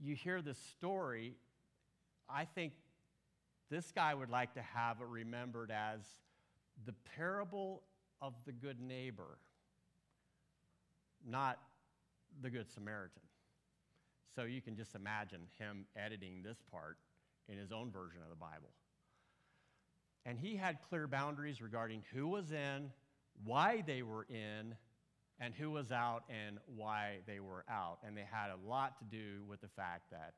you 0.00 0.14
hear 0.14 0.40
this 0.40 0.58
story, 0.76 1.34
I 2.28 2.44
think 2.44 2.72
this 3.70 3.90
guy 3.92 4.14
would 4.14 4.30
like 4.30 4.54
to 4.54 4.62
have 4.62 5.00
it 5.00 5.06
remembered 5.06 5.70
as 5.70 6.00
the 6.86 6.94
parable 7.16 7.82
of 8.20 8.34
the 8.46 8.52
good 8.52 8.80
neighbor, 8.80 9.38
not 11.26 11.58
the 12.40 12.50
good 12.50 12.70
Samaritan. 12.70 13.22
So 14.34 14.44
you 14.44 14.62
can 14.62 14.76
just 14.76 14.94
imagine 14.94 15.42
him 15.58 15.86
editing 15.96 16.42
this 16.42 16.58
part 16.70 16.98
in 17.48 17.58
his 17.58 17.72
own 17.72 17.90
version 17.90 18.20
of 18.22 18.30
the 18.30 18.36
Bible. 18.36 18.70
And 20.24 20.38
he 20.38 20.56
had 20.56 20.78
clear 20.88 21.06
boundaries 21.06 21.60
regarding 21.60 22.02
who 22.14 22.28
was 22.28 22.52
in, 22.52 22.90
why 23.44 23.82
they 23.86 24.02
were 24.02 24.24
in, 24.28 24.74
and 25.40 25.52
who 25.54 25.70
was 25.70 25.90
out 25.90 26.22
and 26.28 26.58
why 26.76 27.18
they 27.26 27.40
were 27.40 27.64
out. 27.68 27.98
And 28.06 28.16
they 28.16 28.26
had 28.30 28.50
a 28.50 28.68
lot 28.68 28.98
to 28.98 29.04
do 29.04 29.42
with 29.48 29.60
the 29.60 29.68
fact 29.68 30.10
that 30.12 30.34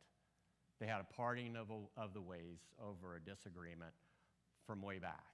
they 0.81 0.87
had 0.87 1.01
a 1.01 1.15
parting 1.15 1.57
of, 1.57 1.71
a, 1.71 2.01
of 2.01 2.15
the 2.15 2.23
ways 2.23 2.59
over 2.83 3.17
a 3.17 3.21
disagreement 3.21 3.93
from 4.67 4.81
way 4.83 4.99
back. 4.99 5.25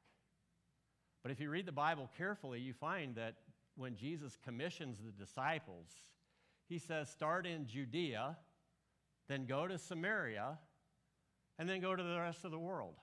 But 1.23 1.31
if 1.31 1.41
you 1.41 1.51
read 1.51 1.67
the 1.67 1.73
Bible 1.73 2.11
carefully, 2.17 2.61
you 2.61 2.73
find 2.73 3.15
that 3.15 3.37
when 3.77 3.95
Jesus 3.95 4.37
commissions 4.43 4.99
the 4.99 5.13
disciples, 5.13 5.89
he 6.69 6.79
says, 6.79 7.09
start 7.09 7.47
in 7.47 7.67
Judea, 7.67 8.37
then 9.29 9.47
go 9.47 9.67
to 9.67 9.79
Samaria, 9.79 10.59
and 11.59 11.69
then 11.69 11.81
go 11.81 11.95
to 11.95 12.03
the 12.03 12.19
rest 12.19 12.45
of 12.45 12.51
the 12.51 12.59
world. 12.59 12.95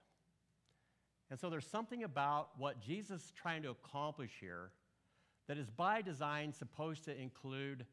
And 1.30 1.39
so 1.39 1.49
there's 1.49 1.68
something 1.68 2.03
about 2.03 2.49
what 2.57 2.82
Jesus 2.82 3.24
is 3.26 3.32
trying 3.32 3.63
to 3.63 3.70
accomplish 3.70 4.32
here 4.39 4.72
that 5.47 5.57
is 5.57 5.70
by 5.70 6.01
design 6.01 6.53
supposed 6.53 7.05
to 7.05 7.20
include 7.20 7.86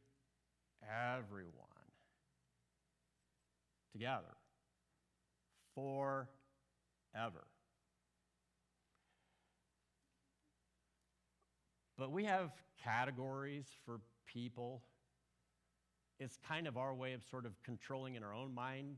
everyone 0.82 1.52
together 3.92 4.36
forever. 5.74 6.26
But 11.96 12.10
we 12.10 12.24
have 12.24 12.50
categories 12.82 13.66
for 13.84 14.00
people. 14.26 14.82
It's 16.24 16.38
kind 16.48 16.66
of 16.66 16.78
our 16.78 16.94
way 16.94 17.12
of 17.12 17.22
sort 17.30 17.44
of 17.44 17.52
controlling 17.62 18.14
in 18.14 18.22
our 18.22 18.32
own 18.32 18.54
mind 18.54 18.96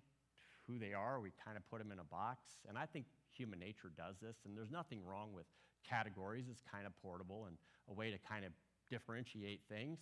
who 0.69 0.79
they 0.79 0.93
are. 0.93 1.21
We 1.21 1.33
kind 1.45 1.57
of 1.57 1.69
put 1.69 1.81
them 1.81 1.91
in 1.91 1.99
a 1.99 2.05
box. 2.05 2.47
And 2.69 2.79
I 2.79 2.87
think 2.87 3.07
human 3.33 3.59
nature 3.59 3.91
does 3.97 4.15
this, 4.23 4.37
and 4.45 4.57
there's 4.57 4.71
nothing 4.71 5.01
wrong 5.05 5.33
with 5.35 5.47
categories. 5.89 6.45
It's 6.49 6.63
kind 6.73 6.87
of 6.87 6.93
portable 7.03 7.47
and 7.47 7.57
a 7.91 7.93
way 7.93 8.13
to 8.13 8.19
kind 8.19 8.45
of 8.45 8.53
differentiate 8.89 9.61
things. 9.69 9.99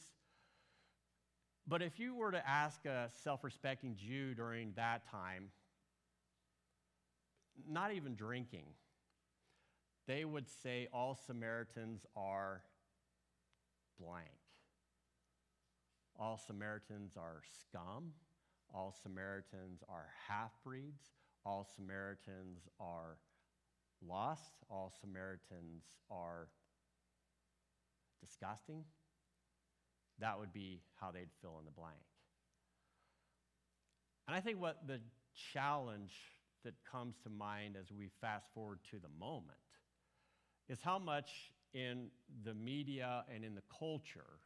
But 1.67 1.81
if 1.81 1.99
you 1.99 2.15
were 2.15 2.31
to 2.31 2.47
ask 2.47 2.85
a 2.85 3.09
self 3.23 3.43
respecting 3.43 3.97
Jew 3.97 4.35
during 4.35 4.73
that 4.77 5.11
time, 5.11 5.49
not 7.67 7.93
even 7.95 8.15
drinking, 8.15 8.67
they 10.07 10.27
would 10.27 10.47
say 10.63 10.89
all 10.93 11.19
Samaritans 11.27 12.05
are 12.15 12.61
blank. 13.99 14.44
All 16.19 16.39
Samaritans 16.39 17.17
are 17.17 17.43
scum. 17.61 18.13
All 18.73 18.95
Samaritans 19.03 19.83
are 19.89 20.07
half 20.29 20.53
breeds. 20.65 21.11
All 21.45 21.67
Samaritans 21.77 22.61
are 22.81 23.19
lost. 24.07 24.65
All 24.71 24.93
Samaritans 25.01 25.85
are 26.11 26.49
disgusting. 28.21 28.85
That 30.21 30.39
would 30.39 30.53
be 30.53 30.81
how 31.01 31.11
they'd 31.11 31.31
fill 31.43 31.59
in 31.59 31.65
the 31.65 31.73
blank. 31.73 31.97
And 34.27 34.37
I 34.37 34.41
think 34.41 34.61
what 34.61 34.87
the 34.87 35.01
challenge 35.53 36.13
that 36.65 36.75
comes 36.91 37.17
to 37.25 37.29
mind 37.29 37.77
as 37.79 37.93
we 37.93 38.09
fast 38.21 38.47
forward 38.55 38.79
to 38.91 38.99
the 38.99 39.09
moment 39.19 39.59
is 40.69 40.79
how 40.83 40.99
much 40.99 41.29
in 41.75 42.07
the 42.45 42.55
media 42.55 43.25
and 43.33 43.45
in 43.45 43.55
the 43.55 43.63
culture 43.79 44.41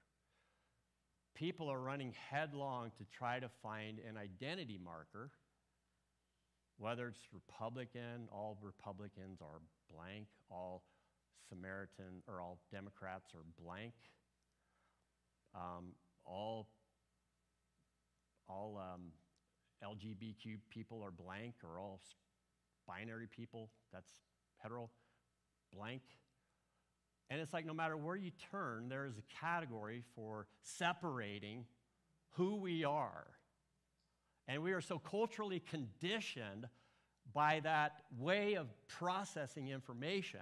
people 1.39 1.71
are 1.71 1.79
running 1.79 2.13
headlong 2.31 2.91
to 2.99 3.05
try 3.17 3.39
to 3.39 3.49
find 3.63 4.01
an 4.01 4.17
identity 4.17 4.79
marker, 4.83 5.31
whether 6.79 7.07
it's 7.07 7.21
Republican, 7.33 8.29
all 8.33 8.59
Republicans 8.61 9.41
are 9.41 9.61
blank, 9.95 10.27
all 10.51 10.83
Samaritan 11.49 12.23
or 12.27 12.41
all 12.41 12.59
Democrats 12.73 13.35
are 13.35 13.65
blank, 13.65 13.95
um, 15.55 15.93
all, 16.27 16.69
all 18.49 18.77
um, 18.77 19.03
LGBTQ 19.85 20.59
people 20.71 21.03
are 21.05 21.13
blank, 21.13 21.55
or 21.63 21.79
all 21.79 22.01
binary 22.87 23.29
people, 23.29 23.71
that's 23.93 24.11
hetero, 24.57 24.91
blank. 25.73 26.03
And 27.31 27.41
it's 27.41 27.53
like 27.53 27.67
no 27.67 27.75
matter 27.75 27.97
where 27.97 28.17
you 28.17 28.31
turn, 28.51 28.89
there 28.89 29.05
is 29.05 29.19
a 29.19 29.41
category 29.41 30.03
for 30.15 30.47
separating 30.63 31.67
who 32.33 32.57
we 32.57 32.85
are. 32.85 33.27
And 34.47 34.63
we 34.63 34.73
are 34.73 34.81
so 34.81 34.99
culturally 34.99 35.61
conditioned 35.61 36.69
by 37.35 37.61
that 37.61 38.01
way 38.19 38.55
of 38.55 38.67
processing 38.87 39.69
information 39.69 40.41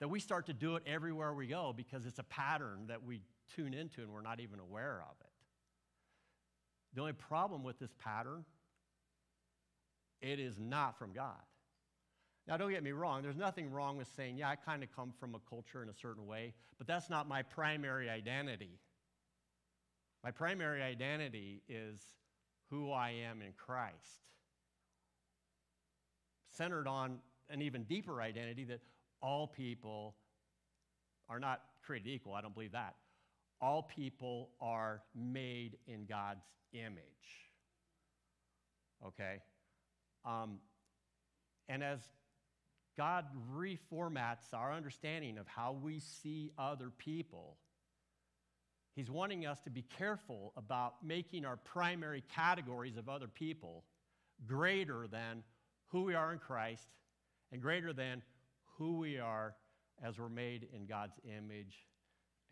that 0.00 0.08
we 0.08 0.18
start 0.18 0.46
to 0.46 0.54
do 0.54 0.76
it 0.76 0.82
everywhere 0.86 1.34
we 1.34 1.46
go 1.46 1.74
because 1.76 2.06
it's 2.06 2.18
a 2.18 2.24
pattern 2.24 2.86
that 2.88 3.04
we 3.04 3.20
tune 3.54 3.74
into 3.74 4.00
and 4.00 4.10
we're 4.10 4.22
not 4.22 4.40
even 4.40 4.58
aware 4.58 5.04
of 5.08 5.14
it. 5.20 5.30
The 6.94 7.00
only 7.02 7.12
problem 7.12 7.62
with 7.62 7.78
this 7.78 7.92
pattern, 8.02 8.44
it 10.20 10.40
is 10.40 10.58
not 10.58 10.98
from 10.98 11.12
God. 11.12 11.40
Now, 12.48 12.56
don't 12.56 12.70
get 12.70 12.82
me 12.82 12.92
wrong, 12.92 13.22
there's 13.22 13.36
nothing 13.36 13.70
wrong 13.70 13.96
with 13.96 14.08
saying, 14.16 14.36
yeah, 14.36 14.50
I 14.50 14.56
kind 14.56 14.82
of 14.82 14.94
come 14.94 15.12
from 15.18 15.34
a 15.34 15.38
culture 15.48 15.82
in 15.82 15.88
a 15.88 15.94
certain 15.94 16.26
way, 16.26 16.54
but 16.76 16.86
that's 16.86 17.08
not 17.08 17.28
my 17.28 17.42
primary 17.42 18.10
identity. 18.10 18.80
My 20.24 20.30
primary 20.32 20.82
identity 20.82 21.62
is 21.68 22.00
who 22.70 22.90
I 22.90 23.10
am 23.10 23.42
in 23.42 23.52
Christ, 23.56 23.94
centered 26.50 26.88
on 26.88 27.18
an 27.48 27.62
even 27.62 27.84
deeper 27.84 28.20
identity 28.20 28.64
that 28.64 28.80
all 29.20 29.46
people 29.46 30.16
are 31.28 31.38
not 31.38 31.62
created 31.84 32.08
equal. 32.08 32.34
I 32.34 32.40
don't 32.40 32.54
believe 32.54 32.72
that. 32.72 32.96
All 33.60 33.82
people 33.82 34.50
are 34.60 35.02
made 35.14 35.76
in 35.86 36.06
God's 36.06 36.44
image. 36.72 37.02
Okay? 39.06 39.40
Um, 40.24 40.58
and 41.68 41.82
as 41.82 42.00
God 42.96 43.24
reformats 43.54 44.52
our 44.52 44.72
understanding 44.72 45.38
of 45.38 45.46
how 45.46 45.76
we 45.80 46.00
see 46.00 46.52
other 46.58 46.90
people, 46.90 47.56
He's 48.94 49.10
wanting 49.10 49.46
us 49.46 49.58
to 49.60 49.70
be 49.70 49.82
careful 49.82 50.52
about 50.56 51.02
making 51.02 51.46
our 51.46 51.56
primary 51.56 52.22
categories 52.34 52.98
of 52.98 53.08
other 53.08 53.28
people 53.28 53.84
greater 54.46 55.06
than 55.06 55.42
who 55.88 56.02
we 56.04 56.14
are 56.14 56.32
in 56.32 56.38
Christ 56.38 56.86
and 57.52 57.62
greater 57.62 57.94
than 57.94 58.22
who 58.76 58.98
we 58.98 59.18
are 59.18 59.54
as 60.02 60.18
we're 60.18 60.28
made 60.28 60.68
in 60.74 60.84
God's 60.86 61.18
image 61.24 61.86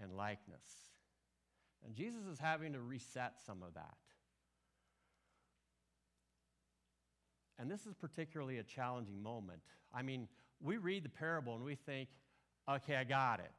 and 0.00 0.16
likeness. 0.16 0.62
And 1.84 1.94
Jesus 1.94 2.26
is 2.26 2.38
having 2.38 2.72
to 2.72 2.80
reset 2.80 3.34
some 3.44 3.62
of 3.62 3.74
that. 3.74 3.96
And 7.60 7.70
this 7.70 7.84
is 7.84 7.94
particularly 7.94 8.58
a 8.58 8.62
challenging 8.62 9.22
moment. 9.22 9.60
I 9.92 10.02
mean, 10.02 10.28
we 10.62 10.78
read 10.78 11.04
the 11.04 11.10
parable 11.10 11.54
and 11.54 11.64
we 11.64 11.74
think, 11.74 12.08
okay, 12.68 12.96
I 12.96 13.04
got 13.04 13.40
it. 13.40 13.52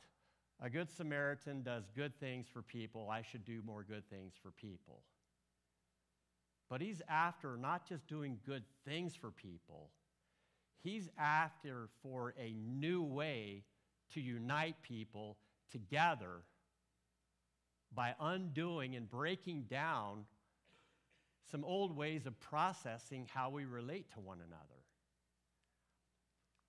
A 0.59 0.69
good 0.69 0.89
Samaritan 0.89 1.61
does 1.61 1.83
good 1.95 2.19
things 2.19 2.47
for 2.51 2.63
people. 2.63 3.09
I 3.11 3.21
should 3.21 3.45
do 3.45 3.61
more 3.65 3.83
good 3.83 4.09
things 4.09 4.33
for 4.41 4.51
people. 4.51 5.03
But 6.69 6.81
he's 6.81 7.01
after 7.09 7.57
not 7.57 7.87
just 7.87 8.07
doing 8.07 8.39
good 8.45 8.63
things 8.85 9.13
for 9.13 9.29
people, 9.29 9.89
he's 10.83 11.09
after 11.19 11.89
for 12.01 12.33
a 12.39 12.53
new 12.53 13.03
way 13.03 13.63
to 14.13 14.21
unite 14.21 14.75
people 14.81 15.37
together 15.69 16.43
by 17.93 18.15
undoing 18.19 18.95
and 18.95 19.09
breaking 19.09 19.63
down 19.63 20.25
some 21.49 21.63
old 21.65 21.95
ways 21.95 22.25
of 22.25 22.39
processing 22.39 23.27
how 23.33 23.49
we 23.49 23.65
relate 23.65 24.11
to 24.13 24.19
one 24.19 24.39
another. 24.39 24.63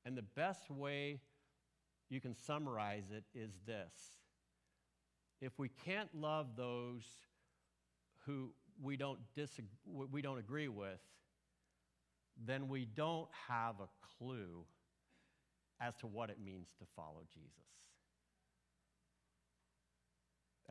And 0.05 0.17
the 0.17 0.23
best 0.23 0.71
way 0.71 1.21
you 2.09 2.21
can 2.21 2.35
summarize 2.35 3.05
it 3.11 3.25
is 3.35 3.53
this 3.67 3.93
if 5.41 5.59
we 5.59 5.69
can't 5.85 6.09
love 6.15 6.57
those 6.57 7.03
who 8.27 8.53
we 8.81 8.97
don't, 8.97 9.19
disagree, 9.35 9.69
we 10.11 10.23
don't 10.23 10.39
agree 10.39 10.69
with, 10.69 11.01
then 12.47 12.69
we 12.69 12.85
don't 12.85 13.29
have 13.49 13.75
a 13.81 13.89
clue 14.19 14.65
as 15.81 15.97
to 15.97 16.07
what 16.07 16.31
it 16.31 16.39
means 16.43 16.69
to 16.79 16.85
follow 16.95 17.23
Jesus. 17.33 17.73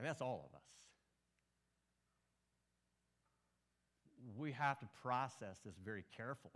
and 0.01 0.09
that's 0.09 0.21
all 0.21 0.49
of 0.51 0.57
us. 0.57 0.65
We 4.37 4.51
have 4.53 4.79
to 4.79 4.87
process 5.01 5.59
this 5.65 5.75
very 5.83 6.03
carefully 6.15 6.53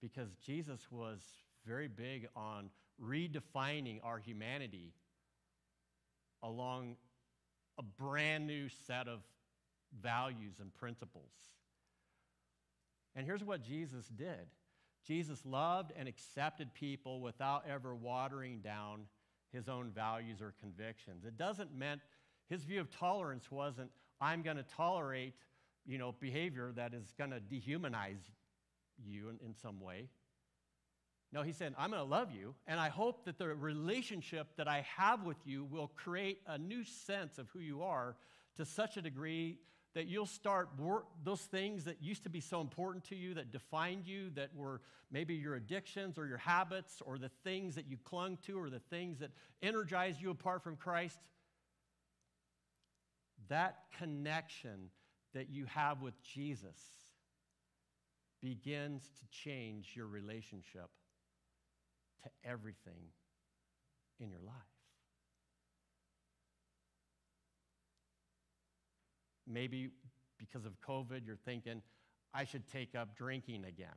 because 0.00 0.30
Jesus 0.44 0.80
was 0.90 1.20
very 1.66 1.88
big 1.88 2.28
on 2.36 2.70
redefining 3.02 4.00
our 4.02 4.18
humanity 4.18 4.92
along 6.42 6.96
a 7.78 7.82
brand 7.82 8.46
new 8.46 8.68
set 8.86 9.08
of 9.08 9.20
values 10.00 10.54
and 10.60 10.74
principles. 10.74 11.32
And 13.14 13.26
here's 13.26 13.44
what 13.44 13.62
Jesus 13.62 14.06
did 14.08 14.48
Jesus 15.06 15.44
loved 15.44 15.92
and 15.96 16.08
accepted 16.08 16.72
people 16.74 17.20
without 17.20 17.64
ever 17.68 17.94
watering 17.94 18.60
down 18.60 19.02
his 19.52 19.68
own 19.68 19.90
values 19.90 20.40
or 20.40 20.54
convictions. 20.60 21.24
It 21.24 21.36
doesn't 21.36 21.76
mean 21.76 22.00
his 22.48 22.64
view 22.64 22.80
of 22.80 22.90
tolerance 22.90 23.50
wasn't, 23.50 23.90
I'm 24.20 24.42
going 24.42 24.56
to 24.56 24.64
tolerate 24.76 25.34
you 25.88 25.98
know, 25.98 26.14
behavior 26.20 26.70
that 26.76 26.92
is 26.92 27.14
going 27.16 27.30
to 27.30 27.40
dehumanize 27.40 28.20
you 29.04 29.30
in, 29.30 29.38
in 29.44 29.54
some 29.54 29.80
way. 29.80 30.08
No, 31.32 31.42
he 31.42 31.52
said, 31.52 31.74
I'm 31.78 31.90
going 31.90 32.02
to 32.02 32.08
love 32.08 32.30
you, 32.30 32.54
and 32.66 32.78
I 32.78 32.88
hope 32.88 33.24
that 33.24 33.38
the 33.38 33.48
relationship 33.48 34.48
that 34.56 34.68
I 34.68 34.86
have 34.96 35.24
with 35.24 35.36
you 35.44 35.64
will 35.64 35.88
create 35.88 36.40
a 36.46 36.58
new 36.58 36.84
sense 36.84 37.38
of 37.38 37.48
who 37.50 37.60
you 37.60 37.82
are 37.82 38.16
to 38.56 38.64
such 38.64 38.96
a 38.96 39.02
degree 39.02 39.58
that 39.94 40.06
you'll 40.06 40.26
start 40.26 40.68
those 41.24 41.40
things 41.40 41.84
that 41.84 42.02
used 42.02 42.22
to 42.22 42.30
be 42.30 42.40
so 42.40 42.60
important 42.60 43.04
to 43.04 43.16
you, 43.16 43.34
that 43.34 43.50
defined 43.50 44.06
you, 44.06 44.30
that 44.36 44.54
were 44.54 44.80
maybe 45.10 45.34
your 45.34 45.54
addictions 45.54 46.18
or 46.18 46.26
your 46.26 46.38
habits 46.38 47.02
or 47.04 47.18
the 47.18 47.30
things 47.42 47.74
that 47.74 47.86
you 47.88 47.96
clung 48.04 48.38
to 48.46 48.58
or 48.58 48.70
the 48.70 48.78
things 48.90 49.18
that 49.18 49.30
energized 49.62 50.20
you 50.20 50.30
apart 50.30 50.62
from 50.62 50.76
Christ. 50.76 51.18
That 53.48 53.78
connection 53.98 54.90
that 55.34 55.50
you 55.50 55.66
have 55.66 56.02
with 56.02 56.14
Jesus 56.22 56.80
begins 58.40 59.02
to 59.18 59.26
change 59.30 59.92
your 59.94 60.06
relationship 60.06 60.88
to 62.22 62.30
everything 62.44 63.12
in 64.20 64.30
your 64.30 64.40
life. 64.40 64.54
Maybe 69.46 69.90
because 70.38 70.66
of 70.66 70.72
COVID, 70.80 71.26
you're 71.26 71.36
thinking, 71.36 71.82
I 72.34 72.44
should 72.44 72.68
take 72.68 72.94
up 72.94 73.16
drinking 73.16 73.64
again. 73.64 73.88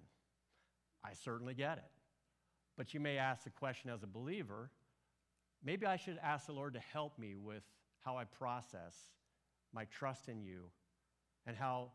I 1.03 1.13
certainly 1.13 1.53
get 1.53 1.77
it. 1.77 1.91
But 2.77 2.93
you 2.93 2.99
may 2.99 3.17
ask 3.17 3.43
the 3.43 3.49
question 3.49 3.89
as 3.89 4.03
a 4.03 4.07
believer 4.07 4.71
maybe 5.63 5.85
I 5.85 5.97
should 5.97 6.17
ask 6.21 6.47
the 6.47 6.53
Lord 6.53 6.73
to 6.73 6.79
help 6.79 7.17
me 7.19 7.35
with 7.35 7.63
how 8.03 8.17
I 8.17 8.23
process 8.23 8.95
my 9.73 9.85
trust 9.85 10.27
in 10.27 10.43
you 10.43 10.71
and 11.45 11.55
how 11.55 11.91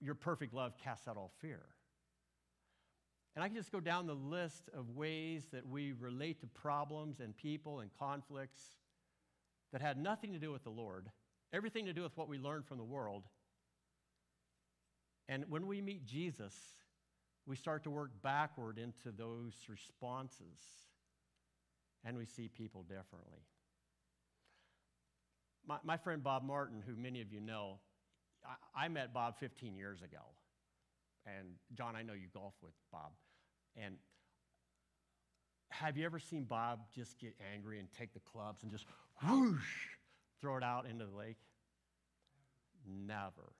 your 0.00 0.14
perfect 0.14 0.52
love 0.54 0.76
casts 0.82 1.08
out 1.08 1.16
all 1.16 1.32
fear. 1.40 1.60
And 3.34 3.42
I 3.42 3.48
can 3.48 3.56
just 3.56 3.72
go 3.72 3.80
down 3.80 4.06
the 4.06 4.14
list 4.14 4.68
of 4.76 4.90
ways 4.90 5.46
that 5.52 5.66
we 5.66 5.92
relate 5.92 6.40
to 6.40 6.46
problems 6.46 7.20
and 7.20 7.36
people 7.36 7.80
and 7.80 7.90
conflicts 7.98 8.60
that 9.72 9.80
had 9.80 9.98
nothing 9.98 10.32
to 10.32 10.38
do 10.38 10.52
with 10.52 10.62
the 10.62 10.70
Lord, 10.70 11.08
everything 11.52 11.86
to 11.86 11.92
do 11.92 12.02
with 12.02 12.16
what 12.16 12.28
we 12.28 12.38
learned 12.38 12.66
from 12.66 12.78
the 12.78 12.84
world. 12.84 13.24
And 15.28 15.44
when 15.48 15.66
we 15.66 15.80
meet 15.80 16.06
Jesus, 16.06 16.54
we 17.46 17.56
start 17.56 17.82
to 17.84 17.90
work 17.90 18.10
backward 18.22 18.78
into 18.78 19.10
those 19.10 19.54
responses 19.68 20.60
and 22.04 22.16
we 22.16 22.26
see 22.26 22.48
people 22.48 22.82
differently. 22.82 23.40
My, 25.66 25.78
my 25.82 25.96
friend 25.96 26.22
Bob 26.22 26.44
Martin, 26.44 26.82
who 26.86 26.94
many 26.94 27.20
of 27.20 27.32
you 27.32 27.40
know, 27.40 27.78
I, 28.44 28.84
I 28.84 28.88
met 28.88 29.12
Bob 29.12 29.38
15 29.38 29.76
years 29.76 30.02
ago. 30.02 30.22
And 31.26 31.48
John, 31.72 31.96
I 31.96 32.02
know 32.02 32.12
you 32.12 32.28
golf 32.32 32.54
with 32.62 32.72
Bob. 32.92 33.12
And 33.76 33.96
have 35.70 35.96
you 35.96 36.04
ever 36.04 36.18
seen 36.18 36.44
Bob 36.44 36.80
just 36.94 37.18
get 37.18 37.34
angry 37.54 37.78
and 37.78 37.88
take 37.98 38.12
the 38.12 38.20
clubs 38.20 38.62
and 38.62 38.70
just 38.70 38.86
whoosh, 39.22 39.88
throw 40.40 40.56
it 40.56 40.62
out 40.62 40.86
into 40.86 41.06
the 41.06 41.16
lake? 41.16 41.38
Never. 42.86 43.52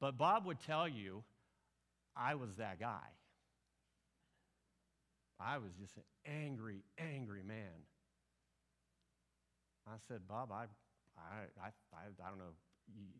But 0.00 0.16
Bob 0.16 0.46
would 0.46 0.60
tell 0.60 0.88
you, 0.88 1.24
I 2.16 2.34
was 2.34 2.56
that 2.56 2.78
guy. 2.78 3.06
I 5.40 5.58
was 5.58 5.72
just 5.80 5.96
an 5.96 6.04
angry, 6.24 6.84
angry 6.98 7.42
man. 7.42 7.86
I 9.86 9.96
said, 10.06 10.20
Bob, 10.28 10.52
I, 10.52 10.64
I, 11.18 11.46
I, 11.60 11.66
I, 11.66 12.24
I 12.24 12.28
don't 12.28 12.38
know. 12.38 12.54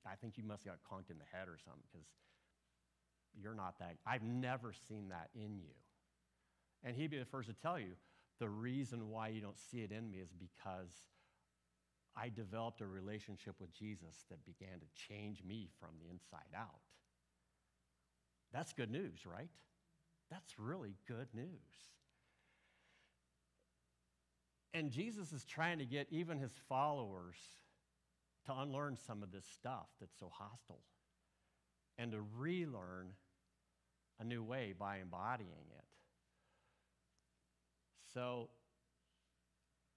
I 0.06 0.16
think 0.16 0.36
you 0.36 0.44
must 0.44 0.64
have 0.64 0.74
got 0.74 0.80
conked 0.88 1.10
in 1.10 1.18
the 1.18 1.36
head 1.36 1.48
or 1.48 1.58
something 1.64 1.82
because 1.90 2.06
you're 3.40 3.54
not 3.54 3.78
that. 3.78 3.96
I've 4.06 4.22
never 4.22 4.72
seen 4.88 5.08
that 5.08 5.30
in 5.34 5.56
you. 5.56 5.72
And 6.84 6.96
he'd 6.96 7.10
be 7.10 7.18
the 7.18 7.24
first 7.24 7.48
to 7.48 7.54
tell 7.54 7.78
you 7.78 7.92
the 8.38 8.48
reason 8.48 9.08
why 9.08 9.28
you 9.28 9.40
don't 9.40 9.58
see 9.58 9.82
it 9.82 9.92
in 9.92 10.10
me 10.10 10.18
is 10.18 10.32
because 10.32 10.90
I 12.16 12.28
developed 12.28 12.80
a 12.80 12.86
relationship 12.86 13.54
with 13.60 13.72
Jesus 13.72 14.24
that 14.28 14.44
began 14.44 14.80
to 14.80 14.86
change 15.08 15.42
me 15.44 15.68
from 15.80 15.90
the 16.00 16.10
inside 16.10 16.54
out. 16.56 16.80
That's 18.52 18.72
good 18.72 18.90
news, 18.90 19.24
right? 19.24 19.48
That's 20.30 20.58
really 20.58 20.96
good 21.08 21.28
news. 21.32 21.48
And 24.74 24.90
Jesus 24.90 25.32
is 25.32 25.44
trying 25.44 25.78
to 25.78 25.84
get 25.84 26.06
even 26.10 26.38
his 26.38 26.52
followers 26.68 27.36
to 28.47 28.55
unlearn 28.59 28.97
some 28.97 29.22
of 29.22 29.30
this 29.30 29.45
stuff 29.45 29.86
that's 30.01 30.18
so 30.18 30.30
hostile 30.32 30.82
and 31.99 32.12
to 32.12 32.20
relearn 32.36 33.09
a 34.20 34.24
new 34.24 34.43
way 34.43 34.74
by 34.78 34.99
embodying 34.99 35.66
it. 35.76 35.84
So, 38.12 38.51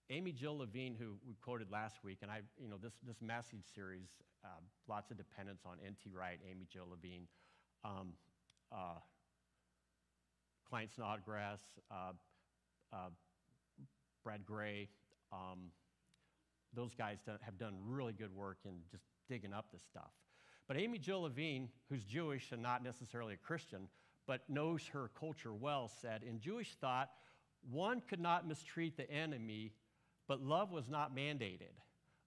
Amy 0.10 0.32
Jill 0.32 0.58
Levine, 0.60 0.96
who 0.98 1.16
we 1.28 1.36
quoted 1.41 1.72
last 1.72 2.04
week, 2.04 2.20
and 2.22 2.32
I, 2.32 2.41
you 2.62 2.70
know, 2.70 2.78
this, 2.82 2.93
this 3.06 3.22
message 3.22 3.64
series, 3.74 4.08
uh, 4.43 4.62
lots 4.88 5.12
of 5.12 5.18
dependence 5.18 5.64
on 5.66 5.78
N.T. 5.86 6.12
Wright, 6.16 6.39
Amy 6.50 6.68
Jill 6.72 6.86
Levine, 6.89 7.28
um, 7.84 8.14
uh, 8.72 9.00
Snodgrass, 10.96 11.60
uh, 11.89 12.12
uh, 12.93 13.10
Brad 14.24 14.46
Gray. 14.46 14.89
Um, 15.32 15.72
those 16.76 16.94
guys 16.94 17.18
have 17.42 17.58
done 17.58 17.76
really 17.86 18.14
good 18.14 18.36
work 18.36 18.58
in 18.66 18.74
just 18.92 19.04
digging 19.30 19.54
up 19.54 19.66
this 19.72 19.84
stuff. 19.84 20.12
But 20.68 20.78
Amy 20.78 20.98
Jill 20.98 21.22
Levine, 21.22 21.70
who's 21.90 22.04
Jewish 22.04 22.52
and 22.52 22.62
not 22.62 22.84
necessarily 22.84 23.34
a 23.34 23.38
Christian, 23.38 23.88
but 24.28 24.42
knows 24.50 24.88
her 24.88 25.12
culture 25.20 25.54
well, 25.54 25.92
said 26.02 26.24
in 26.24 26.40
Jewish 26.40 26.76
thought, 26.76 27.12
one 27.70 28.02
could 28.02 28.20
not 28.20 28.48
mistreat 28.48 28.98
the 28.98 29.10
enemy, 29.10 29.74
but 30.28 30.42
love 30.42 30.72
was 30.72 30.90
not 30.90 31.16
mandated. 31.16 31.74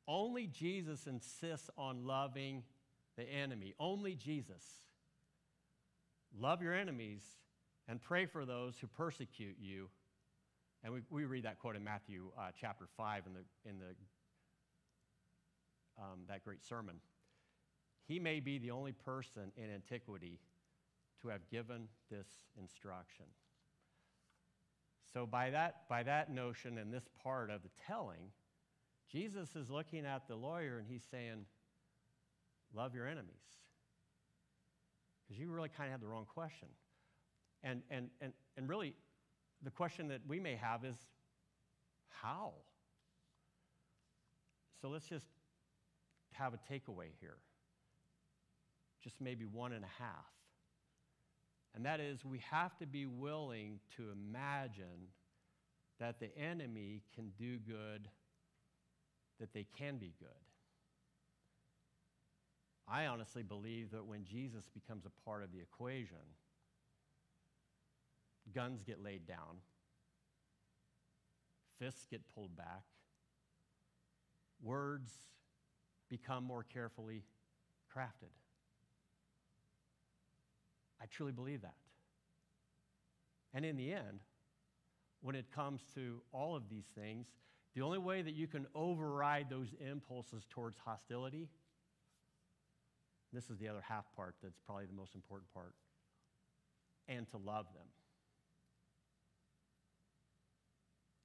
Only 0.07 0.47
Jesus 0.47 1.07
insists 1.07 1.69
on 1.77 2.07
loving 2.07 2.63
the 3.17 3.25
enemy. 3.25 3.75
Only 3.79 4.15
Jesus. 4.15 4.65
Love 6.37 6.63
your 6.63 6.75
enemies 6.75 7.23
and 7.89 8.01
pray 8.01 8.27
for 8.27 8.45
those 8.45 8.79
who 8.79 8.87
persecute 8.87 9.57
you. 9.61 9.89
And 10.85 10.93
we, 10.93 11.01
we 11.11 11.25
read 11.25 11.45
that 11.45 11.59
quote 11.59 11.77
in 11.77 11.83
Matthew 11.83 12.31
uh, 12.39 12.51
chapter 12.59 12.87
5 12.97 13.25
in, 13.27 13.35
the, 13.35 13.69
in 13.69 13.79
the, 13.79 13.95
um, 15.99 16.21
that 16.29 16.45
great 16.45 16.63
sermon. 16.65 16.97
He 18.07 18.19
may 18.19 18.41
be 18.41 18.59
the 18.59 18.71
only 18.71 18.93
person 18.93 19.53
in 19.57 19.73
antiquity 19.73 20.41
to 21.23 21.29
have 21.29 21.49
given 21.51 21.89
this 22.11 22.29
instruction. 22.59 23.27
So, 25.13 25.27
by 25.27 25.51
that, 25.51 25.89
by 25.89 26.03
that 26.03 26.33
notion 26.33 26.79
and 26.79 26.93
this 26.93 27.09
part 27.23 27.51
of 27.51 27.63
the 27.63 27.71
telling, 27.87 28.31
Jesus 29.11 29.57
is 29.57 29.71
looking 29.71 30.05
at 30.05 30.29
the 30.29 30.37
lawyer 30.37 30.79
and 30.79 30.87
he's 30.89 31.05
saying, 31.11 31.47
Love 32.75 32.95
your 32.95 33.07
enemies. 33.07 33.35
Because 35.27 35.41
you 35.41 35.51
really 35.51 35.71
kind 35.71 35.89
of 35.89 35.93
had 35.93 36.03
the 36.03 36.07
wrong 36.07 36.27
question. 36.27 36.69
And, 37.63 37.83
and, 37.91 38.09
and, 38.21 38.33
and 38.59 38.69
really, 38.69 38.95
the 39.63 39.71
question 39.71 40.09
that 40.09 40.21
we 40.29 40.39
may 40.39 40.57
have 40.57 40.85
is, 40.85 40.97
How? 42.09 42.53
So, 44.81 44.89
let's 44.89 45.09
just 45.09 45.27
have 46.39 46.55
a 46.55 46.73
takeaway 46.73 47.11
here. 47.21 47.37
Just 49.03 49.21
maybe 49.21 49.45
one 49.45 49.73
and 49.73 49.85
a 49.85 50.03
half. 50.03 50.27
And 51.75 51.85
that 51.85 52.01
is, 52.01 52.25
we 52.25 52.41
have 52.51 52.77
to 52.79 52.87
be 52.87 53.07
willing 53.07 53.81
to 53.97 54.05
imagine 54.11 55.13
that 56.01 56.21
the 56.21 56.37
enemy 56.37 57.03
can 57.15 57.31
do 57.39 57.59
good, 57.59 58.09
that 59.41 59.53
they 59.53 59.67
can 59.77 59.99
be 59.99 60.13
good. 60.19 60.29
I 62.89 63.07
honestly 63.07 63.43
believe 63.43 63.91
that 63.91 64.07
when 64.07 64.25
Jesus 64.25 64.69
becomes 64.73 65.05
a 65.05 65.25
part 65.25 65.45
of 65.45 65.53
the 65.53 65.61
equation, 65.61 66.17
guns 68.55 68.83
get 68.83 69.03
laid 69.03 69.27
down, 69.27 69.59
fists 71.79 72.07
get 72.11 72.23
pulled 72.35 72.57
back, 72.57 72.85
words 74.63 75.13
become 76.09 76.45
more 76.45 76.65
carefully 76.65 77.23
crafted. 77.95 78.33
I 81.01 81.07
truly 81.07 81.33
believe 81.33 81.63
that. 81.63 81.77
And 83.55 83.65
in 83.65 83.77
the 83.77 83.93
end, 83.93 84.21
when 85.21 85.35
it 85.35 85.47
comes 85.55 85.81
to 85.95 86.21
all 86.33 86.55
of 86.55 86.69
these 86.69 86.87
things, 86.95 87.27
the 87.75 87.83
only 87.83 87.99
way 87.99 88.23
that 88.23 88.35
you 88.35 88.47
can 88.47 88.67
override 88.75 89.47
those 89.51 89.69
impulses 89.81 90.45
towards 90.51 90.77
hostility, 90.85 91.49
this 93.33 93.51
is 93.51 93.59
the 93.59 93.69
other 93.69 93.83
half 93.87 94.05
part 94.17 94.35
that's 94.43 94.59
probably 94.65 94.87
the 94.87 94.95
most 94.95 95.15
important 95.15 95.53
part, 95.53 95.75
and 97.09 97.29
to 97.31 97.37
love 97.37 97.67
them. 97.75 97.87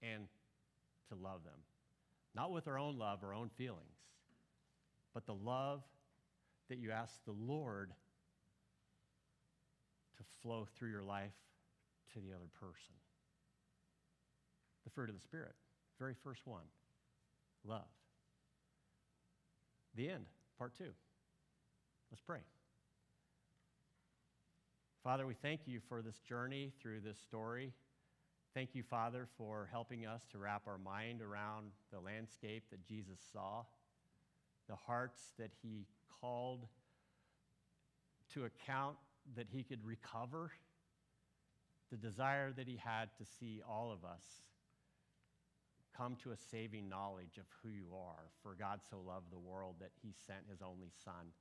And 0.02 0.28
to 1.10 1.16
love 1.16 1.44
them. 1.44 1.60
Not 2.36 2.52
with 2.52 2.68
our 2.68 2.78
own 2.78 2.98
love, 2.98 3.24
our 3.24 3.34
own 3.34 3.50
feelings, 3.58 3.98
but 5.14 5.26
the 5.26 5.34
love 5.34 5.84
that 6.70 6.78
you 6.78 6.92
ask 6.92 7.14
the 7.26 7.32
Lord 7.32 7.92
to 10.18 10.24
flow 10.42 10.68
through 10.76 10.90
your 10.90 11.04
life 11.04 11.34
to 12.14 12.20
the 12.20 12.34
other 12.34 12.50
person. 12.60 12.96
The 14.84 14.90
fruit 14.90 15.10
of 15.10 15.16
the 15.16 15.22
Spirit, 15.22 15.54
very 16.00 16.16
first 16.24 16.46
one 16.46 16.66
love. 17.66 17.88
The 19.96 20.10
end, 20.10 20.26
part 20.58 20.76
two. 20.76 20.92
Let's 22.12 22.22
pray. 22.22 22.40
Father, 25.04 25.28
we 25.28 25.34
thank 25.34 25.62
you 25.66 25.80
for 25.90 26.02
this 26.02 26.20
journey 26.20 26.72
through 26.82 27.02
this 27.02 27.18
story. 27.18 27.74
Thank 28.54 28.70
you, 28.74 28.84
Father, 28.84 29.28
for 29.38 29.68
helping 29.72 30.06
us 30.06 30.22
to 30.32 30.38
wrap 30.38 30.64
our 30.68 30.78
mind 30.78 31.22
around 31.22 31.72
the 31.92 32.00
landscape 32.00 32.64
that 32.72 32.86
Jesus 32.86 33.20
saw, 33.32 33.64
the 34.68 34.76
hearts 34.76 35.22
that 35.38 35.52
he 35.62 35.86
called 36.22 36.68
to 38.34 38.46
account 38.46 38.98
that 39.36 39.48
he 39.52 39.64
could 39.64 39.84
recover, 39.86 40.52
the 41.92 41.98
desire 41.98 42.52
that 42.52 42.68
he 42.68 42.78
had 42.78 43.10
to 43.18 43.26
see 43.40 43.62
all 43.68 43.92
of 43.92 44.04
us 44.04 44.24
come 45.96 46.16
to 46.24 46.32
a 46.32 46.38
saving 46.38 46.90
knowledge 46.90 47.38
of 47.38 47.46
who 47.62 47.70
you 47.70 47.88
are. 47.96 48.32
For 48.42 48.56
God 48.56 48.80
so 48.90 48.98
loved 49.06 49.32
the 49.32 49.38
world 49.38 49.76
that 49.80 49.92
he 50.02 50.14
sent 50.26 50.50
his 50.50 50.62
only 50.62 50.90
Son, 51.04 51.32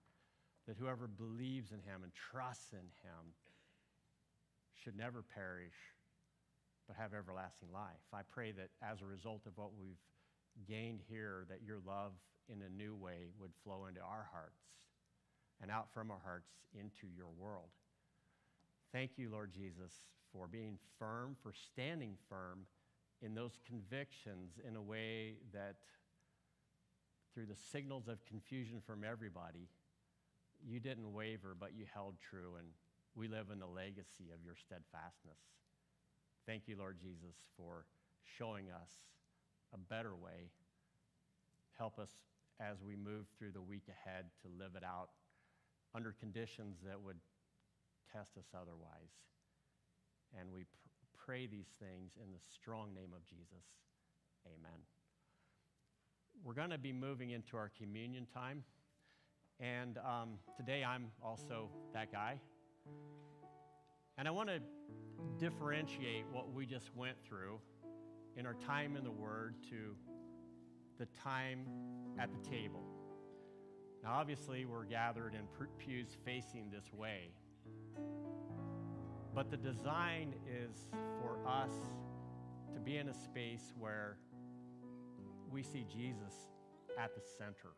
that 0.66 0.76
whoever 0.76 1.06
believes 1.06 1.72
in 1.72 1.78
him 1.78 2.02
and 2.02 2.12
trusts 2.14 2.72
in 2.72 2.78
him 3.02 3.32
should 4.74 4.96
never 4.96 5.22
perish, 5.22 5.94
but 6.86 6.96
have 6.96 7.14
everlasting 7.14 7.72
life. 7.72 8.04
I 8.12 8.22
pray 8.30 8.52
that 8.52 8.68
as 8.82 9.00
a 9.00 9.06
result 9.06 9.46
of 9.46 9.56
what 9.56 9.70
we've 9.78 10.00
gained 10.66 11.00
here, 11.08 11.46
that 11.48 11.62
your 11.66 11.78
love 11.86 12.12
in 12.48 12.62
a 12.62 12.68
new 12.68 12.94
way 12.94 13.30
would 13.38 13.52
flow 13.64 13.86
into 13.86 14.00
our 14.00 14.28
hearts 14.32 14.62
and 15.60 15.70
out 15.70 15.92
from 15.92 16.10
our 16.10 16.20
hearts 16.24 16.50
into 16.74 17.06
your 17.16 17.30
world. 17.38 17.70
Thank 18.92 19.12
you, 19.16 19.30
Lord 19.30 19.52
Jesus, 19.52 19.92
for 20.32 20.46
being 20.46 20.78
firm, 20.98 21.36
for 21.42 21.52
standing 21.52 22.16
firm 22.28 22.66
in 23.22 23.34
those 23.34 23.58
convictions 23.66 24.58
in 24.66 24.76
a 24.76 24.82
way 24.82 25.36
that 25.52 25.76
through 27.32 27.46
the 27.46 27.56
signals 27.56 28.08
of 28.08 28.24
confusion 28.26 28.82
from 28.84 29.04
everybody, 29.04 29.68
you 30.64 30.80
didn't 30.80 31.12
waver, 31.12 31.56
but 31.58 31.74
you 31.74 31.86
held 31.92 32.14
true, 32.18 32.56
and 32.58 32.66
we 33.14 33.28
live 33.28 33.46
in 33.50 33.58
the 33.58 33.66
legacy 33.66 34.30
of 34.34 34.44
your 34.44 34.56
steadfastness. 34.56 35.38
Thank 36.46 36.66
you, 36.66 36.76
Lord 36.76 36.98
Jesus, 37.00 37.36
for 37.56 37.86
showing 38.38 38.66
us 38.70 38.90
a 39.74 39.78
better 39.78 40.14
way. 40.14 40.50
Help 41.78 41.98
us 41.98 42.10
as 42.60 42.82
we 42.82 42.96
move 42.96 43.26
through 43.38 43.52
the 43.52 43.62
week 43.62 43.84
ahead 43.88 44.26
to 44.42 44.48
live 44.58 44.72
it 44.76 44.84
out 44.84 45.08
under 45.94 46.14
conditions 46.18 46.78
that 46.86 47.00
would 47.00 47.18
test 48.12 48.36
us 48.36 48.46
otherwise. 48.54 49.12
And 50.38 50.52
we 50.52 50.60
pr- 50.64 51.24
pray 51.26 51.46
these 51.46 51.72
things 51.80 52.12
in 52.22 52.32
the 52.32 52.38
strong 52.54 52.94
name 52.94 53.10
of 53.14 53.24
Jesus. 53.26 53.64
Amen. 54.46 54.80
We're 56.44 56.54
going 56.54 56.70
to 56.70 56.78
be 56.78 56.92
moving 56.92 57.30
into 57.30 57.56
our 57.56 57.70
communion 57.76 58.26
time. 58.32 58.64
And 59.60 59.98
um, 59.98 60.38
today 60.56 60.84
I'm 60.84 61.06
also 61.22 61.68
that 61.92 62.10
guy. 62.10 62.40
And 64.18 64.26
I 64.26 64.30
want 64.30 64.48
to 64.48 64.60
differentiate 65.38 66.24
what 66.32 66.52
we 66.52 66.66
just 66.66 66.94
went 66.96 67.16
through 67.22 67.60
in 68.36 68.46
our 68.46 68.54
time 68.54 68.96
in 68.96 69.04
the 69.04 69.10
Word 69.10 69.54
to 69.70 69.94
the 70.98 71.06
time 71.22 71.66
at 72.18 72.30
the 72.30 72.50
table. 72.50 72.82
Now, 74.02 74.14
obviously, 74.14 74.64
we're 74.64 74.84
gathered 74.84 75.34
in 75.34 75.42
pews 75.78 76.16
facing 76.24 76.70
this 76.70 76.92
way. 76.92 77.30
But 79.34 79.50
the 79.50 79.56
design 79.56 80.34
is 80.46 80.88
for 81.20 81.38
us 81.46 81.72
to 82.74 82.80
be 82.80 82.96
in 82.96 83.08
a 83.08 83.14
space 83.14 83.72
where 83.78 84.16
we 85.50 85.62
see 85.62 85.86
Jesus 85.90 86.34
at 86.98 87.14
the 87.14 87.22
center. 87.38 87.74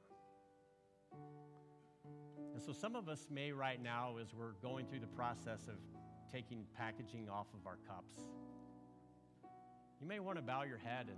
And 2.54 2.62
so, 2.62 2.72
some 2.72 2.96
of 2.96 3.08
us 3.08 3.26
may 3.30 3.52
right 3.52 3.82
now, 3.82 4.16
as 4.20 4.32
we're 4.32 4.52
going 4.62 4.86
through 4.86 5.00
the 5.00 5.06
process 5.06 5.68
of 5.68 5.76
taking 6.32 6.64
packaging 6.76 7.28
off 7.28 7.46
of 7.52 7.66
our 7.66 7.78
cups, 7.86 8.16
you 10.04 10.08
may 10.08 10.20
want 10.20 10.36
to 10.36 10.42
bow 10.42 10.64
your 10.64 10.76
head 10.76 11.06
and 11.08 11.16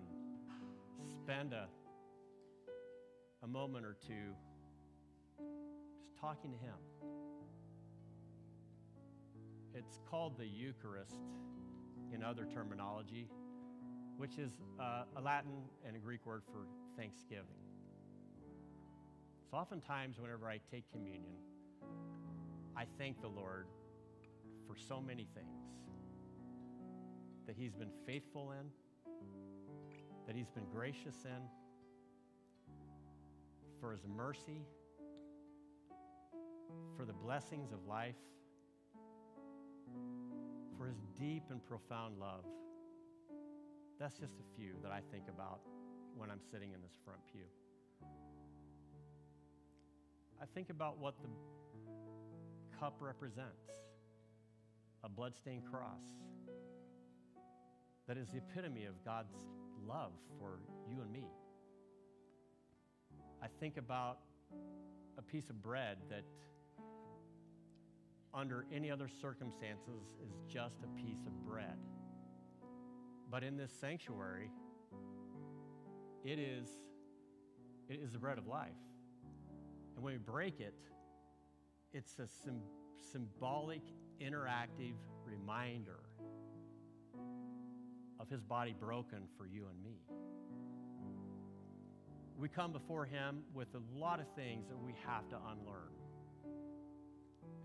spend 1.17 1.53
a, 1.53 1.67
a 3.43 3.49
moment 3.49 3.85
or 3.85 3.97
two 4.07 4.33
just 5.37 6.21
talking 6.21 6.53
to 6.53 6.57
Him. 6.57 6.77
It's 9.75 9.99
called 10.09 10.39
the 10.39 10.47
Eucharist 10.47 11.19
in 12.15 12.23
other 12.23 12.45
terminology, 12.45 13.29
which 14.19 14.39
is 14.39 14.53
uh, 14.79 15.03
a 15.17 15.21
Latin 15.21 15.65
and 15.85 15.97
a 15.97 15.99
Greek 15.99 16.25
word 16.25 16.43
for 16.45 16.69
thanksgiving. 16.97 17.59
So, 19.51 19.57
oftentimes, 19.57 20.21
whenever 20.21 20.49
I 20.49 20.61
take 20.71 20.85
communion, 20.93 21.35
I 22.77 22.85
thank 22.99 23.21
the 23.21 23.27
Lord 23.27 23.67
for 24.69 24.77
so 24.77 25.01
many 25.01 25.27
things 25.35 25.86
that 27.47 27.57
He's 27.57 27.75
been 27.75 27.91
faithful 28.07 28.53
in, 28.53 28.67
that 30.27 30.35
He's 30.35 30.51
been 30.51 30.67
gracious 30.73 31.25
in, 31.25 31.43
for 33.81 33.93
His 33.93 34.07
mercy, 34.07 34.63
for 36.97 37.05
the 37.05 37.13
blessings 37.13 37.73
of 37.73 37.87
life, 37.87 38.17
for 40.77 40.87
His 40.87 40.99
deep 41.19 41.45
and 41.51 41.65
profound 41.65 42.19
love. 42.19 42.45
That's 43.99 44.19
just 44.19 44.35
a 44.35 44.61
few 44.61 44.75
that 44.83 44.93
I 44.93 45.01
think 45.11 45.25
about 45.29 45.61
when 46.17 46.31
I'm 46.31 46.41
sitting 46.51 46.73
in 46.73 46.83
this 46.83 46.93
front 47.05 47.21
pew. 47.33 47.45
I 50.41 50.45
think 50.55 50.69
about 50.71 50.99
what 50.99 51.15
the 51.23 51.29
cup 52.79 52.97
represents 53.01 53.71
a 55.03 55.09
bloodstained 55.09 55.63
cross 55.71 56.03
that 58.07 58.17
is 58.17 58.29
the 58.29 58.39
epitome 58.39 58.85
of 58.85 58.95
God's 59.05 59.35
love 59.87 60.13
for 60.39 60.59
you 60.89 61.01
and 61.01 61.13
me. 61.13 61.27
I 63.43 63.49
think 63.61 63.77
about 63.77 64.19
a 65.19 65.23
piece 65.23 65.51
of 65.51 65.61
bread 65.63 65.99
that, 66.09 66.23
under 68.33 68.65
any 68.73 68.91
other 68.91 69.09
circumstances, 69.09 70.03
is 70.25 70.33
just 70.53 70.77
a 70.85 71.01
piece 71.01 71.27
of 71.27 71.33
bread. 71.45 71.77
But 73.31 73.43
in 73.43 73.57
this 73.57 73.73
sanctuary, 73.81 74.51
it 76.25 76.39
is, 76.39 76.69
it 77.89 78.01
is 78.03 78.13
the 78.13 78.19
bread 78.19 78.39
of 78.39 78.47
life. 78.47 78.71
And 79.97 80.05
when 80.05 80.13
we 80.15 80.19
break 80.19 80.61
it, 80.61 80.75
it's 81.93 82.19
a 82.19 82.27
sim- 82.27 82.63
symbolic, 83.13 83.83
interactive 84.21 84.95
reminder 85.25 86.06
of 88.19 88.29
his 88.29 88.43
body 88.43 88.75
broken 88.79 89.21
for 89.37 89.47
you 89.47 89.67
and 89.71 89.83
me. 89.83 90.01
We 92.39 92.49
come 92.49 92.73
before 92.73 93.05
him 93.07 93.41
with 93.55 93.69
a 93.75 93.99
lot 93.99 94.21
of 94.21 94.27
things 94.35 94.69
that 94.69 94.79
we 94.79 94.95
have 95.07 95.29
to 95.31 95.37
unlearn. 95.51 95.93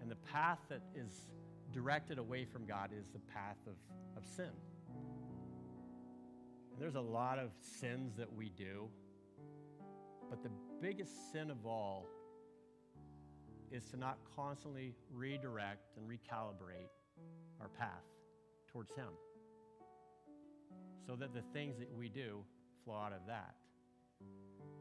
And 0.02 0.10
the 0.10 0.16
path 0.16 0.60
that 0.70 0.82
is 0.96 1.28
directed 1.74 2.18
away 2.18 2.46
from 2.46 2.66
God 2.66 2.90
is 2.98 3.08
the 3.10 3.20
path 3.20 3.58
of, 3.68 3.76
of 4.18 4.26
sin. 4.26 4.52
And 6.72 6.82
there's 6.82 6.96
a 6.96 7.02
lot 7.02 7.38
of 7.38 7.52
sins 7.60 8.16
that 8.18 8.32
we 8.32 8.50
do, 8.50 8.88
but 10.30 10.42
the 10.42 10.52
biggest 10.82 11.32
sin 11.32 11.52
of 11.52 11.66
all 11.66 12.08
is 13.72 13.86
to 13.86 13.98
not 13.98 14.18
constantly 14.36 14.94
redirect 15.14 15.98
and 15.98 16.08
recalibrate 16.08 16.90
our 17.60 17.68
path 17.68 18.04
towards 18.72 18.92
Him 18.96 19.10
so 21.06 21.16
that 21.16 21.34
the 21.34 21.42
things 21.54 21.78
that 21.80 21.90
we 21.96 22.10
do 22.10 22.44
flow 22.84 22.96
out 22.96 23.14
of 23.14 23.20
that. 23.28 23.56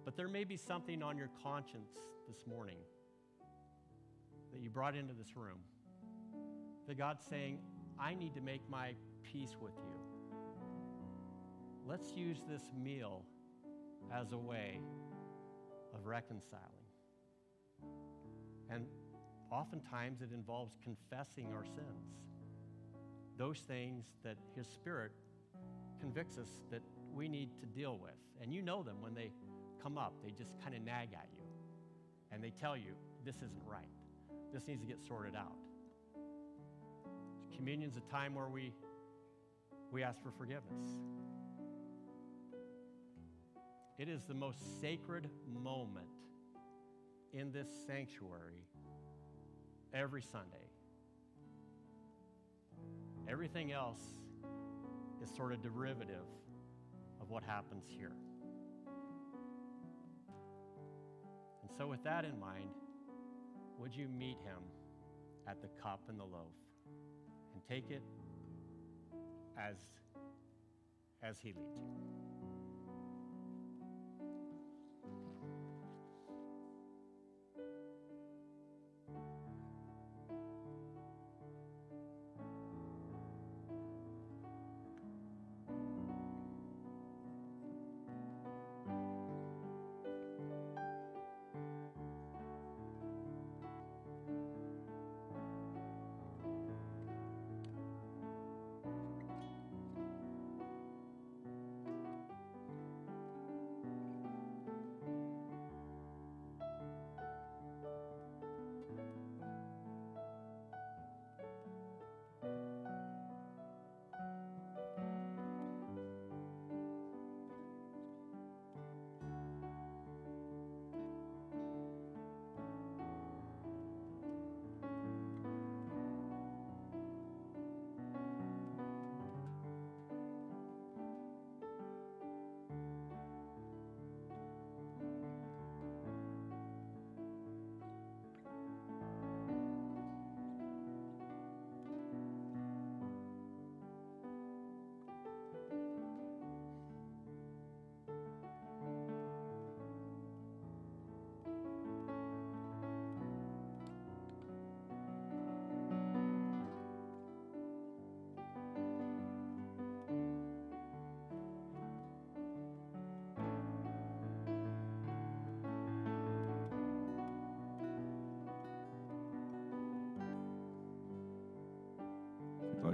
But 0.04 0.16
there 0.16 0.28
may 0.28 0.44
be 0.44 0.56
something 0.56 1.02
on 1.02 1.16
your 1.16 1.30
conscience 1.42 1.90
this 2.28 2.46
morning 2.46 2.78
that 4.52 4.60
you 4.60 4.70
brought 4.70 4.96
into 4.96 5.12
this 5.14 5.36
room 5.36 5.58
that 6.88 6.98
God's 6.98 7.24
saying, 7.24 7.58
I 7.98 8.14
need 8.14 8.34
to 8.34 8.40
make 8.40 8.68
my 8.68 8.94
peace 9.22 9.56
with 9.60 9.74
you. 9.76 10.00
Let's 11.86 12.12
use 12.12 12.38
this 12.48 12.62
meal 12.76 13.24
as 14.12 14.32
a 14.32 14.38
way 14.38 14.80
of 15.94 16.06
reconciling. 16.06 16.64
And 18.70 18.86
oftentimes 19.50 20.22
it 20.22 20.30
involves 20.32 20.76
confessing 20.82 21.52
our 21.52 21.64
sins. 21.64 22.16
Those 23.36 23.60
things 23.60 24.06
that 24.22 24.36
His 24.56 24.66
Spirit 24.66 25.12
convicts 26.00 26.38
us 26.38 26.48
that 26.70 26.82
we 27.14 27.28
need 27.28 27.50
to 27.60 27.66
deal 27.66 27.98
with. 28.00 28.12
And 28.42 28.52
you 28.52 28.62
know 28.62 28.82
them 28.82 28.96
when 29.00 29.14
they 29.14 29.32
come 29.82 29.98
up, 29.98 30.14
they 30.24 30.30
just 30.30 30.52
kind 30.62 30.74
of 30.74 30.82
nag 30.82 31.08
at 31.12 31.28
you. 31.32 31.44
And 32.32 32.42
they 32.42 32.50
tell 32.50 32.76
you, 32.76 32.94
this 33.24 33.36
isn't 33.36 33.64
right. 33.66 33.84
This 34.52 34.66
needs 34.66 34.80
to 34.80 34.86
get 34.86 35.00
sorted 35.06 35.34
out. 35.36 35.56
Communion's 37.54 37.96
a 37.96 38.12
time 38.12 38.34
where 38.34 38.48
we, 38.48 38.72
we 39.90 40.02
ask 40.02 40.22
for 40.22 40.30
forgiveness. 40.30 40.86
It 43.98 44.08
is 44.08 44.24
the 44.24 44.34
most 44.34 44.80
sacred 44.80 45.28
moment 45.46 46.06
in 47.34 47.52
this 47.52 47.68
sanctuary 47.86 48.64
every 49.92 50.22
Sunday. 50.22 50.70
Everything 53.28 53.72
else 53.72 54.00
is 55.22 55.30
sort 55.34 55.52
of 55.52 55.62
derivative 55.62 56.26
of 57.20 57.30
what 57.30 57.42
happens 57.42 57.84
here. 57.88 58.12
And 61.62 61.70
so, 61.76 61.86
with 61.86 62.02
that 62.04 62.24
in 62.24 62.38
mind, 62.38 62.70
would 63.78 63.94
you 63.94 64.08
meet 64.08 64.38
him 64.44 64.62
at 65.46 65.60
the 65.62 65.68
cup 65.82 66.00
and 66.08 66.18
the 66.18 66.24
loaf 66.24 66.54
and 67.54 67.62
take 67.68 67.90
it 67.90 68.02
as, 69.58 69.76
as 71.22 71.38
he 71.40 71.48
leads 71.48 71.78
you? 71.78 72.29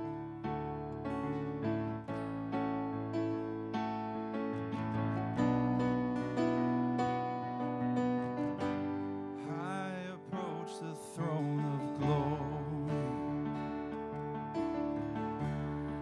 I 9.49 9.91
approach 10.13 10.71
the 10.81 10.95
throne 11.15 11.59
of 11.75 11.81
glory. 11.99 12.39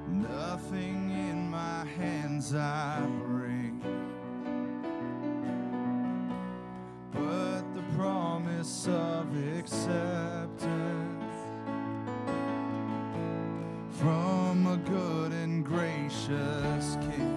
Nothing 0.07 1.09
in 1.11 1.49
my 1.49 1.85
hands 1.97 2.53
I 2.53 3.01
gracious 16.27 16.97
King. 17.01 17.36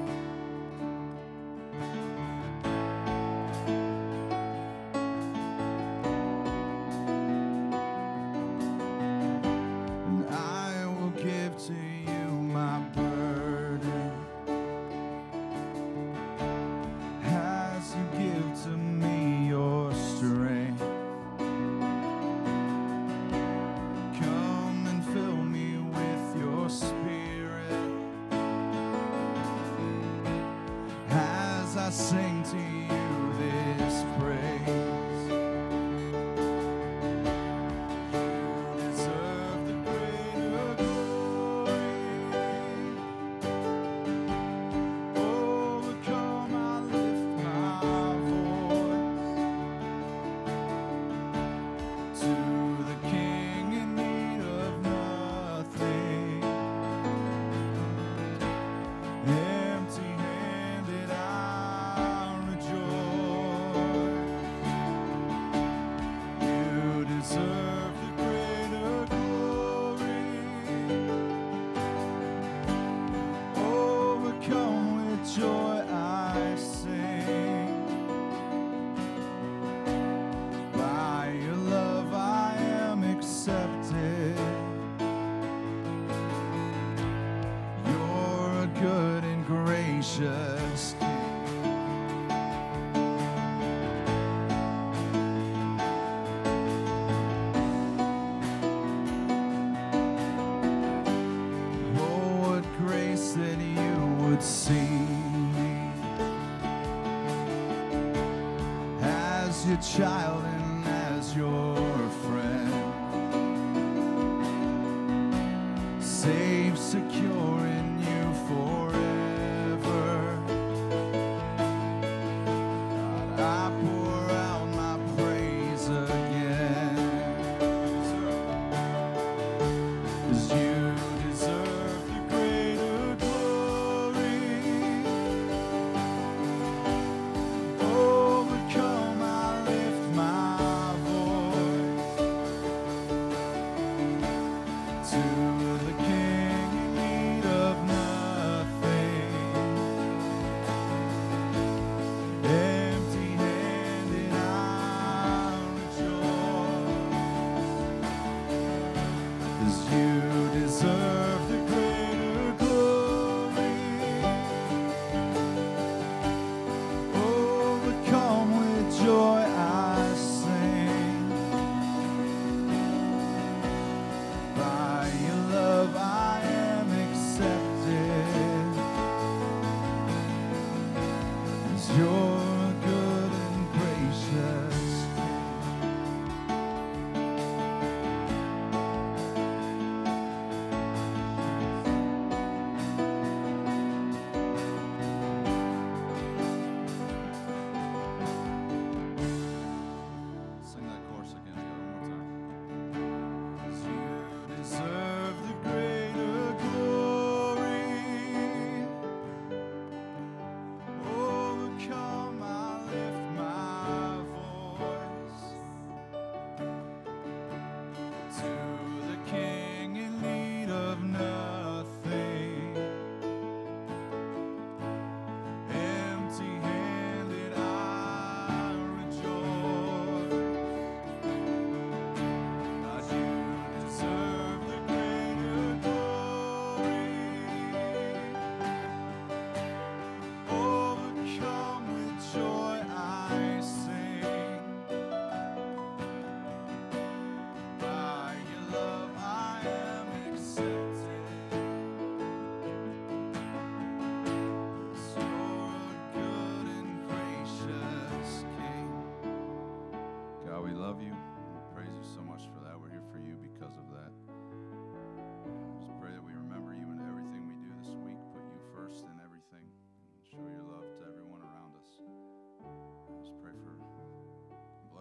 Child 109.97 110.40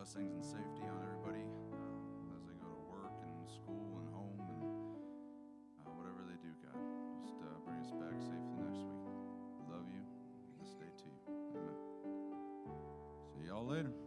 blessings 0.09 0.33
and 0.33 0.43
safety 0.43 0.81
on 0.89 0.97
everybody 1.05 1.45
uh, 1.69 2.33
as 2.35 2.41
they 2.49 2.57
go 2.57 2.65
to 2.65 2.81
work 2.89 3.13
and 3.21 3.45
school 3.45 4.01
and 4.01 4.09
home 4.09 4.41
and 4.41 4.65
uh, 5.85 5.91
whatever 5.93 6.25
they 6.25 6.33
do, 6.41 6.49
God. 6.65 6.81
Just 7.21 7.37
uh, 7.45 7.53
bring 7.61 7.77
us 7.77 7.93
back 7.93 8.17
safely 8.17 8.57
next 8.57 8.81
week. 8.89 9.05
Love 9.69 9.85
you. 9.93 10.01
This 10.57 10.73
day 10.81 10.89
to 10.89 11.05
you. 11.05 11.21
Amen. 11.53 11.77
See 13.37 13.45
y'all 13.45 13.67
later. 13.67 13.98